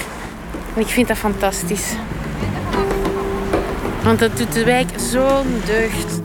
[0.75, 1.93] En ik vind dat fantastisch.
[4.05, 6.21] Want dat doet de wijk zo'n deugd.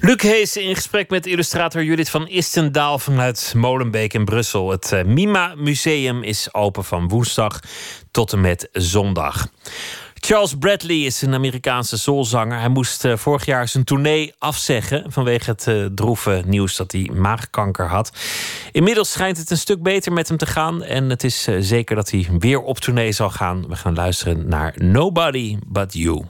[0.00, 4.70] Luc Hees in gesprek met illustrator Judith van Istendaal vanuit Molenbeek in Brussel.
[4.70, 7.60] Het eh, Mima Museum is open van woensdag
[8.10, 9.48] tot en met zondag.
[10.24, 12.58] Charles Bradley is een Amerikaanse soulzanger.
[12.58, 17.10] Hij moest eh, vorig jaar zijn tournee afzeggen vanwege het uh, droeve nieuws dat hij
[17.14, 18.12] maagkanker had.
[18.72, 22.10] Inmiddels schijnt het een stuk beter met hem te gaan en het is zeker dat
[22.10, 23.68] hij weer op tournee zal gaan.
[23.68, 26.24] We gaan luisteren naar Nobody But You.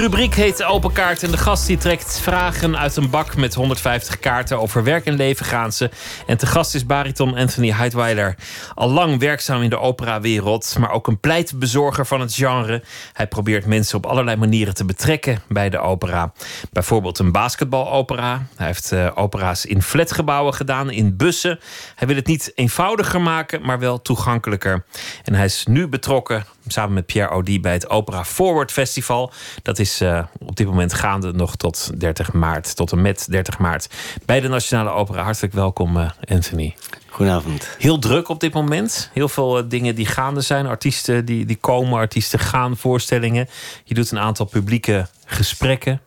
[0.00, 4.18] Rubriek heet Open Kaart en de gast die trekt vragen uit een bak met 150
[4.18, 4.60] kaarten.
[4.60, 5.90] Over werk en leven gaan ze.
[6.26, 8.34] En te gast is bariton Anthony Heidweiler.
[8.74, 12.82] Al lang werkzaam in de operawereld, maar ook een pleitbezorger van het genre.
[13.12, 16.32] Hij probeert mensen op allerlei manieren te betrekken bij de opera.
[16.72, 18.46] Bijvoorbeeld een basketbalopera.
[18.56, 21.60] Hij heeft uh, opera's in flatgebouwen gedaan, in bussen.
[21.94, 24.84] Hij wil het niet eenvoudiger maken, maar wel toegankelijker.
[25.24, 29.32] En hij is nu betrokken samen met Pierre Audi bij het Opera Forward Festival.
[29.62, 33.58] Dat is uh, op dit moment gaande nog tot 30 maart, tot en met 30
[33.58, 33.88] maart
[34.24, 35.22] bij de Nationale Opera.
[35.22, 36.76] Hartelijk welkom, uh, Anthony.
[37.08, 37.68] Goedenavond.
[37.78, 39.10] Heel druk op dit moment.
[39.12, 40.66] Heel veel uh, dingen die gaande zijn.
[40.66, 43.48] Artiesten die, die komen, artiesten gaan, voorstellingen.
[43.84, 46.00] Je doet een aantal publieke gesprekken.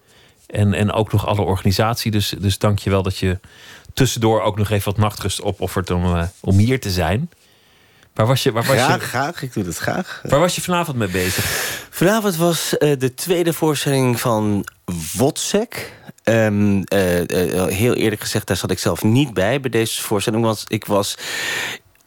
[0.47, 2.11] En, en ook nog alle organisatie.
[2.11, 3.39] Dus, dus dank je wel dat je
[3.93, 7.29] tussendoor ook nog even wat nachtrust opoffert om, om hier te zijn.
[8.13, 9.41] Waar was je, waar was graag, je, graag.
[9.41, 10.21] Ik doe dat graag.
[10.23, 11.45] Waar was je vanavond mee bezig?
[11.89, 14.65] Vanavond was uh, de tweede voorstelling van
[15.13, 15.93] Wotsek.
[16.23, 20.43] Um, uh, uh, heel eerlijk gezegd, daar zat ik zelf niet bij bij deze voorstelling.
[20.43, 21.17] Want ik was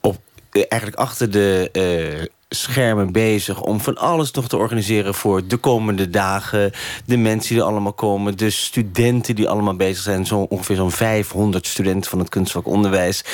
[0.00, 0.18] op,
[0.50, 6.72] eigenlijk achter de schermen bezig om van alles nog te organiseren voor de komende dagen.
[7.04, 10.26] De mensen die er allemaal komen, de studenten die allemaal bezig zijn.
[10.26, 13.24] Zo ongeveer zo'n 500 studenten van het kunstvak onderwijs.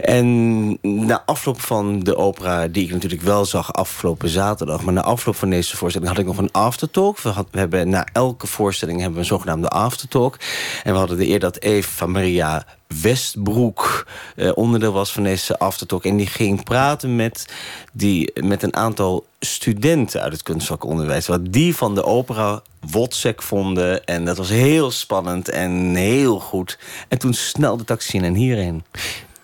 [0.00, 4.82] En na afloop van de opera, die ik natuurlijk wel zag afgelopen zaterdag...
[4.82, 7.20] maar na afloop van deze voorstelling had ik nog een aftertalk.
[7.20, 10.36] We, hebben na elke voorstelling hebben we een zogenaamde aftertalk.
[10.84, 12.66] En we hadden de eer dat Eva Maria
[13.02, 14.06] Westbroek
[14.36, 16.04] eh, onderdeel was van deze aftertalk.
[16.04, 17.46] En die ging praten met,
[17.92, 21.26] die, met een aantal studenten uit het kunstvakonderwijs.
[21.26, 24.04] Wat die van de opera Wotsek vonden.
[24.04, 26.78] En dat was heel spannend en heel goed.
[27.08, 28.84] En toen snel de taxi in en hierheen.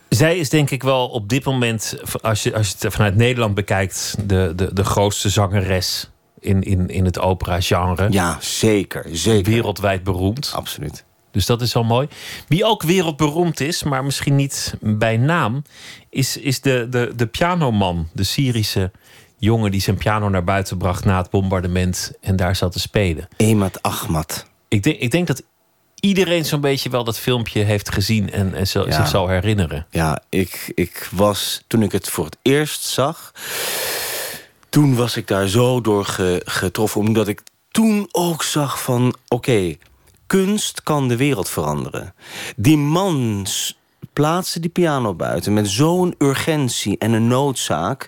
[0.08, 3.54] Zij is denk ik wel op dit moment, als je, als je het vanuit Nederland
[3.54, 6.10] bekijkt, de, de, de grootste zangeres
[6.40, 8.06] in, in, in het opera-genre.
[8.10, 9.52] Ja, zeker, zeker.
[9.52, 10.52] Wereldwijd beroemd.
[10.54, 11.04] Absoluut.
[11.30, 12.08] Dus dat is al mooi.
[12.48, 15.62] Wie ook wereldberoemd is, maar misschien niet bij naam,
[16.10, 18.90] is, is de, de, de pianoman, de Syrische
[19.38, 23.28] jongen die zijn piano naar buiten bracht na het bombardement en daar zat te spelen.
[23.36, 24.46] Emat Ahmad.
[24.68, 25.42] Ik denk, ik denk dat
[26.00, 28.92] iedereen zo'n beetje wel dat filmpje heeft gezien en, en ja.
[28.92, 29.86] zich zal herinneren.
[29.90, 33.32] Ja, ik, ik was toen ik het voor het eerst zag,
[34.68, 39.34] toen was ik daar zo door ge, getroffen, omdat ik toen ook zag van oké.
[39.34, 39.78] Okay,
[40.30, 42.14] kunst kan de wereld veranderen.
[42.56, 43.46] Die man
[44.12, 48.04] plaatste die piano buiten met zo'n urgentie en een noodzaak.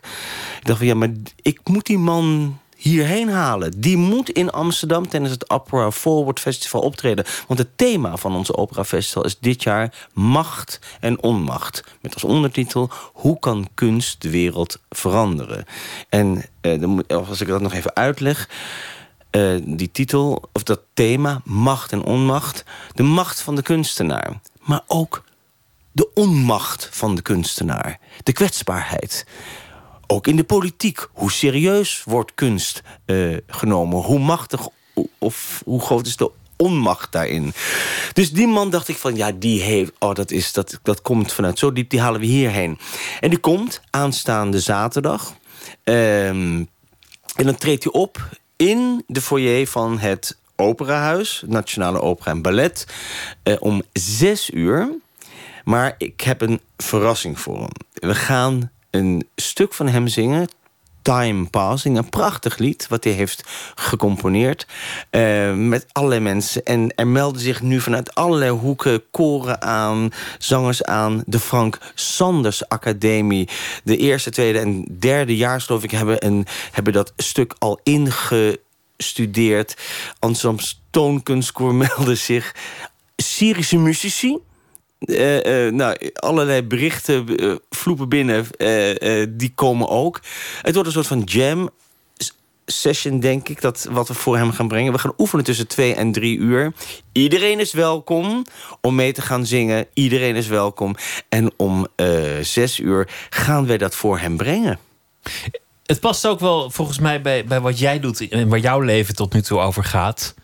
[0.60, 3.80] Ik dacht van ja, maar ik moet die man hierheen halen.
[3.80, 7.24] Die moet in Amsterdam tijdens het Opera Forward Festival optreden.
[7.46, 11.84] Want het thema van onze Opera Festival is dit jaar macht en onmacht.
[12.00, 15.64] Met als ondertitel Hoe kan kunst de wereld veranderen?
[16.08, 18.48] En eh, als ik dat nog even uitleg...
[19.36, 22.64] Uh, die titel, of dat thema, macht en onmacht.
[22.94, 24.40] De macht van de kunstenaar.
[24.60, 25.24] Maar ook
[25.92, 27.98] de onmacht van de kunstenaar.
[28.22, 29.26] De kwetsbaarheid.
[30.06, 31.06] Ook in de politiek.
[31.12, 34.02] Hoe serieus wordt kunst uh, genomen?
[34.02, 34.68] Hoe machtig
[35.18, 37.52] of hoe groot is de onmacht daarin?
[38.12, 39.92] Dus die man dacht ik van, ja, die heeft...
[39.98, 42.78] Oh, dat, is, dat, dat komt vanuit zo diep, die halen we hierheen.
[43.20, 45.34] En die komt aanstaande zaterdag...
[45.84, 46.68] Um,
[47.36, 48.28] en dan treedt hij op
[48.62, 52.86] in de foyer van het Operahuis, Nationale Opera en Ballet,
[53.42, 54.88] eh, om zes uur.
[55.64, 57.70] Maar ik heb een verrassing voor hem.
[57.92, 60.48] We gaan een stuk van hem zingen.
[61.02, 63.42] Time Passing, een prachtig lied wat hij heeft
[63.74, 64.66] gecomponeerd
[65.10, 66.62] uh, met allerlei mensen.
[66.64, 71.22] En er melden zich nu vanuit allerlei hoeken koren aan, zangers aan.
[71.26, 73.48] De Frank Sanders Academie,
[73.84, 79.76] de eerste, tweede en derde jaar, geloof ik, hebben, een, hebben dat stuk al ingestudeerd.
[80.18, 82.54] Amsterdamse Toonkunstkoor meldde zich.
[83.16, 84.38] Syrische muzici,
[85.06, 88.46] uh, nou, allerlei berichten uh, vloepen binnen.
[89.38, 90.20] die komen ook.
[90.62, 91.70] Het wordt een soort van jam
[92.66, 94.92] session, denk ik, dat, wat we voor hem gaan brengen.
[94.92, 96.72] We gaan oefenen tussen twee en drie uur.
[97.12, 98.44] Iedereen is welkom
[98.80, 99.86] om mee te gaan zingen.
[99.94, 100.94] Iedereen is welkom.
[101.28, 101.86] En om
[102.40, 104.78] zes uur gaan wij dat voor hem brengen.
[105.86, 109.14] Het past ook wel volgens mij bij, bij wat jij doet en waar jouw leven
[109.14, 110.34] tot nu toe over gaat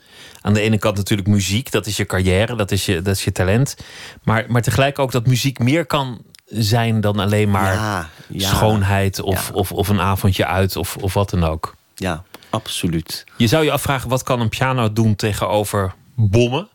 [0.49, 3.25] aan de ene kant natuurlijk muziek, dat is je carrière, dat is je, dat is
[3.25, 3.77] je talent.
[4.23, 9.21] Maar, maar tegelijk ook dat muziek meer kan zijn dan alleen maar ja, ja, schoonheid
[9.21, 9.55] of, ja.
[9.55, 11.75] of, of een avondje uit of, of wat dan ook.
[11.95, 13.25] Ja, absoluut.
[13.37, 16.69] Je zou je afvragen, wat kan een piano doen tegenover bommen?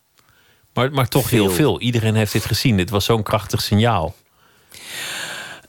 [0.74, 1.45] Maar, maar toch Veel.
[1.45, 1.80] heel veel.
[1.80, 2.78] Iedereen heeft dit gezien.
[2.78, 4.16] Dit was zo'n krachtig signaal.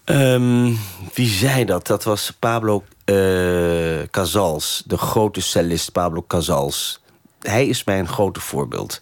[0.05, 0.73] Ehm,
[1.15, 1.87] wie zei dat?
[1.87, 7.03] Dat was Pablo eh, Casals, de grote cellist Pablo Casals.
[7.49, 9.01] Hij is mijn grote voorbeeld.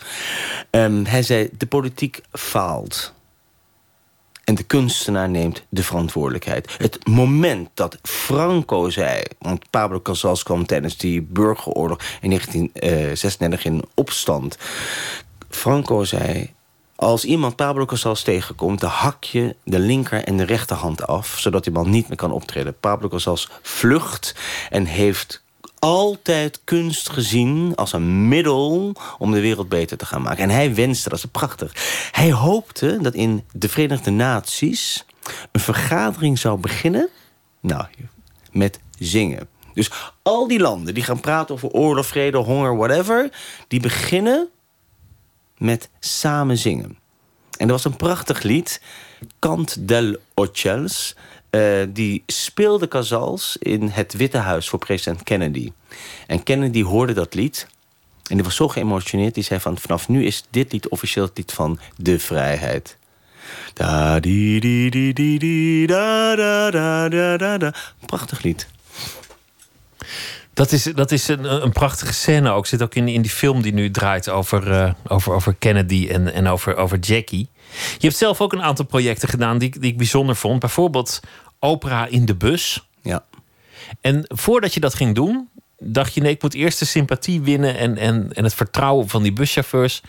[0.70, 3.12] Ehm, hij zei: de politiek faalt.
[4.44, 6.74] En de kunstenaar neemt de verantwoordelijkheid.
[6.78, 9.22] Het moment dat Franco zei...
[9.38, 14.58] want Pablo Casals kwam tijdens die burgeroorlog in 1936 in opstand.
[15.48, 16.50] Franco zei...
[16.96, 21.38] Als iemand Pablo Casals tegenkomt, dan hak je de linker en de rechterhand af...
[21.38, 22.80] zodat die man niet meer kan optreden.
[22.80, 24.34] Pablo Casals vlucht
[24.70, 25.41] en heeft
[25.84, 30.42] altijd kunst gezien als een middel om de wereld beter te gaan maken.
[30.42, 31.72] En hij wenste, dat is prachtig.
[32.12, 35.04] Hij hoopte dat in de Verenigde Naties
[35.52, 37.08] een vergadering zou beginnen.
[37.60, 37.84] Nou,
[38.50, 39.48] met zingen.
[39.74, 39.90] Dus
[40.22, 43.30] al die landen die gaan praten over oorlog, vrede, honger, whatever,
[43.68, 44.48] die beginnen
[45.58, 46.98] met samen zingen.
[47.58, 48.82] En er was een prachtig lied,
[49.38, 51.16] Cant del Ochels.
[51.56, 55.72] Uh, die speelde Casals in het Witte Huis voor president Kennedy.
[56.26, 57.66] En Kennedy hoorde dat lied.
[58.26, 59.34] En die was zo geëmotioneerd.
[59.34, 62.96] Die zei van vanaf nu is dit lied officieel het lied van de vrijheid.
[63.74, 67.74] Da di di di da da da da da.
[68.06, 68.66] Prachtig lied.
[70.54, 72.66] Dat is, dat is een, een prachtige scène ook.
[72.66, 76.32] Zit ook in, in die film die nu draait over, uh, over, over Kennedy en,
[76.32, 77.48] en over, over Jackie.
[77.72, 80.60] Je hebt zelf ook een aantal projecten gedaan die, die ik bijzonder vond.
[80.60, 81.20] Bijvoorbeeld
[81.58, 82.88] opera in de bus.
[83.02, 83.24] Ja.
[84.00, 85.48] En voordat je dat ging doen,
[85.78, 89.22] dacht je: nee, ik moet eerst de sympathie winnen en, en, en het vertrouwen van
[89.22, 90.02] die buschauffeurs.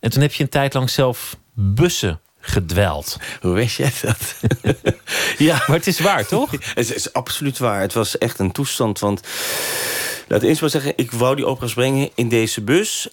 [0.00, 3.16] En toen heb je een tijd lang zelf bussen gedweld.
[3.40, 4.34] Hoe weet jij dat?
[5.48, 5.64] ja.
[5.66, 6.50] Maar het is waar, toch?
[6.74, 7.80] het is absoluut waar.
[7.80, 8.98] Het was echt een toestand.
[8.98, 9.20] Want
[10.28, 13.08] laat eens maar zeggen, ik wou die opera's brengen in deze bus.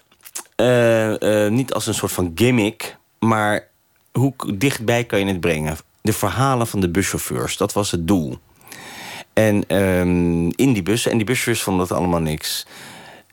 [0.55, 3.67] Uh, uh, niet als een soort van gimmick, maar
[4.11, 5.77] hoe dichtbij kan je het brengen?
[6.01, 8.37] De verhalen van de buschauffeurs, dat was het doel.
[9.33, 12.65] En um, in die bussen, en die buschauffeurs vonden dat allemaal niks.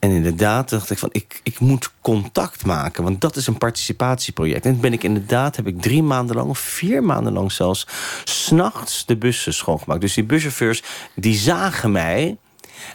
[0.04, 3.02] En inderdaad dacht ik van, ik, ik moet contact maken.
[3.04, 4.66] Want dat is een participatieproject.
[4.66, 6.48] En ben ik inderdaad, heb ik drie maanden lang...
[6.48, 7.86] of vier maanden lang zelfs,
[8.24, 10.00] s'nachts de bussen schoongemaakt.
[10.00, 10.82] Dus die buschauffeurs,
[11.14, 12.36] die zagen mij...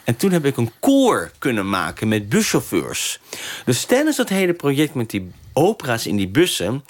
[0.04, 3.20] En toen heb ik een koor kunnen maken met buschauffeurs.
[3.64, 6.84] Dus tijdens dat hele project met die opera's in die bussen...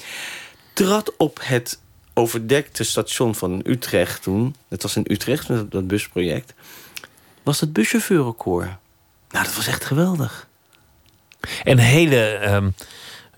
[0.72, 1.80] trad op het
[2.14, 4.54] overdekte station van Utrecht toen...
[4.68, 6.54] het was in Utrecht, dat busproject...
[7.42, 8.78] was het buschauffeurenkoor.
[9.30, 10.48] Nou, dat was echt geweldig.
[11.62, 12.74] Een hele um,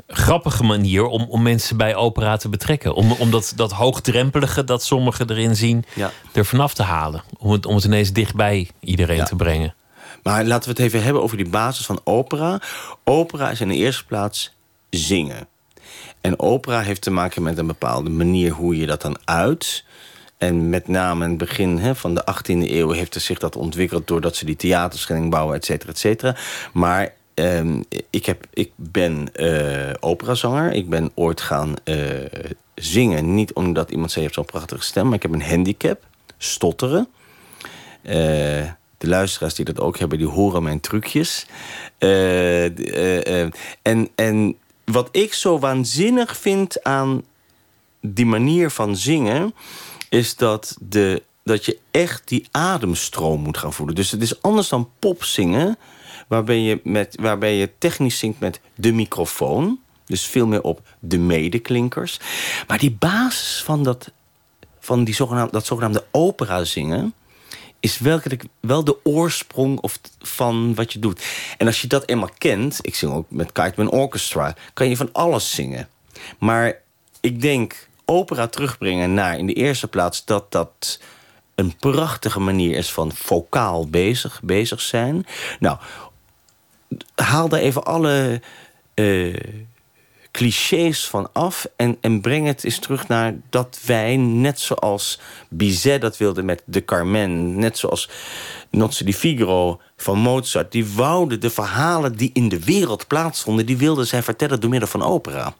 [0.06, 2.94] grappige manier om, om mensen bij opera te betrekken.
[2.94, 6.10] Om, om dat, dat hoogdrempelige dat sommigen erin zien, ja.
[6.32, 7.22] er vanaf te halen.
[7.38, 9.24] Om het, om het ineens dichtbij iedereen ja.
[9.24, 9.74] te brengen.
[10.22, 12.60] Maar laten we het even hebben over die basis van opera.
[13.04, 14.52] Opera is in de eerste plaats
[14.90, 15.48] zingen.
[16.20, 19.84] En opera heeft te maken met een bepaalde manier hoe je dat dan uit.
[20.42, 24.06] En met name in het begin hè, van de 18e eeuw heeft zich dat ontwikkeld...
[24.06, 26.36] doordat ze die theaters gingen bouwen, et cetera, et cetera.
[26.72, 30.72] Maar um, ik, heb, ik ben uh, operazanger.
[30.72, 31.96] Ik ben ooit gaan uh,
[32.74, 33.34] zingen.
[33.34, 35.04] Niet omdat iemand zei, je hebt zo'n prachtige stem...
[35.04, 36.02] maar ik heb een handicap,
[36.38, 37.08] stotteren.
[38.02, 38.12] Uh,
[38.98, 41.46] de luisteraars die dat ook hebben, die horen mijn trucjes.
[43.82, 47.22] en, en wat ik zo waanzinnig vind aan
[48.00, 49.54] die manier van zingen
[50.12, 53.94] is dat, de, dat je echt die ademstroom moet gaan voelen.
[53.94, 55.78] Dus het is anders dan popzingen,
[56.28, 59.80] waarbij je, met, waarbij je technisch zingt met de microfoon.
[60.06, 62.20] Dus veel meer op de medeklinkers.
[62.66, 64.10] Maar die basis van, dat,
[64.80, 67.14] van die zogenaamde, dat zogenaamde opera zingen
[67.80, 71.24] is werkelijk wel de oorsprong of van wat je doet.
[71.58, 75.12] En als je dat eenmaal kent, ik zing ook met Kiteman Orchestra, kan je van
[75.12, 75.88] alles zingen.
[76.38, 76.80] Maar
[77.20, 81.00] ik denk opera terugbrengen naar in de eerste plaats dat dat
[81.54, 85.26] een prachtige manier is van vocaal bezig, bezig zijn.
[85.58, 85.78] Nou,
[87.14, 88.40] haal daar even alle
[88.94, 89.36] uh,
[90.30, 96.00] clichés van af en, en breng het eens terug naar dat wij, net zoals Bizet
[96.00, 98.08] dat wilde met de Carmen, net zoals
[98.70, 103.76] Nozze di Figaro van Mozart, die wouden de verhalen die in de wereld plaatsvonden, die
[103.76, 105.54] wilden zij vertellen door middel van opera.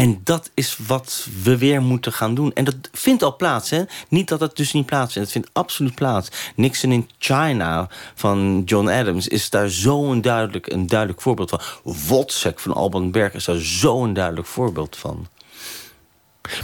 [0.00, 2.52] En dat is wat we weer moeten gaan doen.
[2.52, 3.82] En dat vindt al plaats, hè?
[4.08, 5.32] Niet dat het dus niet plaatsvindt.
[5.32, 6.28] Het vindt absoluut plaats.
[6.56, 11.60] Nixon in China van John Adams is daar zo'n duidelijk, een duidelijk voorbeeld van.
[11.82, 15.26] Wozzeck van Alban Berg is daar zo'n duidelijk voorbeeld van.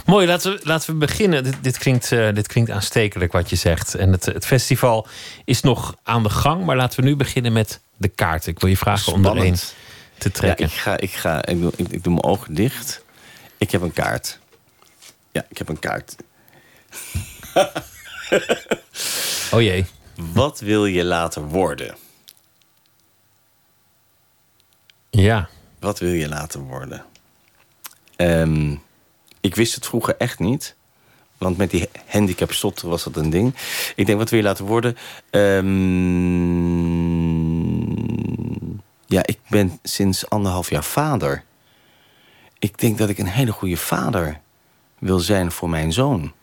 [0.05, 1.43] Mooi, laten we, laten we beginnen.
[1.43, 3.95] Dit, dit klinkt, uh, dit klinkt aanstekelijk wat je zegt.
[3.95, 5.07] En het, het festival
[5.45, 6.65] is nog aan de gang.
[6.65, 8.47] Maar laten we nu beginnen met de kaart.
[8.47, 9.33] Ik wil je vragen Spannend.
[9.33, 9.57] om er een
[10.17, 10.65] te trekken.
[10.65, 13.05] Ja, ik, ga, ik, ga, ik, doe, ik, ik doe mijn ogen dicht.
[13.57, 14.39] Ik heb een kaart.
[15.31, 16.15] Ja, ik heb een kaart.
[19.53, 19.85] oh jee.
[20.33, 21.95] Wat wil je later worden?
[25.09, 25.49] Ja.
[25.79, 27.05] Wat wil je later worden?
[28.15, 28.75] Ehm,
[29.41, 30.75] ik wist het vroeger echt niet.
[31.37, 33.55] Want met die handicap stotter was dat een ding.
[33.95, 34.97] Ik denk, wat wil je laten worden?
[35.29, 35.67] Ehm,
[39.05, 41.43] ja, ik ben sinds anderhalf jaar vader.
[42.59, 44.39] Ik denk dat ik een hele goede vader
[44.99, 46.33] wil zijn voor mijn zoon.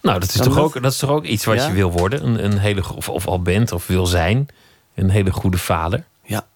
[0.00, 0.64] Nou, dat is, toch dat?
[0.64, 1.66] ook, dat is toch ook iets wat Ja?
[1.66, 2.26] je wil worden?
[2.26, 4.48] Een, een hele, of, of al bent of wil zijn.
[4.94, 6.04] Een hele goede vader.
[6.22, 6.46] Ja.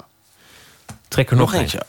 [1.08, 1.82] Trek er nog, eentje.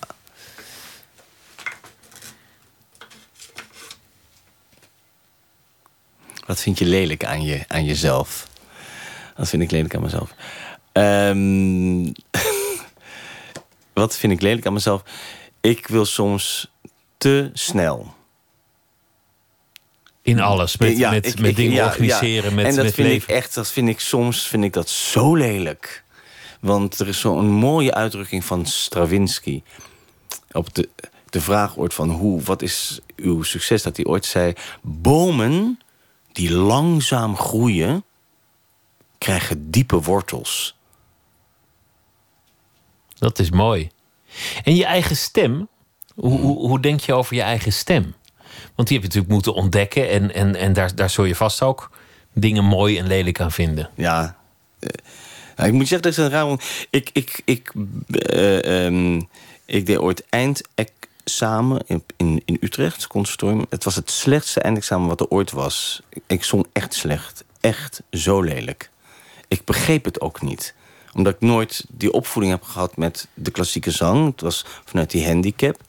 [6.45, 8.47] Wat vind je lelijk aan, je, aan jezelf?
[9.35, 10.33] Wat vind ik lelijk aan mezelf?
[10.91, 12.03] Ehm,
[13.93, 15.03] wat vind ik lelijk aan mezelf?
[15.61, 16.71] Ik wil soms
[17.17, 18.13] te snel.
[20.21, 20.77] In alles.
[20.77, 22.49] Met, Ja, met, ik- met ik- dingen ja, organiseren.
[22.49, 22.55] ja.
[22.55, 23.29] Met, en dat met vind leven.
[23.29, 26.03] ik echt, dat vind ik soms vind ik dat zo lelijk.
[26.59, 29.61] Want er is zo'n mooie uitdrukking van Stravinsky.
[30.51, 30.89] Op de,
[31.29, 33.83] de vraag ooit van hoe, wat is uw succes?
[33.83, 35.79] Dat hij ooit zei: Bomen
[36.31, 38.03] die langzaam groeien,
[39.17, 40.75] krijgen diepe wortels.
[43.23, 43.89] Dat is mooi.
[44.63, 45.67] En je eigen stem.
[46.15, 48.13] Hoe, hoe, hoe denk je over je eigen stem?
[48.75, 50.09] Want die heb je natuurlijk moeten ontdekken.
[50.09, 51.91] En, en, en daar, daar zul je vast ook
[52.33, 53.89] dingen mooi en lelijk aan vinden.
[53.95, 54.37] Ja.
[54.79, 54.89] eh,
[55.55, 56.59] nou, ik moet zeggen, dat is een raar...
[56.89, 57.73] Ik, ik, ik,
[58.09, 59.21] eh, ehm,
[59.65, 63.65] ik deed ooit eindexamen in, in, in Utrecht, conservatorium.
[63.69, 66.01] Het was het slechtste eindexamen wat er ooit was.
[66.09, 67.43] Ik, ik zong echt slecht.
[67.61, 68.89] Echt zo lelijk.
[69.47, 70.73] Ik begreep het ook niet
[71.15, 74.31] omdat ik nooit die opvoeding heb gehad met de klassieke zang.
[74.31, 75.81] Het was vanuit die handicap.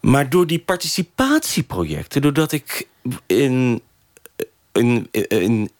[0.00, 2.88] Maar door die participatieprojecten, doordat ik
[3.26, 3.82] in,
[4.72, 5.70] in, in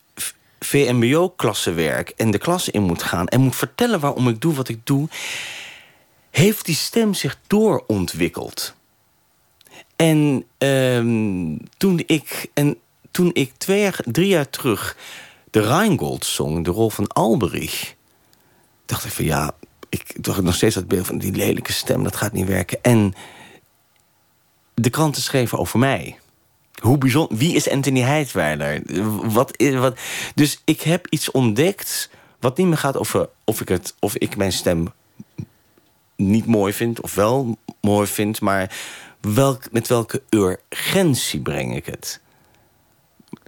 [0.61, 4.69] VMBO-klassen werk en de klas in moet gaan en moet vertellen waarom ik doe wat
[4.69, 5.09] ik doe,
[6.31, 8.75] heeft die stem zich doorontwikkeld.
[9.97, 12.77] En ehm, toen ik, en
[13.11, 14.97] toen ik twee jaar, drie jaar terug
[15.55, 17.95] de Rheingold zong, de rol van Alberich,
[18.87, 19.55] dacht ik van ja,
[19.89, 22.79] ik dacht nog steeds dat beeld van die lelijke stem, dat gaat niet werken.
[22.83, 23.15] En
[24.75, 26.19] de kranten schreven over mij.
[26.81, 28.83] Hoe bijzonder, wie is Anthony Heidweiler?
[29.33, 29.99] Wat wat,
[30.35, 32.11] dus ik heb iets ontdekt
[32.41, 34.93] wat niet meer gaat over of ik, het, of ik mijn stem
[36.17, 38.77] niet mooi vind of wel mooi vind, maar
[39.21, 42.21] welk, met welke urgentie breng ik het?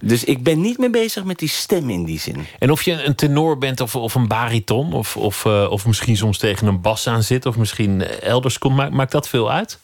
[0.02, 2.46] Dus ik ben niet meer bezig met die stem in die zin.
[2.58, 6.16] En of je een tenor bent of, of een bariton, of, of, eh, of misschien
[6.16, 9.50] soms tegen een bas aan zit, of misschien eh, elders komt, maakt, maakt dat veel
[9.50, 9.78] uit?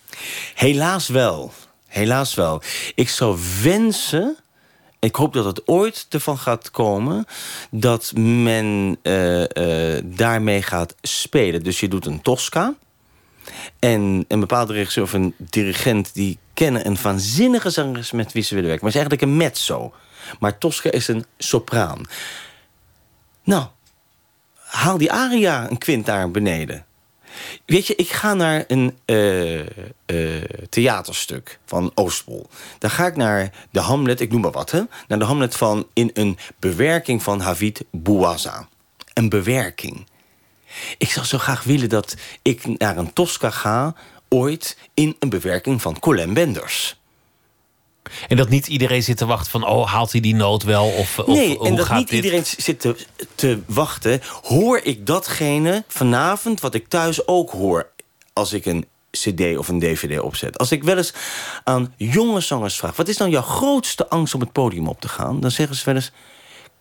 [0.55, 1.53] Helaas wel.
[1.87, 2.63] Helaas wel.
[2.95, 4.37] Ik zou wensen.
[4.99, 7.25] Ik hoop dat het ooit ervan gaat komen
[7.71, 9.45] dat men eh,
[10.05, 11.63] daarmee gaat spelen.
[11.63, 12.75] Dus je doet een Tosca.
[13.79, 18.55] En een bepaalde regisseur of een dirigent die kennen een waanzinnige zangeres met wie ze
[18.55, 18.85] willen werken.
[18.85, 19.95] Maar het is eigenlijk een mezzo.
[20.41, 22.07] Maar Tosca is een sopraan.
[23.45, 23.67] Nou,
[24.55, 26.87] haal die aria een kwint daar beneden.
[27.67, 32.47] Weet je, ik ga naar een eh, eh, theaterstuk van Oostpol.
[32.79, 34.83] Daar ga ik naar de Hamlet, ik noem maar wat, hè?
[35.09, 38.69] Naar de Hamlet van in een bewerking van Havid Bouazza.
[39.15, 40.07] Een bewerking.
[40.99, 43.95] Ik zou zo graag willen dat ik naar een Tosca ga,
[44.29, 47.01] ooit in een bewerking van Colin Benders.
[48.29, 50.87] En dat niet iedereen zit te wachten van, oh, haalt hij die noot wel?
[50.87, 52.25] Of, of nee, hoe en dat gaat niet dit?
[52.25, 52.97] iedereen zit te,
[53.35, 54.21] te wachten.
[54.43, 57.89] Hoor ik datgene vanavond wat ik thuis ook hoor
[58.33, 60.59] als ik een cd of een dvd opzet?
[60.59, 61.13] Als ik wel eens
[61.65, 62.97] aan jonge zangers vraag...
[62.97, 65.41] wat is nou jouw grootste angst om het podium op te gaan?
[65.41, 66.13] Dan zeggen ze wel eens...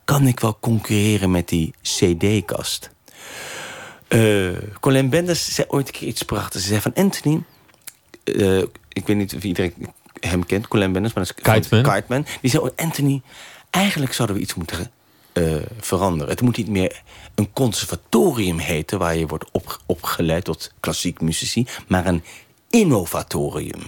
[0.05, 2.89] kan ik wel concurreren met die cd-kast?
[4.11, 6.63] Eh Colin Benders zei ooit een keer iets prachtigs.
[6.63, 7.43] Ze zei van Anthony...
[8.23, 8.57] eh,
[8.87, 9.73] ik weet niet of iedereen
[10.19, 11.93] hem kent, Colin Benders, maar dat is Kiteman.
[11.93, 12.25] Kiteman.
[12.41, 13.21] Die zei, oh, Anthony,
[13.69, 14.91] eigenlijk zouden we iets moeten
[15.33, 16.29] eh, veranderen.
[16.29, 17.01] Het moet niet meer
[17.35, 18.99] een conservatorium heten...
[18.99, 21.67] waar je wordt op, opgeleid tot klassiek muzici...
[21.87, 22.23] maar een
[22.69, 23.81] innovatorium.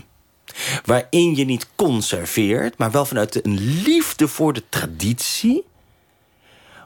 [0.85, 5.63] Waarin je niet conserveert, maar wel vanuit een liefde voor de traditie...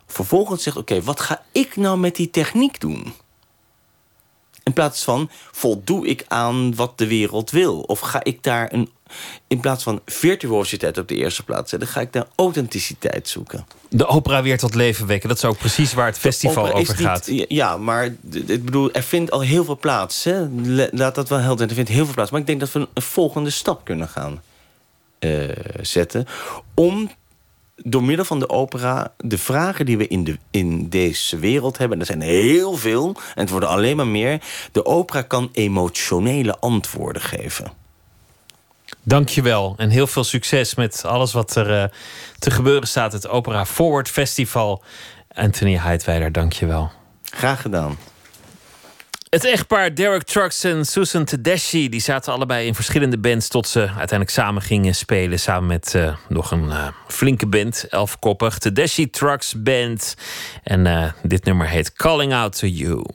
[0.08, 3.14] vervolgens zegt, oké, wat ga ik nou met die techniek doen?
[4.68, 7.80] In plaats van voldoe ik aan wat de wereld wil?
[7.80, 8.90] Of ga ik daar een.
[9.48, 13.66] In plaats van virtuositeit op de eerste plaats zetten, ga ik daar authenticiteit zoeken.
[13.90, 17.06] De opera weer tot leven wekken, dat is ook precies waar het festival over niet-
[17.06, 17.30] gaat.
[17.48, 20.24] ja, maar ik bedoel, er vindt al heel veel plaats.
[20.24, 20.48] Hè?
[20.92, 21.70] Laat dat wel helder zijn.
[21.70, 22.32] Er vindt heel veel plaats.
[22.32, 24.42] Maar ik denk dat we een, een volgende stap kunnen gaan.
[25.20, 25.50] eh,
[25.82, 26.26] zetten.
[26.74, 27.10] Om
[27.84, 31.98] door middel van de opera de vragen die we in, de, in deze wereld hebben...
[31.98, 34.42] en er zijn heel veel, en het worden alleen maar meer...
[34.72, 37.72] de opera kan emotionele antwoorden geven.
[39.04, 41.84] Dankjewel en heel veel succes met alles wat er uh,
[42.40, 43.14] te gebeuren staat.
[43.14, 44.84] Het Opera Forward Festival.
[45.34, 46.92] Anthony Heidweiler, dankjewel.
[47.24, 47.98] Graag gedaan.
[49.30, 51.90] Het echtpaar Derek Trucks en Susan Tedeschi...
[51.90, 53.48] die zaten allebei in verschillende bands...
[53.48, 55.40] tot ze uiteindelijk samen gingen spelen...
[55.40, 58.58] samen met uh, nog een uh, flinke band, elfkoppig.
[58.58, 60.16] Tedeschi Trucks Band.
[60.64, 63.06] En uh, dit nummer heet Calling Out To You.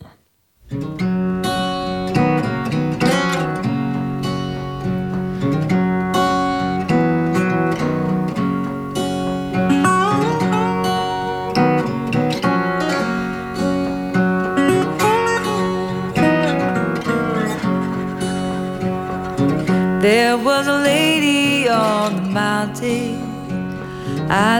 [20.02, 23.20] There was a lady on the mountain,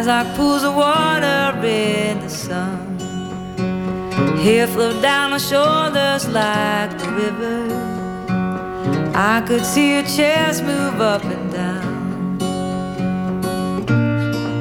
[0.07, 2.97] like pools of water in the sun.
[4.45, 7.67] Hair flowed down her shoulders like the river.
[9.17, 12.39] I could see her chest move up and down.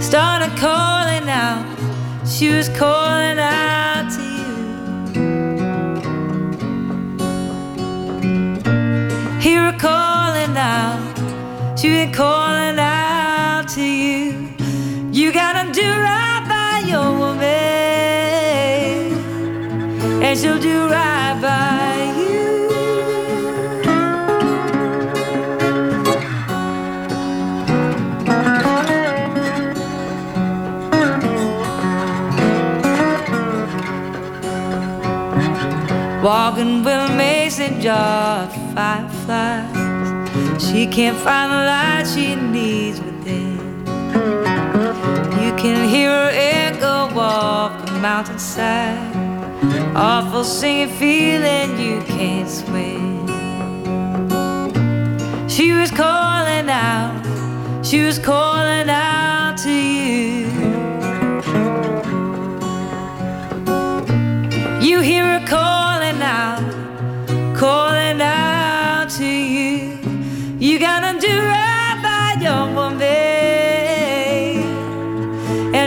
[0.02, 1.64] Started calling out,
[2.26, 3.81] she was calling out
[9.72, 14.49] Her calling out, she been calling out to you.
[15.14, 17.45] You gotta do right by your woman,
[20.22, 22.41] and she'll do right by you.
[36.22, 38.72] Walking with a mason jar of
[39.32, 43.58] She can't find the light she needs within.
[45.41, 49.16] You can hear her echo off the mountainside.
[49.95, 53.26] Awful singing feeling you can't swim.
[55.48, 60.48] She was calling out, she was calling out to you.
[64.82, 66.01] You hear her calling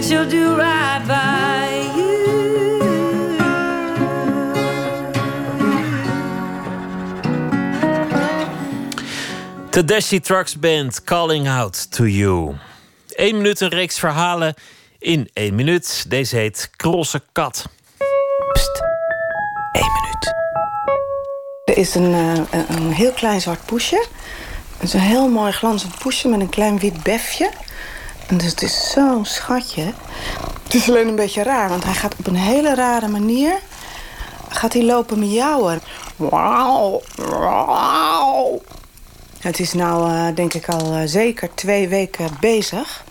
[0.08, 2.14] she'll do right by you.
[9.70, 12.54] Tedeschi Trucks Band, Calling Out To You.
[13.08, 14.54] Eén minuut een reeks verhalen
[14.98, 16.04] in één minuut.
[16.08, 17.64] Deze heet Krosse Kat.
[18.52, 18.82] Pst,
[19.72, 20.34] één minuut.
[21.64, 22.32] Er is een, uh,
[22.68, 24.06] een heel klein zwart poesje.
[24.76, 27.50] Het is een heel mooi glanzend poesje met een klein wit befje.
[28.28, 29.92] Dus het is zo'n schatje.
[30.62, 33.58] Het is alleen een beetje raar, want hij gaat op een hele rare manier...
[34.48, 35.80] gaat hij lopen miauwen.
[36.16, 38.60] Wauw, wauw.
[39.38, 43.04] Het is nou, uh, denk ik, al uh, zeker twee weken bezig.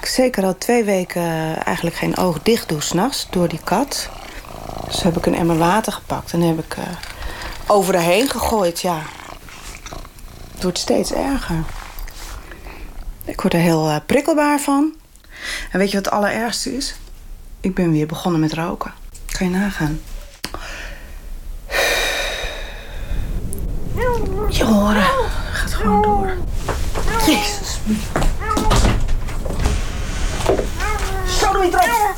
[0.00, 4.08] Ik zeker al twee weken uh, eigenlijk geen oog dicht doe s'nachts door die kat.
[4.86, 6.76] Dus heb ik een emmer water gepakt en heb ik
[7.66, 9.02] over de heen gegooid, ja.
[10.54, 11.64] Het wordt steeds erger.
[13.28, 14.94] Ik word er heel prikkelbaar van.
[15.70, 16.94] En weet je wat het allerergste is?
[17.60, 18.92] Ik ben weer begonnen met roken.
[19.38, 20.00] Kan je nagaan.
[24.48, 25.06] Je horen
[25.52, 26.36] gaat gewoon door.
[27.26, 27.78] Jezus.
[31.38, 32.16] Zo doe je het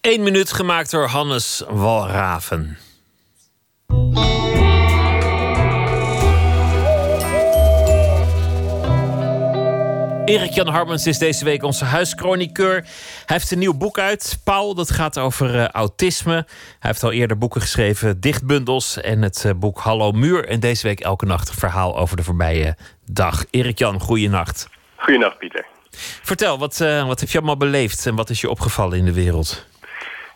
[0.00, 2.78] Eén minuut gemaakt door Hannes Walraven.
[10.28, 12.74] Erik-Jan Harmens is deze week onze huischroniqueur.
[12.74, 14.74] Hij heeft een nieuw boek uit, Paul.
[14.74, 16.32] Dat gaat over uh, autisme.
[16.32, 16.46] Hij
[16.78, 20.48] heeft al eerder boeken geschreven, dichtbundels en het uh, boek Hallo Muur.
[20.48, 22.76] En deze week elke nacht een verhaal over de voorbije
[23.06, 23.44] dag.
[23.50, 24.68] Erik-Jan, goeienacht.
[24.96, 25.66] Goeienacht, Pieter.
[26.22, 29.14] Vertel, wat, uh, wat heb je allemaal beleefd en wat is je opgevallen in de
[29.14, 29.66] wereld?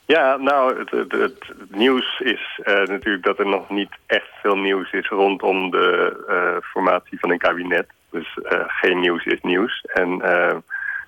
[0.07, 4.93] Ja, nou, het, het, het nieuws is natuurlijk dat er nog niet echt veel nieuws
[4.93, 7.87] is rondom de formatie van een kabinet.
[8.13, 9.85] Dus uh, geen nieuws is nieuws.
[9.93, 10.57] En uh,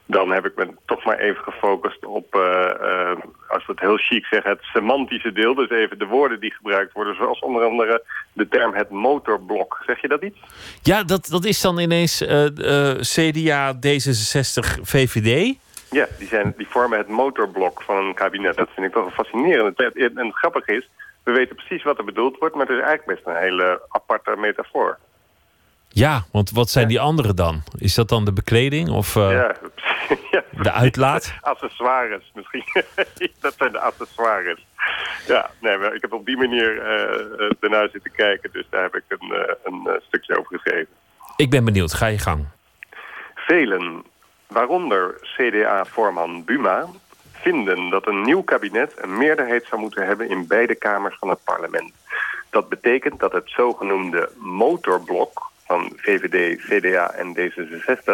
[0.06, 3.10] dan heb ik me toch maar even gefocust op, uh,
[3.48, 5.54] als we het heel chic zeggen, het semantische deel.
[5.54, 8.02] Dus even de woorden die gebruikt worden, zoals onder andere
[8.32, 9.82] de term het motorblok.
[9.86, 10.38] Zeg je dat iets?
[10.82, 12.24] Ja, dat, dat is dan ineens
[13.00, 15.56] CDA, D66, VVD.
[15.90, 18.56] Ja, die, zijn, die vormen het motorblok van een kabinet.
[18.56, 19.78] Dat vind ik toch een fascinerend.
[19.78, 20.88] En het grappige is,
[21.24, 24.36] We weten precies wat er bedoeld wordt, maar het is eigenlijk best een hele aparte
[24.36, 24.98] metafoor.
[25.94, 27.62] Ja, want wat zijn die anderen dan?
[27.78, 29.54] Is dat dan de bekleding of uh, ja,
[30.30, 31.34] ja, de uitlaat?
[31.40, 32.64] Accessoires misschien.
[33.40, 34.66] dat zijn de accessoires.
[35.26, 38.50] Ja, nee, maar ik heb op die manier uh, ernaar zitten kijken.
[38.52, 40.92] Dus daar heb ik een, uh, een stukje over geschreven.
[41.36, 41.92] Ik ben benieuwd.
[41.92, 42.46] Ga je gang.
[43.34, 44.04] Velen,
[44.46, 46.86] waaronder CDA-voorman Buma...
[47.32, 50.28] vinden dat een nieuw kabinet een meerderheid zou moeten hebben...
[50.28, 51.92] in beide kamers van het parlement.
[52.50, 58.12] Dat betekent dat het zogenoemde motorblok van VVD, CDA en D66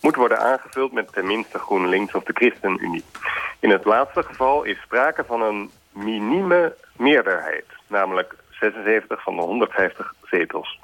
[0.00, 3.04] moet worden aangevuld met tenminste GroenLinks of de ChristenUnie.
[3.60, 10.14] In het laatste geval is sprake van een minieme meerderheid, namelijk 76 van de 150
[10.22, 10.78] zetels.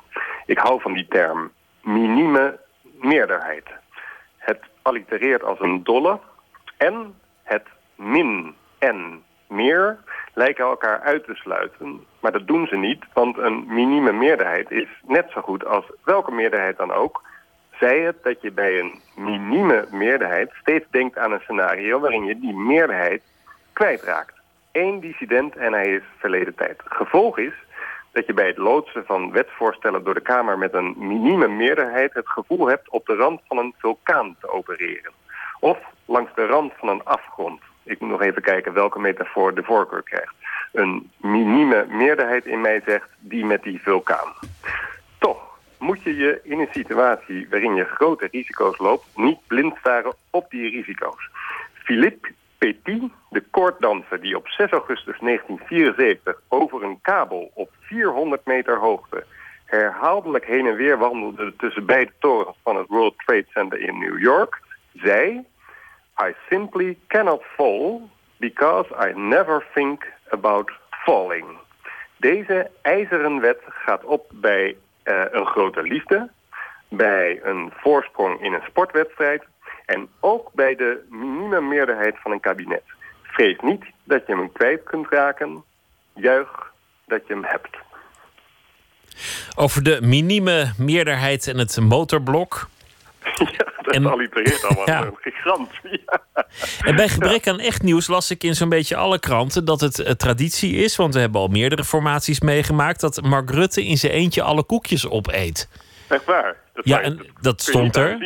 [0.46, 1.52] Ik hou van die term,
[1.82, 2.58] minieme
[3.00, 3.66] meerderheid.
[4.36, 6.20] Het allitereert als een dolle
[6.76, 9.98] en het min en meer
[10.34, 12.04] lijken elkaar uit te sluiten.
[12.20, 16.30] Maar dat doen ze niet, want een minieme meerderheid is net zo goed als welke
[16.30, 17.22] meerderheid dan ook.
[17.78, 22.38] Zij het dat je bij een minieme meerderheid steeds denkt aan een scenario waarin je
[22.38, 23.22] die meerderheid
[23.72, 24.34] kwijtraakt.
[24.72, 26.80] Eén dissident en hij is verleden tijd.
[26.84, 27.54] Gevolg is
[28.12, 32.28] dat je bij het loodsen van wetsvoorstellen door de Kamer met een minieme meerderheid het
[32.28, 35.12] gevoel hebt op de rand van een vulkaan te opereren.
[35.60, 37.60] Of langs de rand van een afgrond.
[37.88, 40.34] Ik moet nog even kijken welke metafoor de voorkeur krijgt.
[40.72, 44.32] Een minieme meerderheid in mij zegt die met die vulkaan.
[45.18, 49.06] Toch moet je je in een situatie waarin je grote risico's loopt...
[49.14, 51.30] niet blind staren op die risico's.
[51.72, 52.28] Philippe
[52.58, 59.24] Petit, de koorddanser die op 6 augustus 1974 over een kabel op 400 meter hoogte
[59.64, 64.18] herhaaldelijk heen en weer wandelde tussen beide torens van het World Trade Center in New
[64.18, 64.60] York,
[64.94, 65.44] zei
[66.20, 71.46] I simply cannot fall because I never think about falling.
[72.16, 76.30] Deze ijzeren wet gaat op bij uh, een grote liefde,
[76.88, 79.44] bij een voorsprong in een sportwedstrijd
[79.86, 82.82] en ook bij de minime meerderheid van een kabinet.
[83.22, 85.64] Vrees niet dat je hem kwijt kunt raken,
[86.14, 86.72] juich
[87.06, 87.76] dat je hem hebt.
[89.56, 92.68] Over de minime meerderheid en het motorblok.
[93.34, 94.86] Ja, en, allitereert allemaal.
[94.86, 95.04] Ja.
[95.04, 95.70] Een gigant.
[96.06, 96.20] Ja.
[96.80, 99.98] En bij gebrek aan echt nieuws las ik in zo'n beetje alle kranten dat het
[99.98, 104.12] uh, traditie is, want we hebben al meerdere formaties meegemaakt, dat Mark Rutte in zijn
[104.12, 105.68] eentje alle koekjes opeet.
[106.08, 106.56] Echt waar?
[106.74, 108.10] Dat ja, en dat stond er.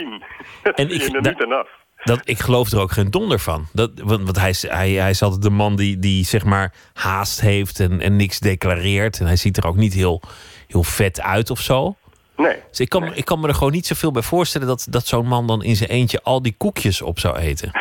[0.74, 1.68] en ik, er niet af.
[2.04, 3.66] Dat, ik geloof er ook geen donder van.
[3.72, 7.40] Dat, want want hij, hij, hij is altijd de man die, die zeg maar haast
[7.40, 9.20] heeft en, en niks declareert.
[9.20, 10.22] En hij ziet er ook niet heel,
[10.66, 11.96] heel vet uit of zo.
[12.36, 12.56] Nee.
[12.68, 15.26] Dus ik kan, ik kan me er gewoon niet zoveel bij voorstellen dat, dat zo'n
[15.26, 17.70] man dan in zijn eentje al die koekjes op zou eten.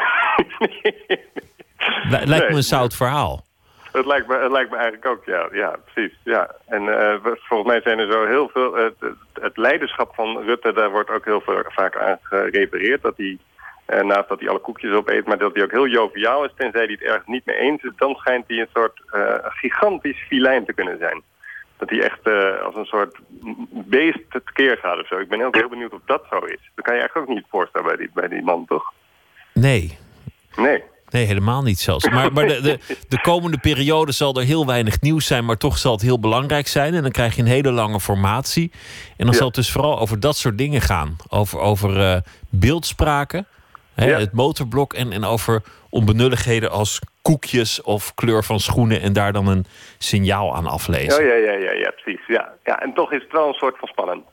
[2.09, 2.25] nee.
[2.25, 3.45] Lijkt me een zout verhaal.
[3.91, 6.17] Het lijkt me, het lijkt me eigenlijk ook, ja, ja precies.
[6.23, 6.55] Ja.
[6.67, 8.77] En uh, volgens mij zijn er zo heel veel...
[8.77, 13.01] Uh, het, het, leiderschap van Rutte, daar wordt ook heel veel, vaak aan gerepareerd.
[13.01, 13.37] Dat hij,
[13.87, 16.51] uh, naast dat hij alle koekjes opeet, maar dat hij ook heel joviaal is.
[16.55, 19.01] Tenzij hij het ergens niet mee eens is, dan schijnt hij een soort
[19.41, 21.23] gigantisch filijn te kunnen zijn
[21.81, 23.19] dat hij echt uh, als een soort
[23.71, 25.19] beest tekeer gaat of zo.
[25.19, 26.71] Ik ben ook heel benieuwd of dat zo is.
[26.75, 28.93] Dat kan je eigenlijk ook niet voorstellen bij die, bij die man, toch?
[29.53, 29.97] Nee.
[30.55, 30.83] Nee.
[31.09, 32.09] Nee, helemaal niet zelfs.
[32.09, 32.79] Maar, maar de, de,
[33.09, 36.67] de, komende periode zal er heel weinig nieuws zijn, maar toch zal het heel belangrijk
[36.67, 36.93] zijn.
[36.93, 38.71] En dan krijg je een hele lange formatie.
[39.17, 39.33] En dan ja.
[39.33, 41.15] zal het dus vooral over dat soort dingen gaan.
[41.29, 42.17] Over, over uh,
[42.49, 43.47] beeldspraken,
[44.01, 44.19] hè, ja.
[44.19, 49.47] het motorblok en, en over onbenulligheden als koekjes of kleur van schoenen en daar dan
[49.47, 49.65] een
[49.97, 51.25] signaal aan aflezen.
[51.25, 52.27] Ja, ja, ja, ja, ja precies.
[52.27, 52.53] Ja.
[52.63, 54.23] Ja, en toch is het wel een soort van spannend.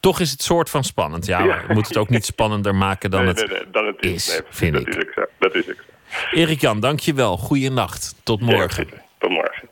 [0.00, 1.44] Toch is het soort van spannend, ja.
[1.44, 1.66] ja.
[1.66, 4.42] We moeten het ook niet spannender maken dan, nee, het, nee, nee, dan het is,
[4.48, 4.94] vind dat ik.
[4.94, 5.24] Is zo.
[5.38, 6.36] Dat is ook zo.
[6.36, 7.36] Erik Jan, dankjewel.
[7.36, 8.14] Goeienacht.
[8.22, 8.86] Tot morgen.
[8.90, 9.68] Ja, tot morgen.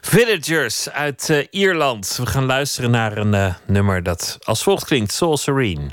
[0.00, 2.16] Villagers uit uh, Ierland.
[2.16, 5.90] We gaan luisteren naar een uh, nummer dat als volgt klinkt: Soul Serene.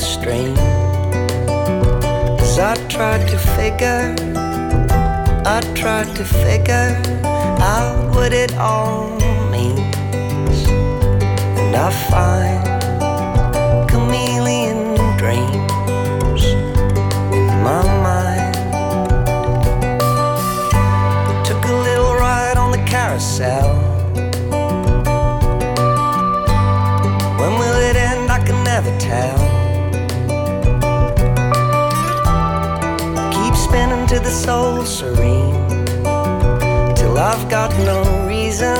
[0.00, 0.56] stream.
[2.38, 4.14] Cause I tried to figure,
[5.44, 7.00] I tried to figure
[7.60, 9.10] out what it all
[9.50, 10.66] means.
[11.60, 12.62] And I find
[13.90, 16.44] chameleon dreams
[17.36, 18.54] in my mind.
[21.44, 23.69] Took a little ride on the carousel
[34.30, 35.84] the soul serene
[36.94, 37.98] till I've got no
[38.28, 38.78] reason.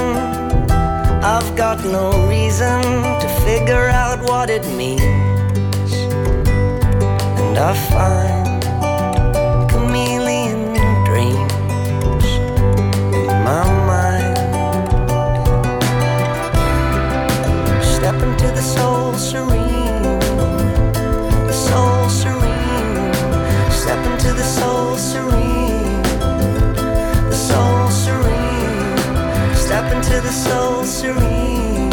[1.34, 2.82] I've got no reason
[3.22, 5.92] to figure out what it means.
[7.40, 8.39] And I find
[30.30, 31.90] serene,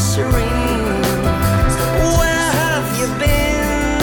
[0.00, 1.02] serene.
[2.18, 4.00] Where have you been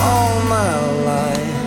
[0.00, 0.72] all my
[1.10, 1.64] life?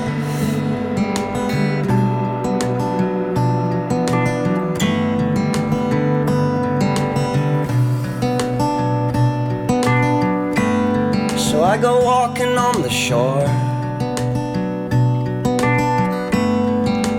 [11.37, 13.45] So I go walking on the shore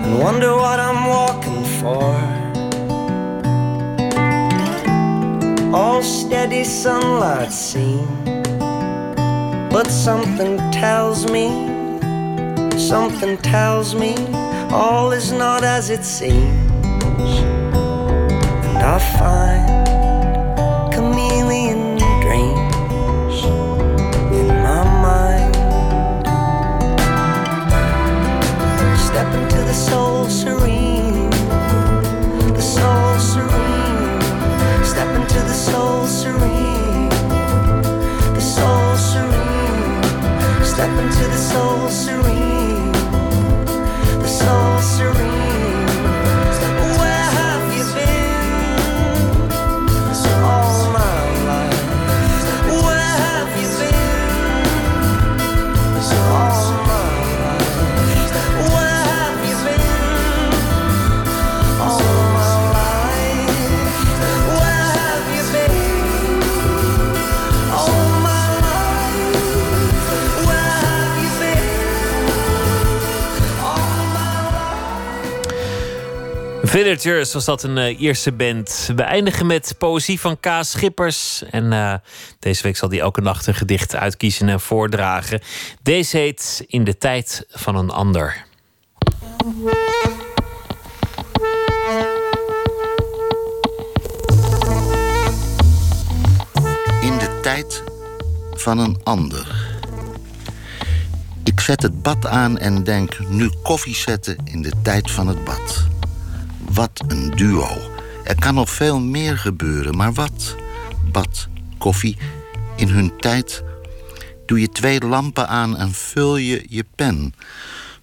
[0.03, 0.60] and wonder
[6.81, 8.07] sunlight seen,
[9.69, 11.47] but something tells me,
[12.75, 14.15] something tells me
[14.71, 16.71] all is not as it seems.
[18.65, 19.67] And I find
[20.91, 23.43] chameleon dreams
[24.39, 25.55] in my mind.
[28.97, 31.29] Step into the soul serene,
[32.55, 34.21] the soul serene.
[34.83, 36.50] Step into the soul serene,
[40.81, 42.91] Step into the soul serene,
[44.19, 45.20] the soul serene.
[76.71, 78.89] Villagers was dat een eh, Ierse band.
[78.95, 80.47] We eindigen met poëzie van K.
[80.61, 81.43] Schippers.
[81.49, 81.93] En eh,
[82.39, 85.41] deze week zal hij elke nacht een gedicht uitkiezen en voordragen.
[85.81, 88.45] Deze heet In de tijd van een ander.
[97.01, 97.83] In de tijd
[98.53, 99.75] van een ander.
[101.43, 105.43] Ik zet het bad aan en denk nu koffie zetten in de tijd van het
[105.43, 105.89] bad.
[106.73, 107.67] Wat een duo.
[108.23, 110.55] Er kan nog veel meer gebeuren, maar wat?
[111.11, 112.17] Bad, koffie,
[112.75, 113.63] in hun tijd
[114.45, 117.33] doe je twee lampen aan en vul je je pen.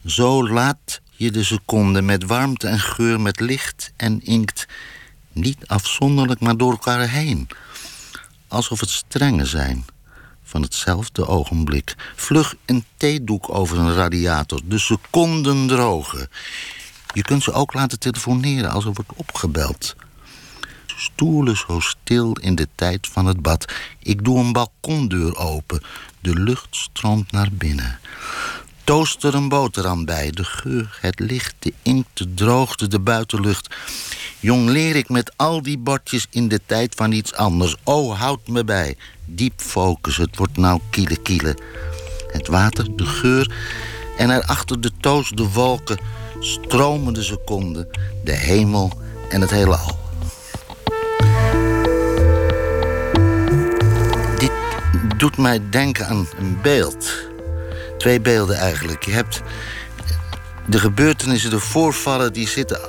[0.07, 4.67] Zo laat je de seconde met warmte en geur, met licht en inkt.
[5.33, 7.49] Niet afzonderlijk, maar door elkaar heen.
[8.49, 9.85] Alsof het strengen zijn
[10.43, 11.95] van hetzelfde ogenblik.
[12.17, 16.29] Vlug een theedoek over een radiator, de seconden drogen.
[17.19, 19.97] Je kunt ze ook laten telefoneren als er wordt opgebeld.
[20.87, 23.73] Stoelen zo stil in de tijd van het bad.
[24.03, 25.83] Ik doe een balkondeur open.
[26.21, 27.99] De lucht stroomt naar binnen.
[28.85, 30.31] Toaster een boterham bij.
[30.31, 33.75] De geur, het licht, de inkt, de droogte, de buitenlucht.
[34.41, 37.77] Jong leer ik met al die bordjes in de tijd van iets anders.
[37.85, 38.97] Oh, houd me bij.
[39.25, 41.57] Diep focus, het wordt nou kiele kiele.
[42.33, 43.53] Het water, de geur
[44.17, 45.99] en erachter de toast, de wolken,
[46.41, 47.89] stromende seconden,
[48.25, 48.93] de hemel
[49.29, 49.99] en het heelal.
[54.39, 54.51] Dit
[55.17, 57.13] doet mij denken aan een beeld.
[57.99, 59.05] Twee beelden eigenlijk.
[59.05, 59.43] Je hebt
[60.67, 62.81] de gebeurtenissen, de voorvallen, die zitten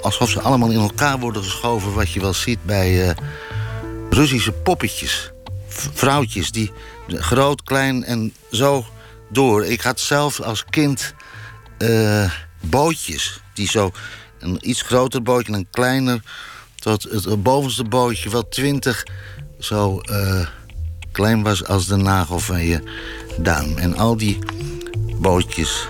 [0.00, 1.94] alsof ze allemaal in elkaar worden geschoven.
[1.94, 3.16] Wat je wel ziet bij eh,
[4.10, 5.32] Russische poppetjes.
[5.68, 6.72] Vrouwtjes die
[7.08, 8.84] groot, klein en zo
[9.28, 9.64] door.
[9.64, 11.14] Ik had zelf als kind
[11.78, 12.30] eh,
[12.68, 13.40] bootjes.
[13.54, 13.90] Die zo
[14.38, 16.22] een iets groter bootje en een kleiner.
[16.74, 19.04] Tot het bovenste bootje wel twintig
[19.58, 20.46] zo eh,
[21.12, 22.82] klein was als de nagel van je
[23.38, 23.78] duim.
[23.78, 24.38] En al die
[25.16, 25.88] bootjes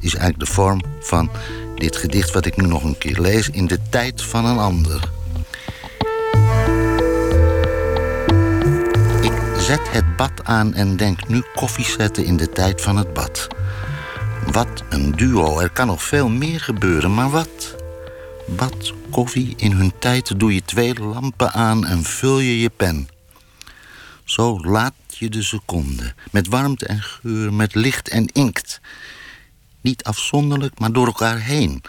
[0.00, 1.30] is eigenlijk de vorm van
[1.74, 5.10] dit gedicht wat ik nu nog een keer lees in de tijd van een ander.
[9.20, 13.12] Ik zet het bad aan en denk nu koffie zetten in de tijd van het
[13.12, 13.48] bad.
[14.50, 17.76] Wat een duo, er kan nog veel meer gebeuren, maar wat?
[18.46, 23.08] Bad, koffie, in hun tijd doe je twee lampen aan en vul je je pen.
[24.24, 28.80] Zo laat je de seconde, met warmte en geur, met licht en inkt.
[29.80, 31.82] Niet afzonderlijk, maar door elkaar heen.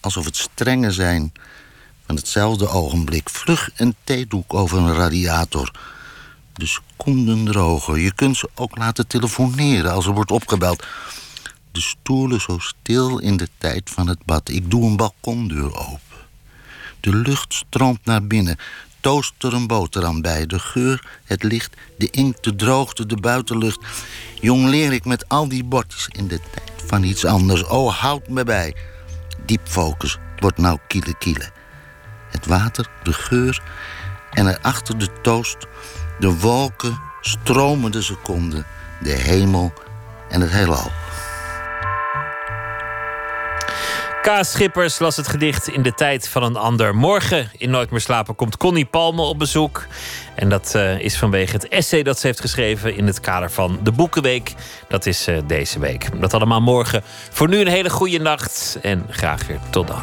[0.00, 1.32] Alsof het strengen zijn
[2.06, 3.30] van hetzelfde ogenblik.
[3.30, 5.70] Vlug een theedoek over een radiator.
[6.52, 8.00] De seconden drogen.
[8.00, 10.86] Je kunt ze ook laten telefoneren als er wordt opgebeld.
[11.78, 14.48] De stoelen zo stil in de tijd van het bad.
[14.48, 16.18] Ik doe een balkondeur open.
[17.00, 18.56] De lucht stroomt naar binnen.
[19.00, 20.46] Toost er een boterham bij.
[20.46, 23.78] De geur, het licht, de inkt, de droogte, de buitenlucht.
[24.40, 27.64] Jong leer ik met al die bordjes in de tijd van iets anders.
[27.64, 28.76] Oh, houd me bij.
[29.46, 31.50] Diep focus wordt nou kiele kiele.
[32.30, 33.62] Het water, de geur
[34.30, 35.66] en erachter de toast,
[36.18, 38.66] de wolken, stromende seconden,
[39.02, 39.72] de hemel
[40.28, 40.90] en het heelal.
[44.28, 46.94] Kaas Schippers las het gedicht in de tijd van een ander.
[46.94, 49.86] Morgen in Nooit meer slapen komt Connie Palme op bezoek.
[50.34, 53.78] En dat uh, is vanwege het essay dat ze heeft geschreven in het kader van
[53.82, 54.54] de Boekenweek.
[54.88, 56.20] Dat is uh, deze week.
[56.20, 57.02] Dat allemaal morgen.
[57.30, 60.02] Voor nu een hele goede nacht en graag weer tot dan.